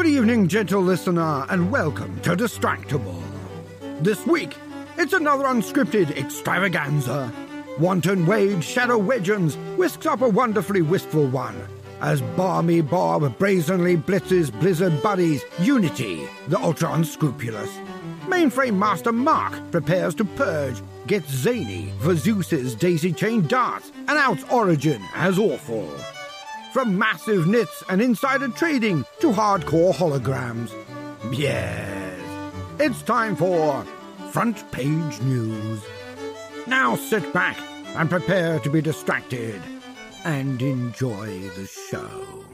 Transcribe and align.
Good 0.00 0.08
evening, 0.08 0.48
gentle 0.48 0.80
listener, 0.80 1.44
and 1.50 1.70
welcome 1.70 2.18
to 2.22 2.30
Distractable. 2.30 3.20
This 4.00 4.26
week, 4.26 4.56
it's 4.96 5.12
another 5.12 5.44
unscripted 5.44 6.16
extravaganza. 6.16 7.30
Wanton 7.78 8.24
Wade 8.24 8.64
Shadow 8.64 8.96
Wedgeons 8.96 9.58
whisks 9.76 10.06
up 10.06 10.22
a 10.22 10.28
wonderfully 10.30 10.80
wistful 10.80 11.26
one 11.26 11.54
as 12.00 12.22
Barmy 12.22 12.80
Bob 12.80 13.36
brazenly 13.38 13.98
blitzes 13.98 14.50
Blizzard 14.58 15.02
buddies 15.02 15.44
Unity, 15.58 16.26
the 16.48 16.58
ultra 16.58 16.90
unscrupulous. 16.94 17.70
Mainframe 18.24 18.78
Master 18.78 19.12
Mark 19.12 19.52
prepares 19.70 20.14
to 20.14 20.24
purge, 20.24 20.80
gets 21.08 21.30
zany 21.30 21.92
for 22.00 22.16
Zeus's 22.16 22.74
daisy 22.74 23.12
chain 23.12 23.46
darts, 23.46 23.92
and 24.08 24.16
outs 24.16 24.44
Origin 24.50 25.02
as 25.14 25.38
awful. 25.38 25.92
From 26.72 26.96
massive 26.96 27.48
knits 27.48 27.82
and 27.88 28.00
insider 28.00 28.48
trading 28.48 29.04
to 29.18 29.28
hardcore 29.28 29.92
holograms. 29.92 30.72
Yes, 31.32 32.20
it's 32.78 33.02
time 33.02 33.34
for 33.34 33.84
front 34.30 34.70
page 34.70 35.20
news. 35.22 35.82
Now 36.68 36.94
sit 36.94 37.32
back 37.32 37.58
and 37.96 38.08
prepare 38.08 38.60
to 38.60 38.70
be 38.70 38.80
distracted 38.80 39.60
and 40.24 40.62
enjoy 40.62 41.40
the 41.56 41.66
show. 41.66 42.44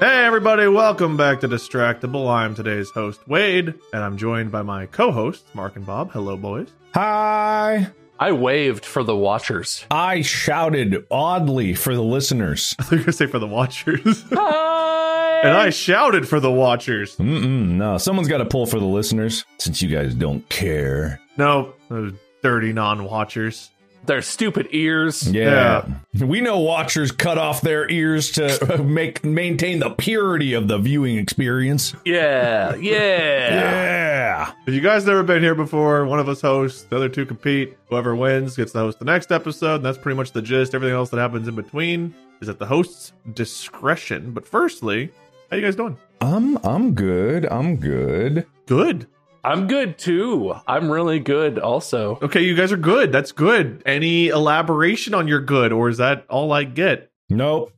Hey, 0.00 0.24
everybody, 0.24 0.66
welcome 0.66 1.16
back 1.16 1.40
to 1.40 1.48
Distractable. 1.48 2.28
I'm 2.28 2.54
today's 2.54 2.90
host, 2.90 3.20
Wade, 3.28 3.74
and 3.92 4.02
I'm 4.02 4.16
joined 4.16 4.50
by 4.50 4.62
my 4.62 4.86
co 4.86 5.12
hosts, 5.12 5.54
Mark 5.54 5.76
and 5.76 5.86
Bob. 5.86 6.10
Hello, 6.10 6.36
boys. 6.36 6.68
Hi. 6.94 7.92
I 8.22 8.32
waved 8.32 8.84
for 8.84 9.02
the 9.02 9.16
watchers. 9.16 9.86
I 9.90 10.20
shouted 10.20 11.06
oddly 11.10 11.72
for 11.72 11.94
the 11.94 12.02
listeners. 12.02 12.74
I 12.78 12.82
thought 12.82 12.92
you 12.92 12.98
were 12.98 13.04
going 13.04 13.06
to 13.06 13.12
say 13.14 13.26
for 13.26 13.38
the 13.38 13.46
watchers. 13.46 14.22
Hi. 14.32 15.40
and 15.40 15.56
I 15.56 15.70
shouted 15.70 16.28
for 16.28 16.38
the 16.38 16.50
watchers. 16.52 17.16
Mm-mm, 17.16 17.68
no, 17.78 17.96
someone's 17.96 18.28
got 18.28 18.38
to 18.38 18.44
pull 18.44 18.66
for 18.66 18.78
the 18.78 18.84
listeners 18.84 19.46
since 19.58 19.80
you 19.80 19.88
guys 19.88 20.14
don't 20.14 20.46
care. 20.50 21.18
No, 21.38 21.72
those 21.88 22.12
dirty 22.42 22.74
non 22.74 23.04
watchers. 23.04 23.70
Their 24.06 24.22
stupid 24.22 24.68
ears. 24.70 25.30
Yeah. 25.30 25.86
We 26.18 26.40
know 26.40 26.58
watchers 26.60 27.12
cut 27.12 27.38
off 27.38 27.60
their 27.60 27.88
ears 27.90 28.30
to 28.32 28.82
make 28.84 29.22
maintain 29.24 29.78
the 29.78 29.90
purity 29.90 30.54
of 30.54 30.68
the 30.68 30.78
viewing 30.78 31.16
experience. 31.18 31.94
Yeah, 32.04 32.74
yeah. 32.76 33.54
Yeah. 33.54 34.52
If 34.66 34.74
you 34.74 34.80
guys 34.80 35.04
never 35.06 35.22
been 35.22 35.42
here 35.42 35.54
before, 35.54 36.06
one 36.06 36.18
of 36.18 36.28
us 36.28 36.40
hosts, 36.40 36.82
the 36.84 36.96
other 36.96 37.08
two 37.08 37.26
compete. 37.26 37.76
Whoever 37.88 38.16
wins 38.16 38.56
gets 38.56 38.72
to 38.72 38.78
host 38.78 38.98
the 39.00 39.04
next 39.04 39.30
episode. 39.32 39.76
And 39.76 39.84
that's 39.84 39.98
pretty 39.98 40.16
much 40.16 40.32
the 40.32 40.42
gist. 40.42 40.74
Everything 40.74 40.94
else 40.96 41.10
that 41.10 41.18
happens 41.18 41.46
in 41.46 41.54
between 41.54 42.14
is 42.40 42.48
at 42.48 42.58
the 42.58 42.66
host's 42.66 43.12
discretion. 43.34 44.32
But 44.32 44.46
firstly, 44.46 45.12
how 45.50 45.56
you 45.56 45.62
guys 45.62 45.76
doing? 45.76 45.96
I'm 46.20 46.56
I'm 46.66 46.94
good. 46.94 47.46
I'm 47.50 47.76
good. 47.76 48.46
Good. 48.66 49.06
I'm 49.42 49.66
good 49.66 49.98
too. 49.98 50.54
I'm 50.66 50.90
really 50.90 51.18
good 51.18 51.58
also. 51.58 52.18
Okay, 52.22 52.42
you 52.42 52.54
guys 52.54 52.72
are 52.72 52.76
good. 52.76 53.12
That's 53.12 53.32
good. 53.32 53.82
Any 53.86 54.28
elaboration 54.28 55.14
on 55.14 55.26
your 55.28 55.40
good, 55.40 55.72
or 55.72 55.88
is 55.88 55.96
that 55.98 56.26
all 56.28 56.52
I 56.52 56.64
get? 56.64 57.10
Nope. 57.28 57.72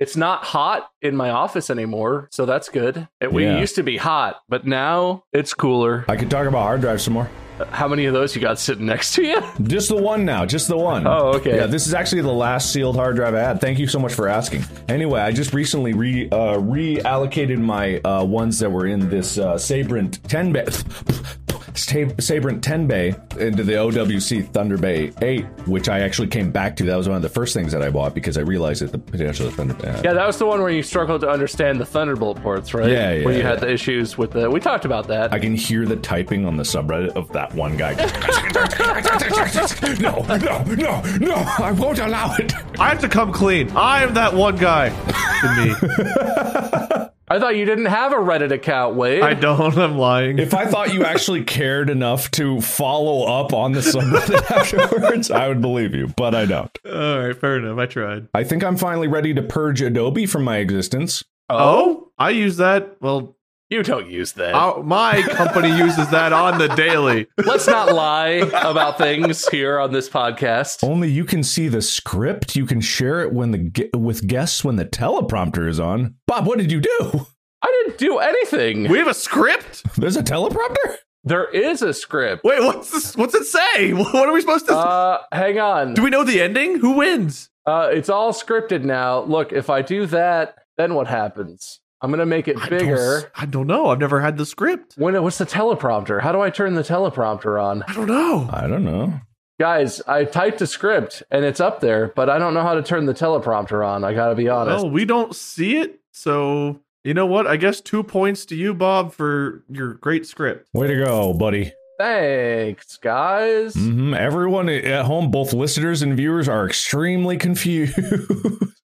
It's 0.00 0.16
not 0.16 0.44
hot 0.44 0.88
in 1.02 1.16
my 1.16 1.30
office 1.30 1.70
anymore, 1.70 2.28
so 2.30 2.46
that's 2.46 2.68
good. 2.68 3.08
It, 3.20 3.32
we 3.32 3.44
Yeah. 3.44 3.58
used 3.58 3.74
to 3.76 3.82
be 3.82 3.96
hot, 3.96 4.36
but 4.48 4.64
now 4.64 5.24
it's 5.32 5.54
cooler. 5.54 6.04
I 6.08 6.16
could 6.16 6.30
talk 6.30 6.46
about 6.46 6.62
hard 6.62 6.80
drive 6.82 7.00
some 7.00 7.14
more. 7.14 7.28
How 7.70 7.88
many 7.88 8.06
of 8.06 8.14
those 8.14 8.34
you 8.34 8.40
got 8.42 8.58
sitting 8.58 8.86
next 8.86 9.14
to 9.14 9.22
you? 9.22 9.42
Just 9.62 9.88
the 9.88 9.96
one 9.96 10.24
now, 10.24 10.46
just 10.46 10.68
the 10.68 10.76
one. 10.76 11.06
Oh, 11.06 11.34
okay. 11.36 11.56
Yeah, 11.56 11.66
this 11.66 11.86
is 11.86 11.94
actually 11.94 12.22
the 12.22 12.32
last 12.32 12.72
sealed 12.72 12.96
hard 12.96 13.16
drive 13.16 13.34
I 13.34 13.40
had. 13.40 13.60
Thank 13.60 13.78
you 13.78 13.86
so 13.86 13.98
much 13.98 14.14
for 14.14 14.28
asking. 14.28 14.64
Anyway, 14.88 15.20
I 15.20 15.32
just 15.32 15.52
recently 15.52 15.92
re 15.92 16.28
uh, 16.30 16.56
reallocated 16.58 17.58
my 17.58 17.98
uh, 18.00 18.24
ones 18.24 18.58
that 18.60 18.70
were 18.70 18.86
in 18.86 19.08
this 19.08 19.38
uh, 19.38 19.58
Sabrent 19.58 20.22
10 20.28 20.52
bay. 20.52 20.66
Sabrent 21.78 22.62
10 22.64 22.86
bay 22.86 23.14
into 23.38 23.62
the 23.62 23.72
OWC 23.74 24.52
Thunder 24.52 24.76
Bay 24.76 25.12
8, 25.22 25.44
which 25.66 25.88
I 25.88 26.00
actually 26.00 26.28
came 26.28 26.50
back 26.50 26.76
to. 26.76 26.84
That 26.84 26.96
was 26.96 27.08
one 27.08 27.16
of 27.16 27.22
the 27.22 27.28
first 27.28 27.54
things 27.54 27.72
that 27.72 27.82
I 27.82 27.90
bought 27.90 28.14
because 28.14 28.36
I 28.36 28.42
realized 28.42 28.82
that 28.82 28.92
the 28.92 28.98
potential 28.98 29.46
of 29.48 29.54
Thunder. 29.54 29.74
Uh, 29.86 30.00
Yeah, 30.04 30.12
that 30.12 30.26
was 30.26 30.38
the 30.38 30.46
one 30.46 30.60
where 30.60 30.70
you 30.70 30.82
struggled 30.82 31.20
to 31.22 31.28
understand 31.28 31.80
the 31.80 31.86
Thunderbolt 31.86 32.40
ports, 32.42 32.74
right? 32.74 32.90
Yeah, 32.90 33.12
yeah, 33.12 33.24
Where 33.24 33.34
you 33.34 33.40
yeah. 33.40 33.48
had 33.50 33.60
the 33.60 33.70
issues 33.70 34.18
with 34.18 34.32
the. 34.32 34.50
We 34.50 34.60
talked 34.60 34.84
about 34.84 35.08
that. 35.08 35.32
I 35.32 35.38
can 35.38 35.54
hear 35.54 35.86
the 35.86 35.96
typing 35.96 36.44
on 36.44 36.56
the 36.56 36.62
subreddit 36.64 37.16
of 37.16 37.32
that 37.32 37.54
one 37.54 37.76
guy. 37.76 37.94
no, 40.00 40.22
no, 40.36 40.62
no, 40.74 41.02
no! 41.18 41.34
I 41.58 41.72
won't 41.72 41.98
allow 41.98 42.34
it. 42.36 42.52
I 42.78 42.88
have 42.90 43.00
to 43.00 43.08
come 43.08 43.32
clean. 43.32 43.70
I 43.76 44.02
am 44.02 44.14
that 44.14 44.34
one 44.34 44.56
guy. 44.56 44.88
to 45.40 47.02
me. 47.04 47.08
I 47.30 47.38
thought 47.38 47.56
you 47.56 47.64
didn't 47.64 47.86
have 47.86 48.12
a 48.12 48.16
Reddit 48.16 48.52
account, 48.52 48.96
Wade. 48.96 49.22
I 49.22 49.34
don't. 49.34 49.76
I'm 49.76 49.98
lying. 49.98 50.38
If 50.38 50.54
I 50.54 50.66
thought 50.66 50.92
you 50.92 51.04
actually 51.04 51.44
cared 51.44 51.90
enough 51.90 52.30
to 52.32 52.60
follow 52.60 53.24
up 53.24 53.52
on 53.52 53.72
the 53.72 53.80
subreddit 53.80 54.50
afterwards, 54.50 55.30
I 55.30 55.48
would 55.48 55.60
believe 55.60 55.94
you, 55.94 56.08
but 56.16 56.34
I 56.34 56.46
don't. 56.46 56.70
All 56.86 57.18
right, 57.20 57.36
fair 57.36 57.58
enough. 57.58 57.78
I 57.78 57.86
tried. 57.86 58.28
I 58.34 58.44
think 58.44 58.64
I'm 58.64 58.76
finally 58.76 59.08
ready 59.08 59.34
to 59.34 59.42
purge 59.42 59.82
Adobe 59.82 60.26
from 60.26 60.44
my 60.44 60.58
existence. 60.58 61.24
Oh, 61.50 62.10
I 62.18 62.30
use 62.30 62.58
that. 62.58 62.96
Well, 63.00 63.36
You 63.70 63.82
don't 63.82 64.08
use 64.10 64.32
that. 64.32 64.54
our- 64.54 64.82
my 64.82 65.20
company 65.22 65.68
uses 65.76 66.08
that 66.08 66.32
on 66.32 66.56
the 66.58 66.68
daily. 66.68 67.26
Let's 67.36 67.66
not 67.66 67.92
lie 67.94 68.40
about 68.54 68.96
things 68.96 69.46
here 69.48 69.78
on 69.78 69.92
this 69.92 70.08
podcast. 70.08 70.82
Only 70.82 71.10
you 71.10 71.24
can 71.26 71.42
see 71.42 71.68
the 71.68 71.82
script. 71.82 72.56
You 72.56 72.64
can 72.64 72.80
share 72.80 73.20
it 73.20 73.32
when 73.32 73.50
the 73.50 73.90
with 73.94 74.26
guests 74.26 74.64
when 74.64 74.76
the 74.76 74.86
teleprompter 74.86 75.68
is 75.68 75.78
on. 75.78 76.14
Bob, 76.26 76.46
what 76.46 76.56
did 76.58 76.72
you 76.72 76.80
do? 76.80 77.26
I 77.62 77.82
didn't 77.84 77.98
do 77.98 78.18
anything. 78.18 78.88
We 78.88 78.98
have 78.98 79.08
a 79.08 79.12
script. 79.14 79.82
There's 79.96 80.16
a 80.16 80.22
teleprompter. 80.22 80.96
there 81.24 81.44
is 81.50 81.82
a 81.82 81.92
script. 81.92 82.44
Wait, 82.44 82.62
what's 82.62 82.90
this? 82.90 83.16
What's 83.16 83.34
it 83.34 83.44
say? 83.44 83.92
What 83.92 84.14
are 84.14 84.32
we 84.32 84.40
supposed 84.40 84.66
to? 84.68 84.76
Uh, 84.76 85.18
hang 85.32 85.58
on. 85.58 85.92
do 85.92 86.02
we 86.02 86.08
know 86.10 86.24
the 86.24 86.40
ending? 86.40 86.78
Who 86.78 86.92
wins? 86.92 87.50
Uh, 87.66 87.90
it's 87.92 88.08
all 88.08 88.32
scripted 88.32 88.82
now. 88.84 89.20
Look, 89.24 89.52
if 89.52 89.68
I 89.68 89.82
do 89.82 90.06
that, 90.06 90.54
then 90.78 90.94
what 90.94 91.06
happens? 91.06 91.80
I'm 92.00 92.10
gonna 92.10 92.26
make 92.26 92.48
it 92.48 92.56
I 92.58 92.68
don't 92.68 92.78
bigger. 92.78 93.30
I 93.34 93.46
don't 93.46 93.66
know. 93.66 93.88
I've 93.88 93.98
never 93.98 94.20
had 94.20 94.36
the 94.36 94.46
script. 94.46 94.94
When 94.96 95.20
what's 95.22 95.38
the 95.38 95.46
teleprompter? 95.46 96.20
How 96.20 96.32
do 96.32 96.40
I 96.40 96.50
turn 96.50 96.74
the 96.74 96.82
teleprompter 96.82 97.62
on? 97.62 97.82
I 97.88 97.92
don't 97.92 98.06
know. 98.06 98.48
I 98.52 98.66
don't 98.66 98.84
know. 98.84 99.20
Guys, 99.58 100.00
I 100.02 100.24
typed 100.24 100.60
a 100.60 100.66
script 100.68 101.24
and 101.32 101.44
it's 101.44 101.58
up 101.58 101.80
there, 101.80 102.12
but 102.14 102.30
I 102.30 102.38
don't 102.38 102.54
know 102.54 102.62
how 102.62 102.74
to 102.74 102.82
turn 102.82 103.06
the 103.06 103.14
teleprompter 103.14 103.84
on. 103.84 104.04
I 104.04 104.14
gotta 104.14 104.36
be 104.36 104.48
honest. 104.48 104.84
Well, 104.84 104.90
we 104.92 105.04
don't 105.04 105.34
see 105.34 105.78
it, 105.78 106.00
so 106.12 106.80
you 107.02 107.14
know 107.14 107.26
what? 107.26 107.46
I 107.46 107.56
guess 107.56 107.80
two 107.80 108.04
points 108.04 108.44
to 108.46 108.54
you, 108.54 108.74
Bob, 108.74 109.12
for 109.12 109.64
your 109.68 109.94
great 109.94 110.26
script. 110.26 110.68
Way 110.72 110.86
to 110.88 111.04
go, 111.04 111.32
buddy. 111.32 111.72
Thanks, 111.98 112.96
guys. 112.96 113.74
hmm 113.74 114.14
Everyone 114.14 114.68
at 114.68 115.04
home, 115.04 115.30
both 115.30 115.52
listeners 115.52 116.00
and 116.00 116.16
viewers, 116.16 116.48
are 116.48 116.66
extremely 116.66 117.36
confused. 117.48 117.98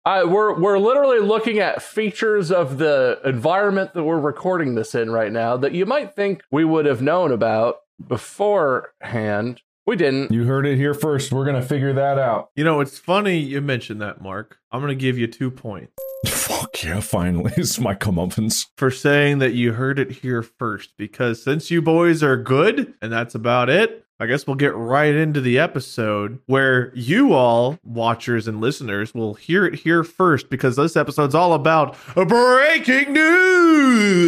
I, 0.04 0.24
we're 0.24 0.58
we're 0.60 0.78
literally 0.78 1.20
looking 1.20 1.60
at 1.60 1.80
features 1.82 2.50
of 2.50 2.76
the 2.78 3.20
environment 3.24 3.94
that 3.94 4.04
we're 4.04 4.18
recording 4.18 4.74
this 4.74 4.94
in 4.94 5.10
right 5.10 5.32
now 5.32 5.56
that 5.56 5.72
you 5.72 5.86
might 5.86 6.14
think 6.14 6.42
we 6.50 6.64
would 6.64 6.86
have 6.86 7.00
known 7.00 7.32
about 7.32 7.76
beforehand. 8.06 9.60
We 9.86 9.96
didn't. 9.96 10.30
you 10.32 10.44
heard 10.44 10.66
it 10.66 10.76
here 10.76 10.94
first. 10.94 11.30
We're 11.32 11.44
gonna 11.44 11.62
figure 11.62 11.92
that 11.92 12.18
out. 12.18 12.50
You 12.56 12.64
know, 12.64 12.80
it's 12.80 12.98
funny 12.98 13.38
you 13.38 13.60
mentioned 13.60 14.00
that, 14.00 14.20
Mark. 14.22 14.58
I'm 14.72 14.80
going 14.80 14.88
to 14.88 14.96
give 15.00 15.16
you 15.16 15.28
two 15.28 15.52
points 15.52 15.92
Fuck 16.26 16.82
yeah! 16.82 17.00
Finally, 17.00 17.52
it's 17.56 17.78
my 17.78 17.94
comeuppance. 17.94 18.66
for 18.76 18.90
saying 18.90 19.38
that 19.38 19.54
you 19.54 19.72
heard 19.72 19.98
it 19.98 20.10
here 20.10 20.42
first. 20.42 20.90
Because 20.96 21.42
since 21.42 21.70
you 21.70 21.80
boys 21.82 22.22
are 22.22 22.36
good, 22.36 22.94
and 23.00 23.12
that's 23.12 23.34
about 23.34 23.68
it, 23.70 24.04
I 24.18 24.26
guess 24.26 24.46
we'll 24.46 24.56
get 24.56 24.74
right 24.74 25.14
into 25.14 25.40
the 25.40 25.58
episode 25.58 26.40
where 26.46 26.92
you 26.94 27.32
all, 27.32 27.78
watchers 27.82 28.48
and 28.48 28.60
listeners, 28.60 29.14
will 29.14 29.34
hear 29.34 29.64
it 29.66 29.74
here 29.80 30.02
first. 30.04 30.50
Because 30.50 30.76
this 30.76 30.96
episode's 30.96 31.34
all 31.34 31.52
about 31.52 31.96
breaking 32.14 33.12
news. 33.12 34.24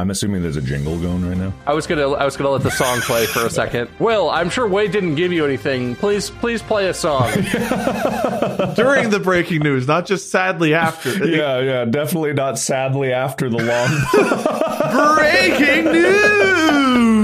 I'm 0.00 0.10
assuming 0.10 0.40
there's 0.42 0.56
a 0.56 0.62
jingle 0.62 0.98
going 0.98 1.28
right 1.28 1.36
now. 1.36 1.52
I 1.66 1.74
was 1.74 1.86
gonna 1.86 2.08
I 2.12 2.24
was 2.24 2.34
gonna 2.36 2.48
let 2.50 2.62
the 2.62 2.70
song 2.70 3.00
play 3.02 3.26
for 3.26 3.44
a 3.44 3.50
second. 3.62 3.90
Will, 3.98 4.30
I'm 4.30 4.48
sure 4.48 4.66
Wade 4.66 4.92
didn't 4.92 5.16
give 5.16 5.30
you 5.30 5.44
anything. 5.44 5.94
Please 5.96 6.30
please 6.30 6.62
play 6.62 6.88
a 6.88 6.94
song. 6.94 7.30
During 8.74 9.10
the 9.10 9.20
breaking 9.22 9.60
news, 9.60 9.86
not 9.86 10.06
just 10.06 10.30
sadly 10.30 10.72
after. 10.74 11.10
Yeah, 11.30 11.60
yeah, 11.60 11.84
definitely 11.84 12.32
not. 12.32 12.58
Sadly, 12.58 13.12
after 13.12 13.48
the 13.50 13.58
long. 13.58 15.16
Breaking 15.16 15.84
news! 15.92 17.19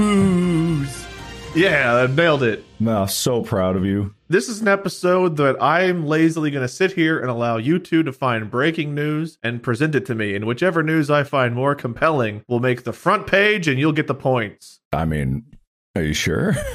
Yeah, 1.57 1.95
I 1.95 2.07
nailed 2.07 2.43
it. 2.43 2.63
no, 2.79 3.05
so 3.07 3.41
proud 3.41 3.75
of 3.75 3.83
you. 3.83 4.13
This 4.29 4.47
is 4.47 4.61
an 4.61 4.67
episode 4.67 5.37
that 5.37 5.61
I'm 5.61 6.05
lazily 6.05 6.51
going 6.51 6.61
to 6.61 6.67
sit 6.67 6.91
here 6.91 7.19
and 7.19 7.29
allow 7.29 7.57
you 7.57 7.79
two 7.79 8.03
to 8.03 8.13
find 8.13 8.51
breaking 8.51 8.93
news 8.93 9.37
and 9.41 9.63
present 9.63 9.95
it 9.95 10.05
to 10.07 10.15
me. 10.15 10.35
And 10.35 10.45
whichever 10.45 10.83
news 10.83 11.09
I 11.09 11.23
find 11.23 11.55
more 11.55 11.73
compelling 11.73 12.43
will 12.47 12.59
make 12.59 12.83
the 12.83 12.93
front 12.93 13.25
page 13.25 13.67
and 13.67 13.79
you'll 13.79 13.93
get 13.93 14.05
the 14.07 14.13
points. 14.13 14.81
I 14.93 15.05
mean, 15.05 15.45
are 15.95 16.03
you 16.03 16.13
sure? 16.13 16.55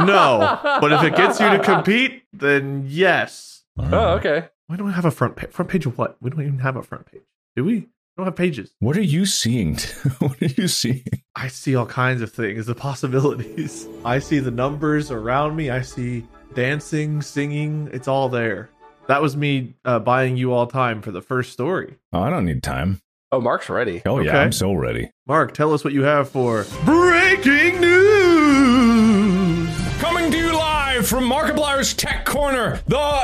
No, 0.00 0.58
but 0.62 0.92
if 0.92 1.02
it 1.04 1.16
gets 1.16 1.40
you 1.40 1.48
to 1.48 1.58
compete, 1.58 2.22
then 2.32 2.84
yes. 2.86 3.62
oh, 3.78 4.10
okay. 4.16 4.48
Why 4.66 4.76
don't 4.76 4.86
we 4.86 4.92
have 4.92 5.06
a 5.06 5.10
front 5.10 5.36
page? 5.36 5.50
Front 5.50 5.70
page 5.70 5.86
of 5.86 5.96
what? 5.96 6.18
We 6.20 6.28
don't 6.28 6.42
even 6.42 6.58
have 6.58 6.76
a 6.76 6.82
front 6.82 7.06
page. 7.10 7.22
Do 7.54 7.64
we? 7.64 7.88
I 8.16 8.22
don't 8.22 8.26
have 8.28 8.36
pages. 8.36 8.72
What 8.78 8.96
are 8.96 9.02
you 9.02 9.26
seeing? 9.26 9.76
what 10.20 10.40
are 10.40 10.46
you 10.46 10.68
seeing? 10.68 11.04
I 11.34 11.48
see 11.48 11.76
all 11.76 11.84
kinds 11.84 12.22
of 12.22 12.32
things, 12.32 12.64
the 12.64 12.74
possibilities. 12.74 13.86
I 14.06 14.20
see 14.20 14.38
the 14.38 14.50
numbers 14.50 15.10
around 15.10 15.54
me. 15.54 15.68
I 15.68 15.82
see 15.82 16.24
dancing, 16.54 17.20
singing. 17.20 17.90
It's 17.92 18.08
all 18.08 18.30
there. 18.30 18.70
That 19.08 19.20
was 19.20 19.36
me 19.36 19.74
uh, 19.84 19.98
buying 19.98 20.38
you 20.38 20.54
all 20.54 20.66
time 20.66 21.02
for 21.02 21.12
the 21.12 21.20
first 21.20 21.52
story. 21.52 21.96
Oh, 22.14 22.22
I 22.22 22.30
don't 22.30 22.46
need 22.46 22.62
time. 22.62 23.02
Oh, 23.32 23.40
Mark's 23.40 23.68
ready. 23.68 24.00
Oh 24.06 24.18
yeah, 24.20 24.30
Okay. 24.30 24.38
I'm 24.38 24.52
so 24.52 24.72
ready. 24.72 25.10
Mark, 25.26 25.52
tell 25.52 25.74
us 25.74 25.84
what 25.84 25.92
you 25.92 26.04
have 26.04 26.30
for 26.30 26.64
breaking 26.86 27.80
news. 27.82 29.68
Coming 29.98 30.30
to 30.30 30.38
you 30.38 30.52
live 30.54 31.06
from 31.06 31.24
Markiplier's 31.24 31.92
Tech 31.92 32.24
Corner, 32.24 32.80
the 32.86 32.96
premier 32.98 33.15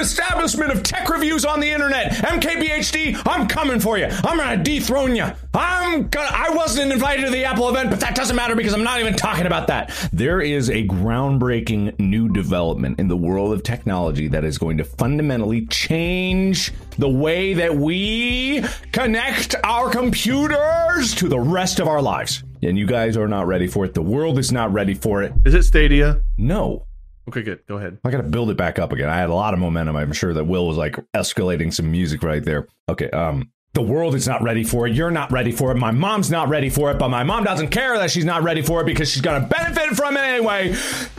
establishment 0.00 0.72
of 0.72 0.82
tech 0.82 1.08
reviews 1.08 1.44
on 1.44 1.60
the 1.60 1.70
internet. 1.70 2.12
MKBHD, 2.12 3.20
I'm 3.26 3.46
coming 3.46 3.80
for 3.80 3.98
you. 3.98 4.06
I'm 4.06 4.38
gonna 4.38 4.62
dethrone 4.62 5.14
you. 5.16 5.26
I'm 5.54 6.08
gonna. 6.08 6.28
I 6.30 6.50
wasn't 6.50 6.92
invited 6.92 7.24
to 7.26 7.30
the 7.30 7.44
Apple 7.44 7.68
event, 7.68 7.90
but 7.90 8.00
that 8.00 8.14
doesn't 8.14 8.36
matter 8.36 8.54
because 8.54 8.72
I'm 8.72 8.84
not 8.84 9.00
even 9.00 9.14
talking 9.14 9.46
about 9.46 9.66
that. 9.68 9.90
There 10.12 10.40
is 10.40 10.70
a 10.70 10.86
groundbreaking 10.86 11.98
new 11.98 12.28
development 12.28 12.98
in 12.98 13.08
the 13.08 13.16
world 13.16 13.52
of 13.52 13.62
technology 13.62 14.28
that 14.28 14.44
is 14.44 14.58
going 14.58 14.78
to 14.78 14.84
fundamentally 14.84 15.66
change 15.66 16.72
the 16.98 17.08
way 17.08 17.54
that 17.54 17.76
we 17.76 18.64
connect 18.92 19.54
our 19.64 19.90
computers 19.90 21.14
to 21.16 21.28
the 21.28 21.38
rest 21.38 21.80
of 21.80 21.88
our 21.88 22.02
lives. 22.02 22.42
And 22.62 22.76
you 22.78 22.86
guys 22.86 23.16
are 23.16 23.28
not 23.28 23.46
ready 23.46 23.66
for 23.66 23.84
it. 23.84 23.94
The 23.94 24.02
world 24.02 24.38
is 24.38 24.52
not 24.52 24.72
ready 24.72 24.94
for 24.94 25.22
it. 25.22 25.32
Is 25.46 25.54
it 25.54 25.62
Stadia? 25.62 26.20
No. 26.36 26.86
Okay, 27.30 27.42
good. 27.42 27.64
Go 27.68 27.76
ahead. 27.76 27.98
I 28.04 28.10
got 28.10 28.16
to 28.16 28.24
build 28.24 28.50
it 28.50 28.56
back 28.56 28.80
up 28.80 28.92
again. 28.92 29.08
I 29.08 29.16
had 29.16 29.30
a 29.30 29.34
lot 29.34 29.54
of 29.54 29.60
momentum. 29.60 29.94
I'm 29.94 30.12
sure 30.12 30.34
that 30.34 30.44
Will 30.44 30.66
was 30.66 30.76
like 30.76 30.96
escalating 31.14 31.72
some 31.72 31.88
music 31.88 32.24
right 32.24 32.44
there. 32.44 32.66
Okay, 32.88 33.08
um 33.10 33.52
the 33.72 33.82
world 33.82 34.16
is 34.16 34.26
not 34.26 34.42
ready 34.42 34.64
for 34.64 34.88
it. 34.88 34.96
You're 34.96 35.12
not 35.12 35.30
ready 35.30 35.52
for 35.52 35.70
it. 35.70 35.76
My 35.76 35.92
mom's 35.92 36.28
not 36.28 36.48
ready 36.48 36.70
for 36.70 36.90
it, 36.90 36.98
but 36.98 37.08
my 37.08 37.22
mom 37.22 37.44
doesn't 37.44 37.68
care 37.68 37.96
that 37.98 38.10
she's 38.10 38.24
not 38.24 38.42
ready 38.42 38.62
for 38.62 38.80
it 38.80 38.84
because 38.84 39.08
she's 39.08 39.22
going 39.22 39.40
to 39.40 39.48
benefit 39.48 39.96
from 39.96 40.16
it 40.16 40.22
anyway. 40.22 40.74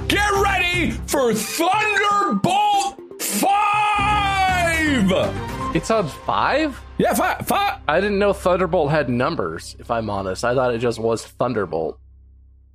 Get 0.09 0.29
ready 0.33 0.91
for 0.91 1.33
Thunderbolt 1.33 2.99
5! 3.21 5.73
It's 5.73 5.89
on 5.89 6.09
five? 6.09 6.77
Yeah, 6.97 7.13
five, 7.13 7.47
five. 7.47 7.79
I 7.87 8.01
didn't 8.01 8.19
know 8.19 8.33
Thunderbolt 8.33 8.91
had 8.91 9.07
numbers, 9.07 9.77
if 9.79 9.89
I'm 9.89 10.09
honest. 10.09 10.43
I 10.43 10.53
thought 10.53 10.75
it 10.75 10.79
just 10.79 10.99
was 10.99 11.25
Thunderbolt. 11.25 11.97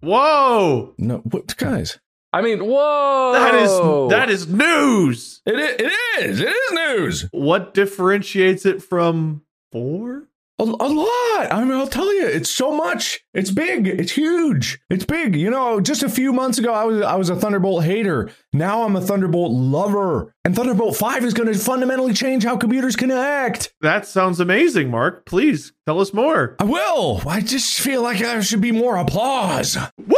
Whoa! 0.01 0.95
No, 0.97 1.19
what 1.19 1.55
guys? 1.59 1.99
I 2.37 2.43
mean, 2.43 2.67
whoa! 2.67 3.33
That 3.33 3.55
is 3.55 3.71
that 4.11 4.29
is 4.29 4.47
news. 4.47 5.41
It 5.47 5.59
is, 5.59 5.77
it 5.79 5.93
is. 6.23 6.41
It 6.43 6.49
is 6.49 6.73
news. 6.73 7.29
What 7.31 7.73
differentiates 7.73 8.67
it 8.67 8.83
from 8.83 9.41
four? 9.73 10.25
A, 10.59 10.65
a 10.65 10.67
lot. 10.67 11.51
I 11.51 11.65
mean, 11.65 11.73
I'll 11.73 11.87
tell 11.87 12.15
you, 12.15 12.27
it's 12.27 12.51
so 12.51 12.77
much. 12.77 13.21
It's 13.33 13.51
big. 13.51 13.87
It's 13.87 14.13
huge. 14.13 14.79
It's 14.91 15.07
big. 15.07 15.35
You 15.35 15.49
know, 15.51 15.81
just 15.81 16.03
a 16.03 16.11
few 16.11 16.31
months 16.35 16.59
ago, 16.59 16.75
I 16.75 16.85
was 16.85 17.01
I 17.01 17.15
was 17.15 17.31
a 17.31 17.37
Thunderbolt 17.37 17.85
hater. 17.85 18.29
Now 18.57 18.85
I'm 18.85 18.97
a 18.97 19.03
Thunderbolt 19.03 19.53
lover. 19.53 20.33
And 20.47 20.57
Thunderbolt 20.57 20.97
Five 20.97 21.25
is 21.25 21.35
going 21.35 21.53
to 21.53 21.59
fundamentally 21.59 22.15
change 22.15 22.45
how 22.45 22.57
computers 22.57 22.97
connect. 22.97 23.75
That 23.83 24.07
sounds 24.07 24.41
amazing, 24.41 24.91
Mark. 24.91 25.27
Please 25.27 25.73
tell 25.87 26.01
us 26.01 26.15
more. 26.15 26.57
I 26.59 26.65
will. 26.65 27.21
I 27.27 27.43
just 27.43 27.81
feel 27.81 28.03
like 28.03 28.19
there 28.21 28.43
should 28.43 28.61
be 28.63 28.73
more 28.73 28.97
applause. 28.97 29.77
Woo! 29.99 30.17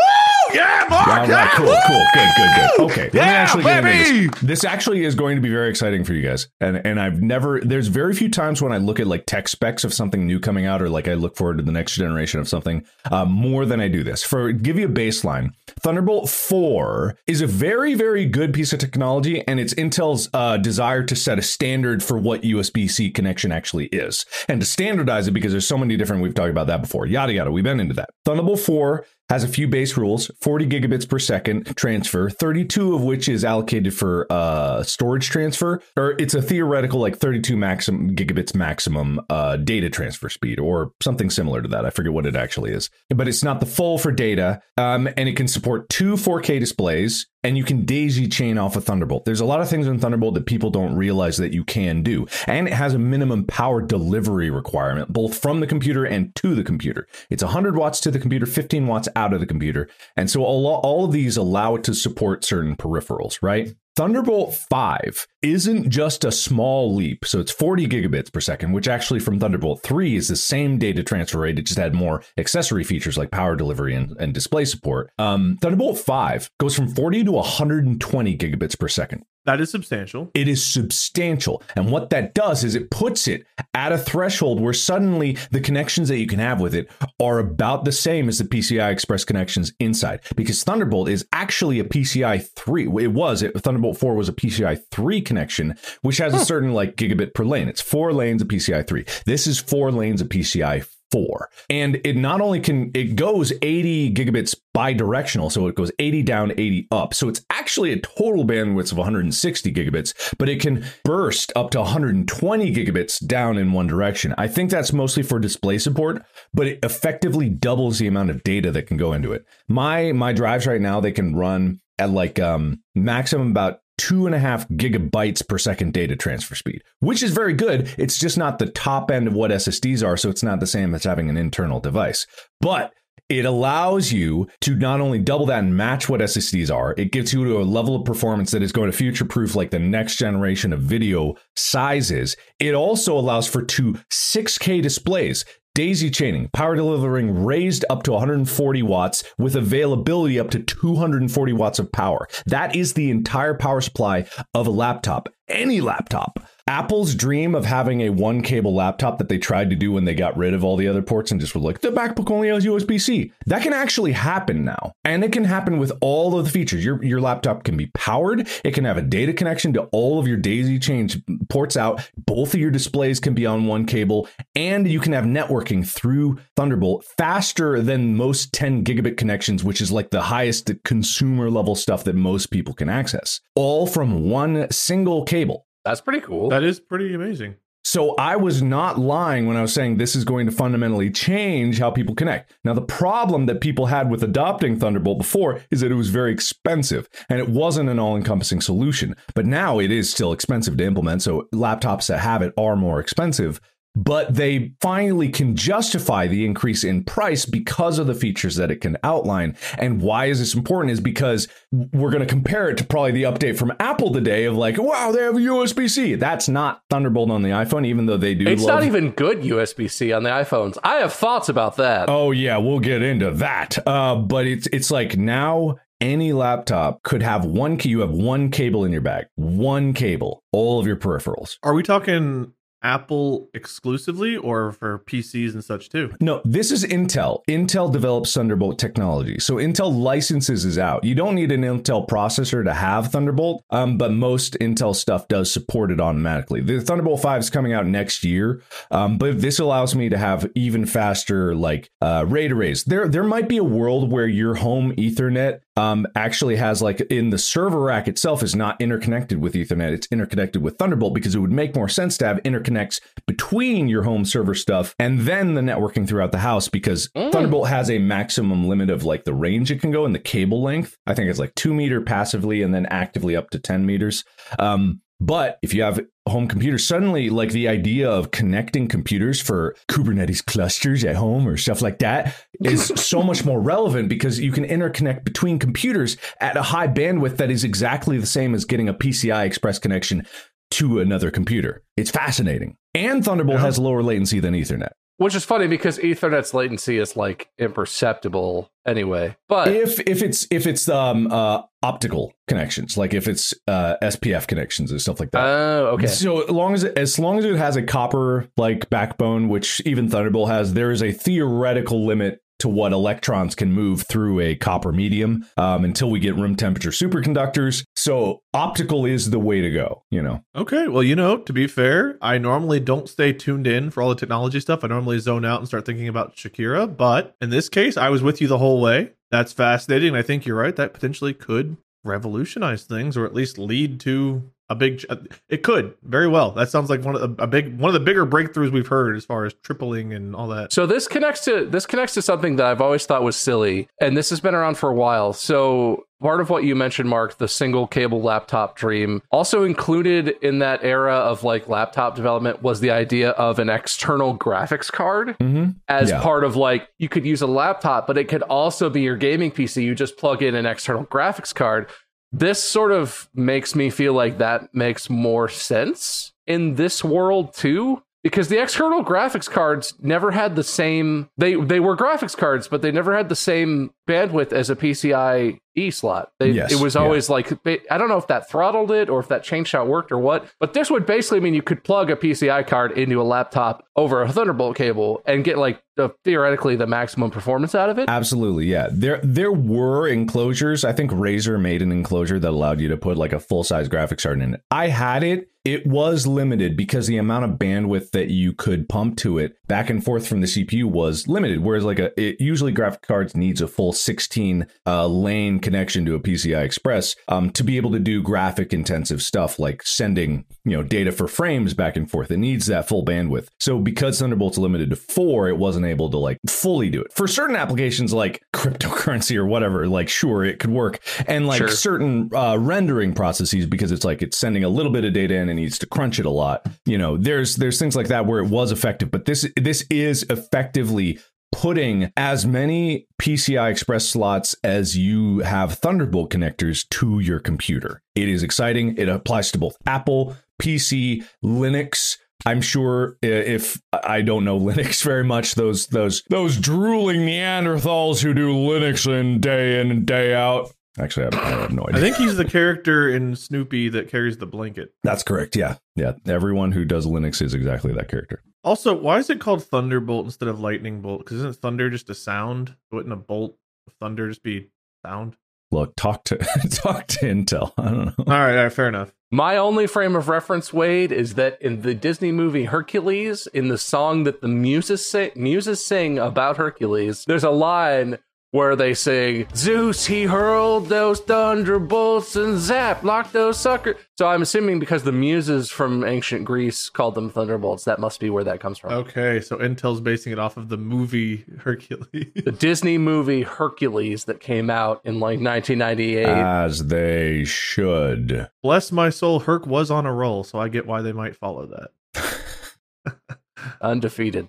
Yeah, 0.55 0.87
Mark! 0.89 1.09
All 1.09 1.17
right, 1.17 1.29
yeah, 1.29 1.51
cool, 1.51 1.67
woo! 1.67 1.75
cool, 1.87 2.05
good, 2.15 2.29
good, 2.37 2.71
good. 2.77 2.91
Okay, 2.91 3.03
let 3.05 3.15
me 3.15 3.21
Yeah, 3.21 3.27
actually 3.27 3.65
baby! 3.65 4.29
this. 4.29 4.41
This 4.41 4.65
actually 4.65 5.05
is 5.05 5.15
going 5.15 5.37
to 5.37 5.43
be 5.43 5.51
very 5.51 5.69
exciting 5.69 6.05
for 6.05 6.13
you 6.15 6.23
guys, 6.23 6.49
and 6.61 6.77
and 6.87 6.99
I've 7.01 7.21
never. 7.21 7.61
There's 7.61 7.89
very 7.89 8.15
few 8.15 8.31
times 8.31 8.63
when 8.63 8.73
I 8.73 8.79
look 8.79 8.99
at 9.01 9.07
like 9.07 9.27
tech 9.27 9.49
specs 9.49 9.85
of 9.85 9.93
something 9.93 10.27
new 10.27 10.41
coming 10.41 10.65
out, 10.65 10.81
or 10.81 10.89
like 10.89 11.07
I 11.09 11.15
look 11.15 11.37
forward 11.37 11.59
to 11.59 11.65
the 11.65 11.73
next 11.73 11.97
generation 11.97 12.41
of 12.41 12.49
something 12.49 12.85
uh, 13.11 13.25
more 13.27 13.67
than 13.67 13.81
I 13.81 13.89
do 13.89 14.03
this. 14.03 14.23
For 14.23 14.53
give 14.53 14.79
you 14.79 14.87
a 14.87 14.91
baseline, 14.91 15.51
Thunderbolt 15.83 16.31
Four 16.31 17.17
is 17.27 17.41
a 17.43 17.47
very 17.47 17.95
very 17.95 18.25
good 18.29 18.55
piece 18.55 18.73
of 18.73 18.79
technology, 18.79 19.47
and 19.47 19.59
it's 19.59 19.75
Intel's 19.75 20.29
uh, 20.33 20.57
desire 20.57 21.03
to 21.03 21.17
set 21.17 21.39
a 21.39 21.43
standard 21.43 22.03
for 22.03 22.19
what 22.19 22.43
USB 22.43 22.91
C 22.91 23.11
connection 23.11 23.53
actually 23.53 23.87
is, 23.87 24.25
and 24.49 24.61
to 24.61 24.67
standardize 24.67 25.29
it 25.29 25.33
because 25.33 25.53
there's 25.53 25.67
so 25.67 25.79
many 25.79 25.97
different. 25.97 26.23
We've 26.23 26.35
talked 26.35 26.51
about 26.51 26.67
that 26.69 26.83
before. 26.83 27.07
Yada 27.07 27.33
yada. 27.33 27.51
We've 27.51 27.65
been 27.65 27.81
into 27.81 27.95
that. 27.95 28.11
Thunderbolt 28.25 28.61
Four 28.61 29.07
has 29.29 29.45
a 29.45 29.49
few 29.49 29.69
base 29.69 29.97
rules 29.97 30.31
40 30.41 30.67
gigabits 30.67 31.09
per 31.09 31.19
second 31.19 31.77
transfer 31.77 32.31
32 32.31 32.95
of 32.95 33.03
which 33.03 33.29
is 33.29 33.45
allocated 33.45 33.95
for 33.95 34.27
uh, 34.31 34.83
storage 34.83 35.29
transfer 35.29 35.83
or 35.97 36.15
it's 36.19 36.35
a 36.35 36.43
theoretical 36.43 37.01
like 37.01 37.17
32 37.17 37.57
maximum 37.57 38.15
gigabits 38.15 38.55
maximum 38.55 39.21
uh, 39.31 39.57
data 39.57 39.91
transfer 39.91 40.29
speed 40.29 40.59
or 40.59 40.93
something 41.03 41.31
similar 41.31 41.63
to 41.63 41.69
that 41.69 41.85
i 41.85 41.91
forget 41.91 42.13
what 42.13 42.27
it 42.27 42.37
actually 42.37 42.73
is 42.73 42.91
but 43.15 43.29
it's 43.29 43.43
not 43.43 43.61
the 43.61 43.67
full 43.67 43.99
for 43.99 44.13
data 44.13 44.61
um, 44.77 45.09
and 45.17 45.29
it 45.29 45.37
can 45.37 45.49
support 45.49 45.89
two 45.89 46.15
4k 46.15 46.59
displays 46.61 47.27
and 47.45 47.57
you 47.57 47.65
can 47.65 47.85
daisy 47.85 48.27
chain 48.27 48.59
off 48.59 48.77
of 48.77 48.85
Thunderbolt. 48.85 49.25
There's 49.25 49.41
a 49.41 49.45
lot 49.45 49.61
of 49.61 49.69
things 49.71 49.87
in 49.87 49.99
Thunderbolt 49.99 50.35
that 50.35 50.47
people 50.47 50.71
don't 50.71 50.97
realize 50.97 51.37
that 51.37 51.53
you 51.53 51.65
can 51.65 52.03
do. 52.03 52.27
And 52.47 52.67
it 52.67 52.75
has 52.75 52.95
a 52.95 52.99
minimum 52.99 53.45
power 53.45 53.81
delivery 53.81 54.51
requirement, 54.51 55.13
both 55.13 55.39
from 55.39 55.61
the 55.61 55.67
computer 55.67 56.05
and 56.05 56.35
to 56.37 56.55
the 56.55 56.65
computer. 56.65 57.07
It's 57.31 57.43
100 57.43 57.77
watts 57.77 58.01
to 58.01 58.11
the 58.11 58.19
computer, 58.19 58.45
15 58.45 58.87
watts 58.87 59.09
out 59.19 59.35
of 59.35 59.41
the 59.41 59.47
computer. 59.47 59.89
And 60.17 60.31
so 60.31 60.43
all, 60.45 60.67
all 60.67 61.05
of 61.05 61.13
these 61.13 61.37
allow 61.37 61.75
it 61.75 61.85
to 61.85 61.95
support 61.95 62.45
certain 62.45 62.77
peripherals, 62.77 63.39
right? 63.43 63.75
Thunderbolt 63.99 64.55
5 64.55 65.27
isn't 65.43 65.91
just 65.91 66.25
a 66.25 66.31
small 66.31 66.95
leap. 66.95 67.25
So 67.25 67.41
it's 67.41 67.51
40 67.51 67.89
gigabits 67.89 68.33
per 68.33 68.39
second, 68.39 68.71
which 68.71 68.87
actually 68.87 69.19
from 69.19 69.41
Thunderbolt 69.41 69.83
3 69.83 70.15
is 70.15 70.29
the 70.29 70.37
same 70.37 70.79
data 70.79 71.03
transfer 71.03 71.41
rate. 71.41 71.59
It 71.59 71.63
just 71.63 71.81
had 71.81 71.97
more 71.97 72.23
accessory 72.37 72.85
features 72.85 73.19
like 73.19 73.33
power 73.33 73.57
delivery 73.57 73.97
and, 73.97 74.17
and 74.21 74.33
display 74.33 74.67
support. 74.67 75.11
Um, 75.19 75.59
Thunderbolt 75.61 75.99
5 75.99 76.49
goes 76.61 76.77
from 76.77 76.95
40 76.95 77.25
to 77.25 77.33
120 77.33 78.39
gigabits 78.39 78.79
per 78.79 78.87
second. 78.87 79.25
That 79.49 79.63
is 79.63 79.71
substantial. 79.71 80.31
It 80.35 80.47
is 80.47 80.63
substantial. 80.63 81.63
And 81.75 81.91
what 81.91 82.11
that 82.11 82.35
does 82.35 82.65
is 82.65 82.75
it 82.75 82.91
puts 82.91 83.27
it 83.27 83.47
at 83.73 83.93
a 83.93 83.97
threshold 83.97 84.61
where 84.61 84.75
suddenly 84.75 85.39
the 85.51 85.61
connections 85.61 86.09
that 86.09 86.19
you 86.19 86.27
can 86.27 86.39
have 86.39 86.61
with 86.61 86.75
it 86.75 86.91
are 87.19 87.39
about 87.39 87.87
the 87.87 87.93
same 87.93 88.29
as 88.29 88.37
the 88.37 88.45
PCI 88.45 88.93
Express 88.93 89.25
connections 89.25 89.73
inside. 89.81 90.21
Because 90.37 90.63
Thunderbolt 90.63 91.09
is 91.09 91.27
actually 91.33 91.81
a 91.81 91.85
PCI 91.85 92.47
3. 92.57 92.89
It 93.03 93.13
was, 93.15 93.43
it, 93.43 93.59
Thunderbolt 93.59 93.88
4 93.95 94.15
was 94.15 94.29
a 94.29 94.33
PCI 94.33 94.81
3 94.91 95.21
connection, 95.21 95.77
which 96.03 96.19
has 96.19 96.35
a 96.35 96.39
hmm. 96.39 96.45
certain 96.45 96.73
like 96.73 96.97
gigabit 96.97 97.35
per 97.35 97.45
lane. 97.45 97.69
It's 97.69 97.81
four 97.81 98.13
lanes 98.13 98.43
of 98.43 98.49
PCI 98.49 98.87
3. 98.87 99.05
This 99.27 99.47
is 99.47 99.59
four 99.59 99.91
lanes 99.91 100.21
of 100.21 100.29
PCI 100.29 100.87
four. 101.11 101.49
And 101.71 102.01
it 102.05 102.17
not 102.17 102.41
only 102.41 102.61
can, 102.61 102.91
it 102.95 103.17
goes 103.17 103.53
80 103.63 104.13
gigabits 104.15 104.55
bi-directional. 104.75 105.51
So 105.51 105.67
it 105.67 105.75
goes 105.75 105.91
80 105.99 106.23
down, 106.23 106.53
80 106.53 106.89
up. 106.91 107.15
So 107.15 107.29
it's 107.29 107.45
actually 107.51 107.93
a 107.93 108.01
total 108.01 108.45
bandwidth 108.45 108.93
of 108.93 108.99
160 108.99 109.73
gigabits, 109.73 110.35
but 110.39 110.49
it 110.49 110.61
can 110.61 110.85
burst 111.05 111.53
up 111.57 111.71
to 111.71 111.81
120 111.81 112.75
gigabits 112.75 113.25
down 113.25 113.59
in 113.59 113.73
one 113.73 113.87
direction. 113.87 114.35
I 114.39 114.49
think 114.49 114.71
that's 114.71 114.93
mostly 114.93 115.23
for 115.23 115.39
display 115.39 115.79
support, 115.79 116.25
but 116.53 116.67
it 116.67 116.79
effectively 116.83 117.49
doubles 117.49 117.99
the 117.99 118.07
amount 118.07 118.31
of 118.31 118.43
data 118.45 118.71
that 118.71 118.87
can 118.87 118.97
go 118.97 119.13
into 119.13 119.33
it. 119.33 119.45
My, 119.67 120.13
my 120.13 120.33
drives 120.33 120.67
right 120.67 120.81
now, 120.81 121.01
they 121.01 121.13
can 121.13 121.35
run 121.35 121.81
at 121.99 122.11
like 122.11 122.39
um 122.39 122.83
maximum 122.95 123.51
about 123.51 123.81
two 123.99 124.27
and 124.27 124.35
a 124.35 124.39
half 124.39 124.69
gigabytes 124.69 125.47
per 125.47 125.59
second 125.59 125.93
data 125.93 126.17
transfer 126.17 126.55
speed, 126.55 126.83
which 127.01 127.23
is 127.23 127.33
very 127.33 127.53
good. 127.53 127.93
It's 127.99 128.19
just 128.19 128.39
not 128.39 128.59
the 128.59 128.71
top 128.71 129.11
end 129.11 129.27
of 129.27 129.35
what 129.35 129.51
SSDs 129.51 130.07
are, 130.07 130.17
so 130.17 130.31
it's 130.31 130.43
not 130.43 130.61
the 130.61 130.67
same 130.67 130.95
as 130.95 131.05
having 131.05 131.29
an 131.29 131.37
internal 131.37 131.81
device. 131.81 132.27
But 132.61 132.93
it 133.29 133.45
allows 133.45 134.11
you 134.11 134.49
to 134.63 134.75
not 134.75 135.01
only 135.01 135.19
double 135.19 135.45
that 135.47 135.59
and 135.59 135.77
match 135.77 136.09
what 136.09 136.21
SSDs 136.21 136.75
are, 136.75 136.95
it 136.97 137.13
gets 137.13 137.33
you 137.33 137.45
to 137.45 137.59
a 137.59 137.63
level 137.63 137.97
of 137.97 138.05
performance 138.05 138.53
that 138.53 138.63
is 138.63 138.73
going 138.73 138.91
to 138.91 138.97
future 138.97 139.27
proof 139.27 139.55
like 139.55 139.71
the 139.71 139.79
next 139.79 140.17
generation 140.17 140.73
of 140.73 140.81
video 140.81 141.35
sizes. 141.55 142.37
It 142.59 142.75
also 142.75 143.19
allows 143.19 143.47
for 143.47 143.63
two 143.63 143.99
6K 144.11 144.81
displays. 144.81 145.45
Daisy 145.79 146.11
chaining, 146.11 146.51
power 146.53 146.75
delivering 146.75 147.45
raised 147.45 147.85
up 147.89 148.03
to 148.03 148.11
140 148.11 148.83
watts 148.83 149.23
with 149.39 149.55
availability 149.55 150.37
up 150.41 150.51
to 150.51 150.59
240 150.59 151.53
watts 151.53 151.79
of 151.79 151.93
power. 151.93 152.27
That 152.47 152.75
is 152.75 152.95
the 152.95 153.13
entire 153.13 153.55
power 153.55 153.81
supply 153.81 154.27
of 154.55 154.67
a 154.67 154.73
laptop, 154.73 155.29
any 155.47 155.81
laptop. 155.81 156.41
Apple's 156.69 157.15
dream 157.15 157.55
of 157.55 157.65
having 157.65 158.03
a 158.03 158.11
one 158.11 158.43
cable 158.43 158.75
laptop 158.75 159.17
that 159.17 159.31
they 159.31 159.39
tried 159.39 159.71
to 159.71 159.77
do 159.77 159.91
when 159.91 160.05
they 160.05 160.15
got 160.15 160.37
rid 160.37 160.53
of 160.53 160.63
all 160.63 160.77
the 160.77 160.87
other 160.87 161.01
ports 161.01 161.31
and 161.31 161.41
just 161.41 161.55
were 161.55 161.63
like, 161.63 161.81
the 161.81 161.89
MacBook 161.89 162.31
only 162.31 162.49
has 162.49 162.67
USB 162.67 163.01
C. 163.01 163.33
That 163.47 163.63
can 163.63 163.73
actually 163.73 164.13
happen 164.13 164.67
now. 164.67 164.93
And 165.03 165.25
it 165.25 165.33
can 165.33 165.45
happen 165.45 165.79
with 165.79 165.93
all 166.03 166.39
of 166.39 166.45
the 166.45 166.51
features. 166.51 166.85
Your, 166.85 167.03
your 167.03 167.23
laptop 167.23 167.65
can 167.65 167.79
be 167.79 167.87
powered, 167.95 168.47
it 168.63 168.75
can 168.75 168.85
have 168.85 168.99
a 168.99 169.03
data 169.03 169.33
connection 169.33 169.73
to 169.73 169.85
all 169.93 170.19
of 170.19 170.29
your 170.29 170.37
daisy 170.37 170.79
chain 170.79 171.09
ports 171.49 171.75
out. 171.75 172.07
Both 172.19 172.53
of 172.53 172.61
your 172.61 172.71
displays 172.71 173.19
can 173.19 173.33
be 173.33 173.47
on 173.47 173.65
one 173.65 173.87
cable, 173.87 174.29
and 174.55 174.87
you 174.87 175.01
can 175.01 175.15
have 175.15 175.25
networking 175.25 175.89
through 175.89 176.39
Thunderbolt 176.55 177.07
faster 177.17 177.81
than 177.81 178.15
most 178.15 178.53
10 178.53 178.85
gigabit 178.85 179.17
connections, 179.17 179.65
which 179.65 179.81
is 179.81 179.91
like 179.91 180.11
the 180.11 180.21
highest 180.21 180.71
consumer 180.85 181.51
level 181.51 181.75
stuff 181.75 182.05
that 182.05 182.15
most 182.15 182.51
people 182.51 182.75
can 182.75 182.91
access, 182.91 183.41
all 183.55 183.87
from 183.87 184.29
one 184.29 184.71
single 184.71 185.25
cable. 185.25 185.65
That's 185.85 186.01
pretty 186.01 186.21
cool. 186.21 186.51
That 186.51 186.63
is 186.63 186.81
pretty 186.81 187.15
amazing. 187.15 187.57
So 187.85 188.15
I 188.17 188.37
was 188.37 188.61
not 188.61 188.99
lying 188.99 189.47
when 189.47 189.57
I 189.57 189.63
was 189.63 189.73
saying 189.73 189.97
this 189.97 190.15
is 190.15 190.27
going 190.27 190.45
to 190.45 190.53
fundamentally 190.53 191.11
change 191.11 191.79
how 191.79 191.91
people 191.91 192.15
connect. 192.15 192.53
Now, 192.63 192.75
the 192.75 192.83
problem 192.83 193.47
that 193.47 193.63
people 193.63 193.87
had 193.87 194.11
with 194.11 194.23
adopting 194.23 194.79
Thunderbolt 194.79 195.17
before 195.17 195.63
is 195.71 195.81
that 195.81 195.91
it 195.91 195.95
was 195.95 196.11
very 196.11 196.31
expensive 196.31 197.09
and 197.31 197.39
it 197.39 197.49
wasn't 197.49 197.89
an 197.89 197.99
all 197.99 198.15
encompassing 198.15 198.61
solution. 198.61 199.17
But 199.35 199.47
now 199.47 199.79
it 199.79 199.91
is 199.91 200.13
still 200.13 200.35
expensive 200.35 200.77
to 200.77 200.85
implement. 200.85 201.23
So 201.23 201.49
laptops 201.55 202.09
that 202.09 202.19
have 202.19 202.43
it 202.43 202.53
are 202.59 202.77
more 202.77 203.01
expensive 203.01 203.59
but 203.99 204.33
they 204.33 204.73
finally 204.81 205.29
can 205.29 205.57
justify 205.57 206.29
the 206.29 206.45
increase 206.45 206.85
in 206.85 207.03
price 207.03 207.45
because 207.45 207.99
of 207.99 208.07
the 208.07 208.15
features 208.15 208.55
that 208.57 208.71
it 208.71 208.81
can 208.81 208.97
outline. 209.03 209.57
And 209.77 210.01
why 210.01 210.27
is 210.27 210.39
this 210.39 210.55
important? 210.55 210.93
Is 210.93 211.01
because 211.01 211.49
we're 211.73 212.11
going 212.11 212.21
to 212.21 212.27
compare 212.27 212.69
it 212.69 212.79
to 212.79 212.85
probably 212.85 213.11
the 213.11 213.25
update 213.25 213.59
from 213.59 213.73
Apple 213.81 214.13
today 214.13 214.45
of 214.45 214.57
like, 214.57 214.79
wow, 214.79 215.11
they 215.11 215.23
have 215.23 215.35
USB 215.35 215.91
C. 215.91 216.15
That's 216.15 216.49
not 216.49 216.83
Thunderbolt 216.91 217.31
on 217.31 217.43
the 217.43 217.51
iPhone, 217.51 217.85
even 217.87 218.07
though 218.07 218.17
they 218.17 218.35
do. 218.35 218.47
It's 218.47 218.63
love- 218.63 218.81
not 218.81 218.85
even 218.85 219.11
good 219.11 219.43
USB 219.43 219.91
C 219.91 220.13
on 220.13 220.23
the 220.23 220.31
iPhones. 220.31 220.79
I 220.85 220.97
have 220.97 221.13
thoughts 221.13 221.49
about 221.49 221.77
that. 221.77 222.09
Oh 222.09 222.31
yeah, 222.31 222.59
we'll 222.59 222.81
get 222.81 223.03
into 223.03 223.33
that. 223.33 223.79
Uh, 223.85 224.15
but 224.15 224.47
it's 224.47 224.69
it's 224.73 224.93
like 224.93 225.17
now 225.17 225.77
any 226.01 226.33
laptop 226.33 227.03
could 227.03 227.23
have 227.23 227.45
one 227.45 227.77
key. 227.77 227.89
You 227.89 228.01
have 228.01 228.11
one 228.11 228.51
cable 228.51 228.85
in 228.85 228.93
your 228.93 229.01
bag, 229.01 229.27
one 229.35 229.93
cable, 229.93 230.45
all 230.53 230.79
of 230.79 230.87
your 230.87 230.97
peripherals. 230.97 231.57
Are 231.65 231.75
we 231.75 231.83
talking 231.83 232.53
Apple 232.83 233.49
exclusively 233.55 234.37
or 234.37 234.73
for 234.73 235.01
PCs 235.01 235.53
and 235.55 235.65
such 235.65 235.89
too? 235.89 236.15
No, 236.21 236.41
this 236.45 236.71
is 236.71 236.85
Intel. 236.85 237.43
Intel 237.49 237.93
develops 237.93 238.33
Thunderbolt 238.35 238.79
technology. 238.79 239.39
So 239.39 239.57
Intel 239.57 239.97
licenses 239.97 240.65
is 240.65 240.79
out. 240.79 241.05
You 241.05 241.15
don't 241.15 241.35
need 241.35 241.53
an 241.53 241.63
Intel 241.63 242.09
processor 242.09 242.65
to 242.65 242.73
have 242.73 243.09
Thunderbolt, 243.09 243.65
um, 243.71 243.99
but 243.99 244.13
most 244.13 244.57
Intel 244.61 244.95
stuff 244.95 245.29
does 245.29 245.53
support 245.53 245.91
it 245.91 246.01
automatically. 246.01 246.61
The 246.61 246.81
Thunderbolt 246.81 247.21
5 247.21 247.41
is 247.41 247.51
coming 247.51 247.73
out 247.73 247.87
next 247.87 248.25
year, 248.25 248.63
um, 248.91 249.19
but 249.19 249.41
this 249.41 249.59
allows 249.59 249.95
me 249.95 250.09
to 250.09 250.19
have 250.19 250.51
even 250.55 250.87
faster 250.87 251.55
like 251.55 251.91
uh, 252.01 252.25
RAID 252.29 252.53
arrays. 252.53 252.85
There, 252.85 253.09
there 253.09 253.25
might 253.25 253.49
be 253.49 253.57
a 253.57 253.65
world 253.65 254.13
where 254.13 254.27
your 254.27 254.57
home 254.57 254.93
Ethernet 254.97 255.61
um, 255.79 256.07
actually 256.17 256.57
has 256.57 256.83
like 256.83 257.01
in 257.03 257.31
the 257.31 257.39
server 257.39 257.81
rack 257.81 258.09
itself 258.09 258.43
is 258.43 258.57
not 258.57 258.81
interconnected 258.81 259.41
with 259.41 259.55
Ethernet. 259.55 259.93
It's 259.93 260.09
interconnected 260.11 260.61
with 260.61 260.77
Thunderbolt 260.77 261.15
because 261.15 261.37
it 261.37 261.39
would 261.39 261.53
make 261.53 261.77
more 261.77 261.89
sense 261.89 262.19
to 262.19 262.27
have 262.27 262.39
interconnects 262.39 263.01
between 263.27 263.87
your 263.87 264.03
home 264.03 264.25
server 264.25 264.55
stuff 264.55 264.97
and 264.99 265.21
then 265.21 265.55
the 265.55 265.61
networking 265.61 266.07
throughout 266.07 266.33
the 266.33 266.39
house 266.39 266.69
because 266.69 267.09
mm. 267.17 267.31
Thunderbolt 267.31 267.69
has 267.69 267.91
a 267.91 267.99
maximum 267.99 268.67
limit 268.67 268.91
of 268.91 269.05
like 269.05 269.25
the 269.25 269.35
range 269.35 269.71
it 269.71 269.81
can 269.81 269.93
go 269.93 270.05
and 270.05 270.15
the 270.15 270.19
cable 270.19 270.63
length. 270.63 270.97
I 271.07 271.15
think 271.15 271.31
it's 271.31 271.39
like 271.39 271.55
two 271.55 271.73
meter 271.73 272.01
passively 272.01 272.63
and 272.63 272.75
then 272.75 272.87
actively 272.87 273.37
up 273.37 273.51
to 273.51 273.61
10 273.61 273.87
meters. 273.87 274.25
Um, 274.59 275.01
but 275.21 275.59
if 275.63 275.75
you 275.75 275.83
have 275.83 276.01
home 276.29 276.47
computers, 276.47 276.87
suddenly 276.87 277.29
like 277.29 277.51
the 277.51 277.69
idea 277.69 278.09
of 278.09 278.31
connecting 278.31 278.87
computers 278.87 279.41
for 279.41 279.75
Kubernetes 279.91 280.45
clusters 280.45 281.05
at 281.05 281.17
home 281.17 281.49
or 281.49 281.57
stuff 281.57 281.83
like 281.83 281.99
that 281.99 282.35
is 282.61 282.87
so 282.97 283.23
much 283.23 283.45
more 283.45 283.61
relevant 283.61 284.09
because 284.09 284.39
you 284.39 284.53
can 284.53 284.65
interconnect 284.65 285.25
between 285.25 285.59
computers 285.59 286.17
at 286.41 286.57
a 286.57 286.63
high 286.63 286.89
bandwidth 286.89 287.39
that 287.39 287.51
is 287.51 287.65
exactly 287.65 288.19
the 288.19 288.27
same 288.27 288.55
as 288.55 288.65
getting 288.65 288.89
a 288.89 288.95
PCI 288.95 289.45
Express 289.45 289.79
connection 289.79 290.27
to 290.71 291.01
another 291.01 291.31
computer. 291.31 291.83
It's 291.97 292.11
fascinating. 292.11 292.77
And 292.95 293.25
Thunderbolt 293.25 293.59
yeah. 293.59 293.65
has 293.65 293.79
lower 293.79 294.03
latency 294.03 294.39
than 294.39 294.55
Ethernet. 294.55 294.93
Which 295.19 295.35
is 295.35 295.45
funny 295.45 295.67
because 295.67 295.99
Ethernet's 295.99 296.55
latency 296.55 296.97
is 296.97 297.17
like 297.17 297.51
imperceptible 297.59 298.71
anyway. 298.87 299.37
But 299.49 299.69
if 299.69 299.99
if 300.01 300.23
it's 300.23 300.47
if 300.49 300.65
it's 300.65 300.89
um 300.89 301.27
uh 301.33 301.63
optical 301.83 302.35
connections, 302.47 302.97
like 302.97 303.15
if 303.15 303.27
it's 303.27 303.53
uh 303.67 303.97
SPF 304.01 304.47
connections 304.47 304.93
and 304.93 305.01
stuff 305.01 305.19
like 305.19 305.33
that. 305.33 305.45
Oh, 305.45 305.87
okay. 305.95 306.07
So 306.07 306.43
as 306.43 306.51
long 306.51 306.75
as 306.75 306.85
it, 306.85 306.97
as 306.97 307.19
long 307.19 307.39
as 307.39 307.45
it 307.45 307.57
has 307.57 307.75
a 307.75 307.83
copper 307.83 308.49
like 308.57 308.89
backbone, 308.91 309.49
which 309.49 309.81
even 309.85 310.09
Thunderbolt 310.09 310.51
has, 310.51 310.75
there 310.75 310.93
is 310.93 311.03
a 311.03 311.11
theoretical 311.11 312.07
limit 312.07 312.41
to 312.59 312.69
what 312.69 312.93
electrons 312.93 313.55
can 313.55 313.73
move 313.73 314.05
through 314.09 314.41
a 314.41 314.55
copper 314.57 314.93
medium 314.93 315.47
um, 315.57 315.85
until 315.85 316.11
we 316.11 316.19
get 316.19 316.35
room 316.35 316.57
temperature 316.57 316.91
superconductors. 316.91 317.85
So 317.95 318.41
optical 318.53 319.05
is 319.05 319.31
the 319.31 319.39
way 319.39 319.61
to 319.61 319.71
go, 319.71 320.03
you 320.11 320.23
know. 320.23 320.43
Okay, 320.57 320.89
well, 320.89 321.03
you 321.03 321.17
know, 321.17 321.39
to 321.39 321.53
be 321.53 321.67
fair, 321.67 322.19
I 322.21 322.39
normally 322.39 322.81
don't 322.81 323.09
stay 323.09 323.33
tuned 323.33 323.67
in 323.67 323.91
for 323.91 324.03
all 324.03 324.09
the 324.09 324.15
technology 324.15 324.61
stuff. 324.61 324.83
I 324.83 324.89
normally 324.89 325.19
zone 325.19 325.45
out 325.45 325.61
and 325.61 325.69
start 325.69 325.87
thinking 325.87 326.09
about 326.09 326.37
Shakira, 326.37 326.97
but 326.97 327.37
in 327.41 327.51
this 327.51 327.69
case, 327.69 327.97
I 327.97 328.09
was 328.09 328.23
with 328.23 328.41
you 328.41 328.49
the 328.49 328.59
whole 328.59 328.81
way. 328.81 329.13
That's 329.31 329.53
fascinating. 329.53 330.15
I 330.15 330.23
think 330.23 330.47
you're 330.47 330.57
right. 330.57 330.75
That 330.75 330.95
potentially 330.95 331.35
could 331.35 331.77
revolutionize 332.05 332.85
things 332.85 333.17
or 333.17 333.27
at 333.27 333.35
least 333.35 333.59
lead 333.59 334.01
to 334.01 334.51
a 334.71 334.75
big 334.75 335.05
it 335.49 335.63
could 335.63 335.95
very 336.03 336.29
well. 336.29 336.53
That 336.53 336.71
sounds 336.71 336.91
like 336.91 337.03
one 337.03 337.15
of 337.15 337.37
the, 337.37 337.43
a 337.43 337.47
big 337.47 337.79
one 337.79 337.89
of 337.89 337.95
the 337.95 338.05
bigger 338.05 338.27
breakthroughs 338.27 338.71
we've 338.71 338.87
heard 338.87 339.17
as 339.17 339.25
far 339.25 339.45
as 339.45 339.55
tripling 339.63 340.13
and 340.13 340.37
all 340.37 340.49
that. 340.49 340.73
So 340.73 340.87
this 340.87 341.09
connects 341.09 341.45
to 341.45 341.67
this 341.67 341.87
connects 341.87 342.15
to 342.15 342.23
something 342.23 342.57
that 342.57 342.67
i've 342.67 342.81
always 342.81 343.07
thought 343.07 343.23
was 343.23 343.37
silly 343.37 343.89
and 344.01 344.17
this 344.17 344.31
has 344.31 344.41
been 344.41 344.55
around 344.55 344.77
for 344.77 344.91
a 344.91 344.95
while. 344.95 345.33
So 345.33 346.05
part 346.21 346.41
of 346.41 346.51
what 346.51 346.65
you 346.65 346.75
mentioned 346.75 347.09
mark 347.09 347.39
the 347.39 347.49
single 347.49 347.87
cable 347.87 348.21
laptop 348.21 348.77
dream 348.77 349.23
also 349.31 349.63
included 349.63 350.35
in 350.43 350.59
that 350.59 350.83
era 350.83 351.15
of 351.15 351.45
like 351.45 351.69
laptop 351.69 352.17
development 352.17 352.63
was 352.63 352.81
the 352.81 352.91
idea 352.91 353.31
of 353.31 353.59
an 353.59 353.69
external 353.69 354.37
graphics 354.37 354.91
card 354.91 355.37
mm-hmm. 355.39 355.71
as 355.87 356.11
yeah. 356.11 356.21
part 356.21 356.43
of 356.45 356.57
like 356.57 356.89
you 356.99 357.09
could 357.09 357.25
use 357.25 357.41
a 357.41 357.47
laptop 357.47 358.07
but 358.07 358.19
it 358.19 358.25
could 358.25 358.43
also 358.43 358.91
be 358.91 359.01
your 359.01 359.17
gaming 359.17 359.51
pc 359.51 359.83
you 359.83 359.95
just 359.95 360.17
plug 360.17 360.43
in 360.43 360.55
an 360.55 360.67
external 360.67 361.05
graphics 361.07 361.55
card 361.55 361.89
this 362.33 362.63
sort 362.63 362.93
of 362.93 363.29
makes 363.35 363.75
me 363.75 363.91
feel 363.91 364.13
like 364.13 364.39
that 364.39 364.75
makes 364.75 365.09
more 365.09 365.49
sense 365.49 366.33
in 366.47 366.75
this 366.75 367.03
world 367.03 367.55
too 367.55 368.03
because 368.23 368.49
the 368.49 368.61
external 368.61 369.05
graphics 369.05 369.49
cards 369.49 369.95
never 370.01 370.31
had 370.31 370.57
the 370.57 370.65
same 370.65 371.29
they 371.37 371.55
they 371.55 371.81
were 371.81 371.97
graphics 371.97 372.37
cards 372.37 372.69
but 372.69 372.83
they 372.83 372.91
never 372.91 373.17
had 373.17 373.29
the 373.29 373.37
same 373.37 373.91
bandwidth 374.09 374.53
as 374.53 374.71
a 374.71 374.77
PCI 374.77 375.59
E 375.79 375.91
slot. 375.91 376.33
They, 376.39 376.51
yes, 376.51 376.73
it 376.73 376.81
was 376.81 376.97
always 376.97 377.29
yeah. 377.29 377.35
like 377.35 377.53
I 377.91 377.99
don't 377.99 378.09
know 378.09 378.19
if 378.19 378.27
that 378.27 378.51
throttled 378.51 378.91
it 378.91 379.09
or 379.09 379.21
if 379.21 379.29
that 379.29 379.45
change 379.45 379.69
shot 379.69 379.87
worked 379.87 380.11
or 380.11 380.19
what. 380.19 380.47
But 380.59 380.73
this 380.73 380.91
would 380.91 381.07
basically 381.07 381.41
mean 381.41 381.55
you 381.55 381.63
could 381.63 381.85
plug 381.85 382.11
a 382.11 382.17
PCI 382.17 382.67
card 382.67 382.93
into 382.93 383.21
a 383.21 383.23
laptop 383.23 383.87
over 383.97 384.23
a 384.23 384.33
Thunderbolt 384.33 384.77
cable 384.77 385.23
and 385.25 385.45
get 385.45 385.59
like 385.59 385.81
the, 385.97 386.11
theoretically 386.25 386.77
the 386.77 386.87
maximum 386.87 387.31
performance 387.31 387.75
out 387.75 387.91
of 387.91 387.99
it. 387.99 388.09
Absolutely, 388.09 388.67
yeah. 388.67 388.89
There 388.91 389.21
there 389.23 389.53
were 389.53 390.09
enclosures. 390.09 390.85
I 390.85 390.93
think 390.93 391.11
Razer 391.11 391.61
made 391.61 391.83
an 391.83 391.93
enclosure 391.93 392.39
that 392.39 392.51
allowed 392.51 392.81
you 392.81 392.89
to 392.89 392.97
put 392.97 393.17
like 393.17 393.33
a 393.33 393.41
full 393.41 393.63
size 393.63 393.89
graphics 393.89 394.23
card 394.23 394.41
in 394.41 394.55
it. 394.55 394.63
I 394.71 394.89
had 394.89 395.23
it. 395.23 395.51
It 395.69 395.87
was 395.87 396.27
limited 396.27 396.79
because 396.79 397.09
the 397.09 397.19
amount 397.19 397.45
of 397.45 397.59
bandwidth 397.59 398.13
that 398.13 398.31
you 398.31 398.55
could 398.55 398.89
pump 398.89 399.19
to 399.19 399.37
it 399.37 399.58
back 399.69 399.91
and 399.91 400.03
forth 400.03 400.27
from 400.27 400.41
the 400.41 400.47
CPU 400.47 400.85
was 400.85 401.29
limited. 401.29 401.63
Whereas 401.63 401.85
like 401.85 401.99
a 401.99 402.19
it, 402.21 402.41
usually 402.41 402.73
graphic 402.73 403.03
cards 403.03 403.37
needs 403.37 403.61
a 403.61 403.69
full 403.69 403.93
16 403.93 404.67
uh, 404.87 405.07
lane 405.07 405.61
connection 405.61 406.05
to 406.07 406.15
a 406.15 406.21
PCI 406.21 406.65
Express 406.65 407.15
um, 407.29 407.51
to 407.51 407.63
be 407.63 407.77
able 407.77 407.93
to 407.93 407.99
do 407.99 408.23
graphic 408.23 408.73
intensive 408.73 409.23
stuff 409.23 409.59
like 409.59 409.83
sending 409.85 410.45
you 410.65 410.77
know 410.77 410.83
data 410.83 411.13
for 411.13 411.29
frames 411.29 411.75
back 411.75 411.97
and 411.97 412.11
forth. 412.11 412.31
It 412.31 412.39
needs 412.39 412.67
that 412.67 412.89
full 412.89 413.05
bandwidth. 413.05 413.49
So 413.61 413.79
because 413.79 414.19
Thunderbolt's 414.19 414.59
limited 414.59 414.91
to 414.91 414.97
four, 414.97 415.49
it 415.49 415.59
wasn't 415.59 415.87
able 415.87 416.11
to 416.11 416.19
like 416.19 416.39
fully 416.49 416.91
do 416.91 417.01
it 417.01 417.13
for 417.13 417.29
certain 417.29 417.57
applications 417.57 418.13
like 418.13 418.43
cryptocurrency 418.55 419.37
or 419.37 419.47
whatever. 419.47 419.87
Like 419.87 420.09
sure, 420.09 420.45
it 420.45 420.59
could 420.59 420.71
work, 420.71 421.01
and 421.27 421.47
like 421.47 421.59
sure. 421.59 421.69
certain 421.69 422.31
uh, 422.35 422.57
rendering 422.59 423.15
processes 423.15 423.67
because 423.67 423.93
it's 423.93 424.05
like 424.05 424.23
it's 424.23 424.37
sending 424.37 424.65
a 424.65 424.69
little 424.69 424.93
bit 424.93 425.05
of 425.05 425.13
data 425.13 425.35
in 425.35 425.49
and 425.49 425.59
needs 425.59 425.79
to 425.79 425.87
crunch 425.87 426.19
it 426.19 426.27
a 426.27 426.31
lot. 426.31 426.67
You 426.87 426.99
know, 426.99 427.17
there's 427.17 427.57
there's 427.57 427.79
things 427.79 427.95
like 427.95 428.09
that 428.09 428.27
where 428.27 428.41
it 428.41 428.49
was 428.49 428.73
effective, 428.73 429.11
but 429.11 429.25
this 429.25 429.47
this 429.59 429.85
is 429.91 430.25
effectively 430.25 431.19
putting 431.53 432.13
as 432.17 432.47
many 432.47 433.07
PCI 433.21 433.71
Express 433.71 434.09
slots 434.09 434.55
as 434.63 434.97
you 434.97 435.41
have 435.41 435.75
Thunderbolt 435.75 436.31
connectors 436.31 436.89
to 436.91 437.21
your 437.21 437.41
computer. 437.41 438.03
It 438.15 438.29
is 438.29 438.43
exciting. 438.43 438.97
It 438.97 439.09
applies 439.09 439.51
to 439.53 439.59
both 439.59 439.77
Apple, 439.87 440.37
PC, 440.61 441.25
Linux. 441.45 442.17
I'm 442.47 442.61
sure 442.61 443.17
uh, 443.25 443.27
if 443.27 443.81
I 443.93 444.23
don't 444.23 444.45
know 444.45 444.59
Linux 444.61 445.03
very 445.03 445.25
much, 445.25 445.55
those 445.55 445.87
those 445.89 446.23
those 446.31 446.57
drooling 446.57 447.21
Neanderthals 447.21 448.23
who 448.23 448.35
do 448.35 448.53
Linux 448.55 449.07
in 449.13 449.41
day 449.41 449.81
in 449.81 449.91
and 449.91 450.07
day 450.07 450.35
out. 450.35 450.71
Actually, 451.01 451.27
I 451.27 451.35
have, 451.35 451.45
I 451.45 451.49
have 451.61 451.73
no 451.73 451.85
idea. 451.85 451.97
I 451.97 452.01
think 452.01 452.17
he's 452.17 452.37
the 452.37 452.45
character 452.45 453.09
in 453.09 453.37
Snoopy 453.37 453.89
that 453.91 454.09
carries 454.09 454.39
the 454.39 454.47
blanket. 454.47 454.93
That's 455.05 455.23
correct. 455.23 455.55
Yeah, 455.55 455.77
yeah. 455.95 456.15
Everyone 456.27 456.73
who 456.73 456.85
does 456.85 457.07
Linux 457.07 457.41
is 457.41 457.55
exactly 457.55 457.93
that 457.93 458.09
character. 458.09 458.43
Also, 458.65 458.95
why 458.95 459.19
is 459.19 459.31
it 459.31 459.41
called 459.41 459.65
Thunderbolt 459.65 460.25
instead 460.25 460.49
of 460.49 460.61
Lightning 460.61 461.01
Bolt? 461.01 461.21
Because 461.21 461.39
isn't 461.39 461.57
thunder 461.57 461.91
just 461.91 462.11
a 462.11 462.15
sound? 462.15 462.75
Wouldn't 462.91 463.13
a 463.13 463.17
bolt 463.17 463.57
of 463.87 463.95
thunder 463.95 464.29
just 464.29 464.43
be 464.43 464.71
sound? 465.05 465.37
Look, 465.71 465.95
talk 465.97 466.25
to 466.25 466.37
talk 466.71 467.07
to 467.09 467.27
Intel. 467.27 467.73
I 467.77 467.91
don't 467.91 468.07
know. 468.07 468.15
All 468.19 468.25
right, 468.27 468.57
all 468.57 468.65
right, 468.65 468.73
fair 468.73 468.89
enough. 468.89 469.13
My 469.31 469.59
only 469.59 469.87
frame 469.87 470.17
of 470.17 470.29
reference, 470.29 470.73
Wade, 470.73 471.13
is 471.13 471.35
that 471.35 471.61
in 471.61 471.83
the 471.83 471.95
Disney 471.95 472.33
movie 472.33 472.65
Hercules, 472.65 473.47
in 473.49 473.69
the 473.69 473.77
song 473.77 474.25
that 474.25 474.41
the 474.41 474.49
muses 474.49 475.05
sing, 475.05 475.31
muses 475.37 475.85
sing 475.85 476.19
about 476.19 476.57
Hercules, 476.57 477.25
there's 477.27 477.45
a 477.45 477.51
line 477.51 478.19
where 478.51 478.77
they 478.77 478.95
sing 478.95 479.47
Zeus 479.55 480.07
he 480.07 480.25
hurled 480.25 480.89
those 480.89 481.21
thunderbolts 481.21 482.37
and 482.37 482.59
zap 482.59 483.03
locked 483.05 483.33
those 483.33 483.59
suckers. 483.59 483.97
So 484.17 484.27
I'm 484.27 484.43
assuming 484.43 484.79
because 484.79 485.03
the 485.03 485.13
muses 485.13 485.71
from 485.71 486.05
ancient 486.05 486.45
Greece 486.45 486.89
called 486.89 487.15
them 487.15 487.31
thunderbolts, 487.31 487.85
that 487.85 487.99
must 487.99 488.21
be 488.21 488.31
where 488.31 488.45
that 488.45 488.61
comes 488.61 488.79
from. 488.79 488.93
Okay, 488.93 489.41
so 489.41 489.57
Intel's 489.59 490.01
basing 490.01 490.33
it 490.33 490.39
off 490.39 490.57
of 490.57 490.69
the 490.69 490.77
movie 490.77 491.45
Hercules. 491.59 492.09
The 492.13 492.53
Disney 492.53 492.99
movie 492.99 493.43
Hercules 493.43 494.25
that 494.25 494.41
came 494.41 494.71
out 494.71 495.01
in 495.05 495.21
like 495.21 495.41
1998. 495.41 496.27
As 496.27 496.87
they 496.87 497.45
should. 497.45 498.49
Bless 498.63 498.91
my 498.91 499.11
soul, 499.11 499.41
Herc 499.41 499.67
was 499.67 499.91
on 499.91 500.07
a 500.07 500.13
roll, 500.13 500.45
so 500.45 500.59
I 500.59 500.69
get 500.69 500.87
why 500.87 501.03
they 501.03 501.13
might 501.13 501.37
follow 501.37 501.67
that. 501.67 501.91
undefeated. 503.81 504.49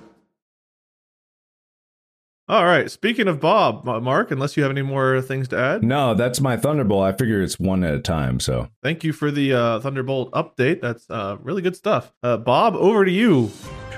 All 2.51 2.65
right. 2.65 2.91
Speaking 2.91 3.29
of 3.29 3.39
Bob, 3.39 3.85
Mark, 3.85 4.29
unless 4.29 4.57
you 4.57 4.63
have 4.63 4.73
any 4.73 4.81
more 4.81 5.21
things 5.21 5.47
to 5.47 5.57
add, 5.57 5.85
No, 5.85 6.13
that's 6.13 6.41
my 6.41 6.57
Thunderbolt. 6.57 7.01
I 7.01 7.13
figure 7.13 7.41
it's 7.41 7.57
one 7.57 7.81
at 7.85 7.93
a 7.93 7.99
time. 8.01 8.41
So 8.41 8.67
thank 8.83 9.05
you 9.05 9.13
for 9.13 9.31
the 9.31 9.53
uh, 9.53 9.79
Thunderbolt 9.79 10.31
update. 10.33 10.81
That's 10.81 11.09
uh, 11.09 11.37
really 11.41 11.61
good 11.61 11.77
stuff. 11.77 12.11
Uh, 12.21 12.35
Bob, 12.35 12.75
over 12.75 13.05
to 13.05 13.11
you. 13.11 13.51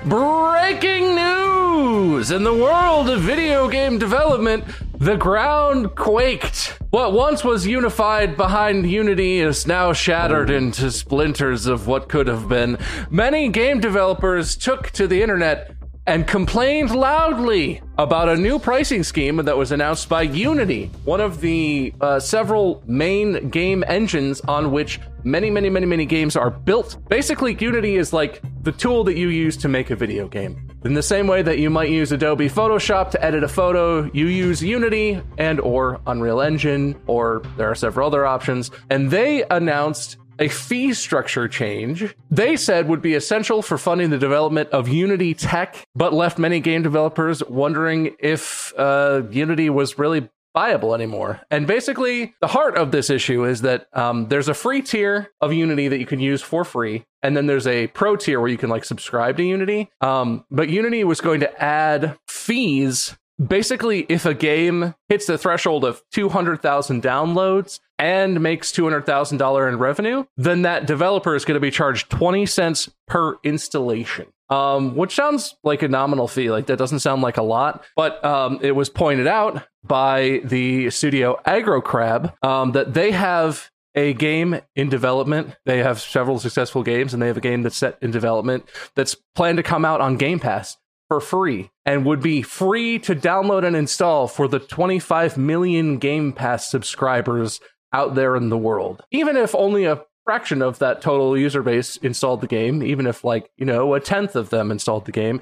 Breaking 0.04 1.16
news! 1.16 2.30
In 2.30 2.44
the 2.44 2.54
world 2.54 3.10
of 3.10 3.22
video 3.22 3.68
game 3.68 3.98
development, 3.98 4.64
the 5.00 5.16
ground 5.16 5.96
quaked. 5.96 6.78
What 6.90 7.12
once 7.12 7.42
was 7.42 7.66
unified 7.66 8.36
behind 8.36 8.88
Unity 8.88 9.40
is 9.40 9.66
now 9.66 9.92
shattered 9.92 10.48
into 10.48 10.92
splinters 10.92 11.66
of 11.66 11.88
what 11.88 12.08
could 12.08 12.28
have 12.28 12.48
been. 12.48 12.78
Many 13.10 13.48
game 13.48 13.80
developers 13.80 14.54
took 14.56 14.90
to 14.92 15.08
the 15.08 15.20
internet 15.20 15.73
and 16.06 16.26
complained 16.26 16.94
loudly 16.94 17.80
about 17.96 18.28
a 18.28 18.36
new 18.36 18.58
pricing 18.58 19.02
scheme 19.02 19.36
that 19.36 19.56
was 19.56 19.72
announced 19.72 20.08
by 20.08 20.22
Unity, 20.22 20.90
one 21.04 21.20
of 21.20 21.40
the 21.40 21.94
uh, 22.00 22.20
several 22.20 22.82
main 22.86 23.48
game 23.48 23.82
engines 23.86 24.40
on 24.42 24.70
which 24.70 25.00
many, 25.22 25.48
many, 25.50 25.70
many, 25.70 25.86
many 25.86 26.04
games 26.04 26.36
are 26.36 26.50
built. 26.50 26.98
Basically, 27.08 27.56
Unity 27.58 27.96
is 27.96 28.12
like 28.12 28.42
the 28.62 28.72
tool 28.72 29.04
that 29.04 29.16
you 29.16 29.28
use 29.28 29.56
to 29.58 29.68
make 29.68 29.90
a 29.90 29.96
video 29.96 30.28
game. 30.28 30.68
In 30.84 30.92
the 30.92 31.02
same 31.02 31.26
way 31.26 31.40
that 31.40 31.58
you 31.58 31.70
might 31.70 31.88
use 31.88 32.12
Adobe 32.12 32.48
Photoshop 32.48 33.10
to 33.12 33.24
edit 33.24 33.42
a 33.42 33.48
photo, 33.48 34.10
you 34.12 34.26
use 34.26 34.62
Unity 34.62 35.22
and 35.38 35.58
or 35.60 36.00
Unreal 36.06 36.42
Engine, 36.42 37.00
or 37.06 37.42
there 37.56 37.70
are 37.70 37.74
several 37.74 38.08
other 38.08 38.26
options. 38.26 38.70
And 38.90 39.10
they 39.10 39.44
announced 39.50 40.18
a 40.38 40.48
fee 40.48 40.92
structure 40.92 41.48
change 41.48 42.14
they 42.30 42.56
said 42.56 42.88
would 42.88 43.02
be 43.02 43.14
essential 43.14 43.62
for 43.62 43.78
funding 43.78 44.10
the 44.10 44.18
development 44.18 44.68
of 44.70 44.88
Unity 44.88 45.34
tech, 45.34 45.86
but 45.94 46.12
left 46.12 46.38
many 46.38 46.60
game 46.60 46.82
developers 46.82 47.42
wondering 47.44 48.14
if 48.18 48.72
uh, 48.76 49.22
Unity 49.30 49.70
was 49.70 49.98
really 49.98 50.28
viable 50.54 50.94
anymore. 50.94 51.40
And 51.50 51.66
basically, 51.66 52.34
the 52.40 52.46
heart 52.46 52.76
of 52.76 52.92
this 52.92 53.10
issue 53.10 53.44
is 53.44 53.62
that 53.62 53.86
um, 53.92 54.28
there's 54.28 54.48
a 54.48 54.54
free 54.54 54.82
tier 54.82 55.30
of 55.40 55.52
Unity 55.52 55.88
that 55.88 55.98
you 55.98 56.06
can 56.06 56.20
use 56.20 56.42
for 56.42 56.64
free. 56.64 57.04
And 57.22 57.36
then 57.36 57.46
there's 57.46 57.66
a 57.66 57.88
pro 57.88 58.16
tier 58.16 58.40
where 58.40 58.48
you 58.48 58.58
can 58.58 58.70
like 58.70 58.84
subscribe 58.84 59.36
to 59.38 59.42
Unity. 59.42 59.90
Um, 60.00 60.44
but 60.50 60.68
Unity 60.68 61.04
was 61.04 61.20
going 61.20 61.40
to 61.40 61.62
add 61.62 62.16
fees 62.28 63.16
basically 63.44 64.06
if 64.08 64.24
a 64.26 64.34
game 64.34 64.94
hits 65.08 65.26
the 65.26 65.36
threshold 65.36 65.84
of 65.84 66.02
200,000 66.12 67.02
downloads 67.02 67.80
and 67.98 68.40
makes 68.40 68.72
$200,000 68.72 69.68
in 69.68 69.78
revenue, 69.78 70.24
then 70.36 70.62
that 70.62 70.86
developer 70.86 71.34
is 71.34 71.44
going 71.44 71.54
to 71.54 71.60
be 71.60 71.70
charged 71.70 72.10
20 72.10 72.46
cents 72.46 72.90
per 73.06 73.36
installation. 73.44 74.26
Um, 74.50 74.94
which 74.94 75.14
sounds 75.14 75.56
like 75.64 75.82
a 75.82 75.88
nominal 75.88 76.28
fee. 76.28 76.50
Like 76.50 76.66
that 76.66 76.76
doesn't 76.76 77.00
sound 77.00 77.22
like 77.22 77.38
a 77.38 77.42
lot, 77.42 77.82
but 77.96 78.22
um, 78.22 78.58
it 78.60 78.72
was 78.72 78.90
pointed 78.90 79.26
out 79.26 79.66
by 79.82 80.42
the 80.44 80.90
studio 80.90 81.40
Aggro 81.46 81.82
Crab 81.82 82.34
um, 82.42 82.72
that 82.72 82.92
they 82.92 83.10
have 83.12 83.70
a 83.94 84.12
game 84.12 84.60
in 84.76 84.90
development. 84.90 85.56
They 85.64 85.78
have 85.78 86.00
several 86.00 86.38
successful 86.38 86.82
games, 86.82 87.14
and 87.14 87.22
they 87.22 87.26
have 87.28 87.38
a 87.38 87.40
game 87.40 87.62
that's 87.62 87.76
set 87.76 87.96
in 88.02 88.10
development 88.10 88.68
that's 88.94 89.16
planned 89.34 89.56
to 89.56 89.62
come 89.62 89.84
out 89.84 90.02
on 90.02 90.16
Game 90.16 90.40
Pass 90.40 90.76
for 91.08 91.20
free 91.20 91.70
and 91.84 92.06
would 92.06 92.22
be 92.22 92.42
free 92.42 92.98
to 92.98 93.14
download 93.14 93.64
and 93.64 93.76
install 93.76 94.26
for 94.26 94.48
the 94.48 94.58
25 94.58 95.36
million 95.36 95.98
Game 95.98 96.32
Pass 96.32 96.70
subscribers 96.70 97.60
out 97.94 98.14
there 98.14 98.36
in 98.36 98.50
the 98.50 98.58
world. 98.58 99.02
Even 99.10 99.36
if 99.36 99.54
only 99.54 99.84
a 99.84 100.02
fraction 100.24 100.60
of 100.62 100.78
that 100.80 101.00
total 101.00 101.38
user 101.38 101.62
base 101.62 101.96
installed 101.98 102.40
the 102.40 102.46
game, 102.46 102.82
even 102.82 103.06
if 103.06 103.24
like, 103.24 103.50
you 103.56 103.64
know, 103.64 103.94
a 103.94 104.00
tenth 104.00 104.34
of 104.34 104.50
them 104.50 104.70
installed 104.70 105.04
the 105.04 105.12
game, 105.12 105.40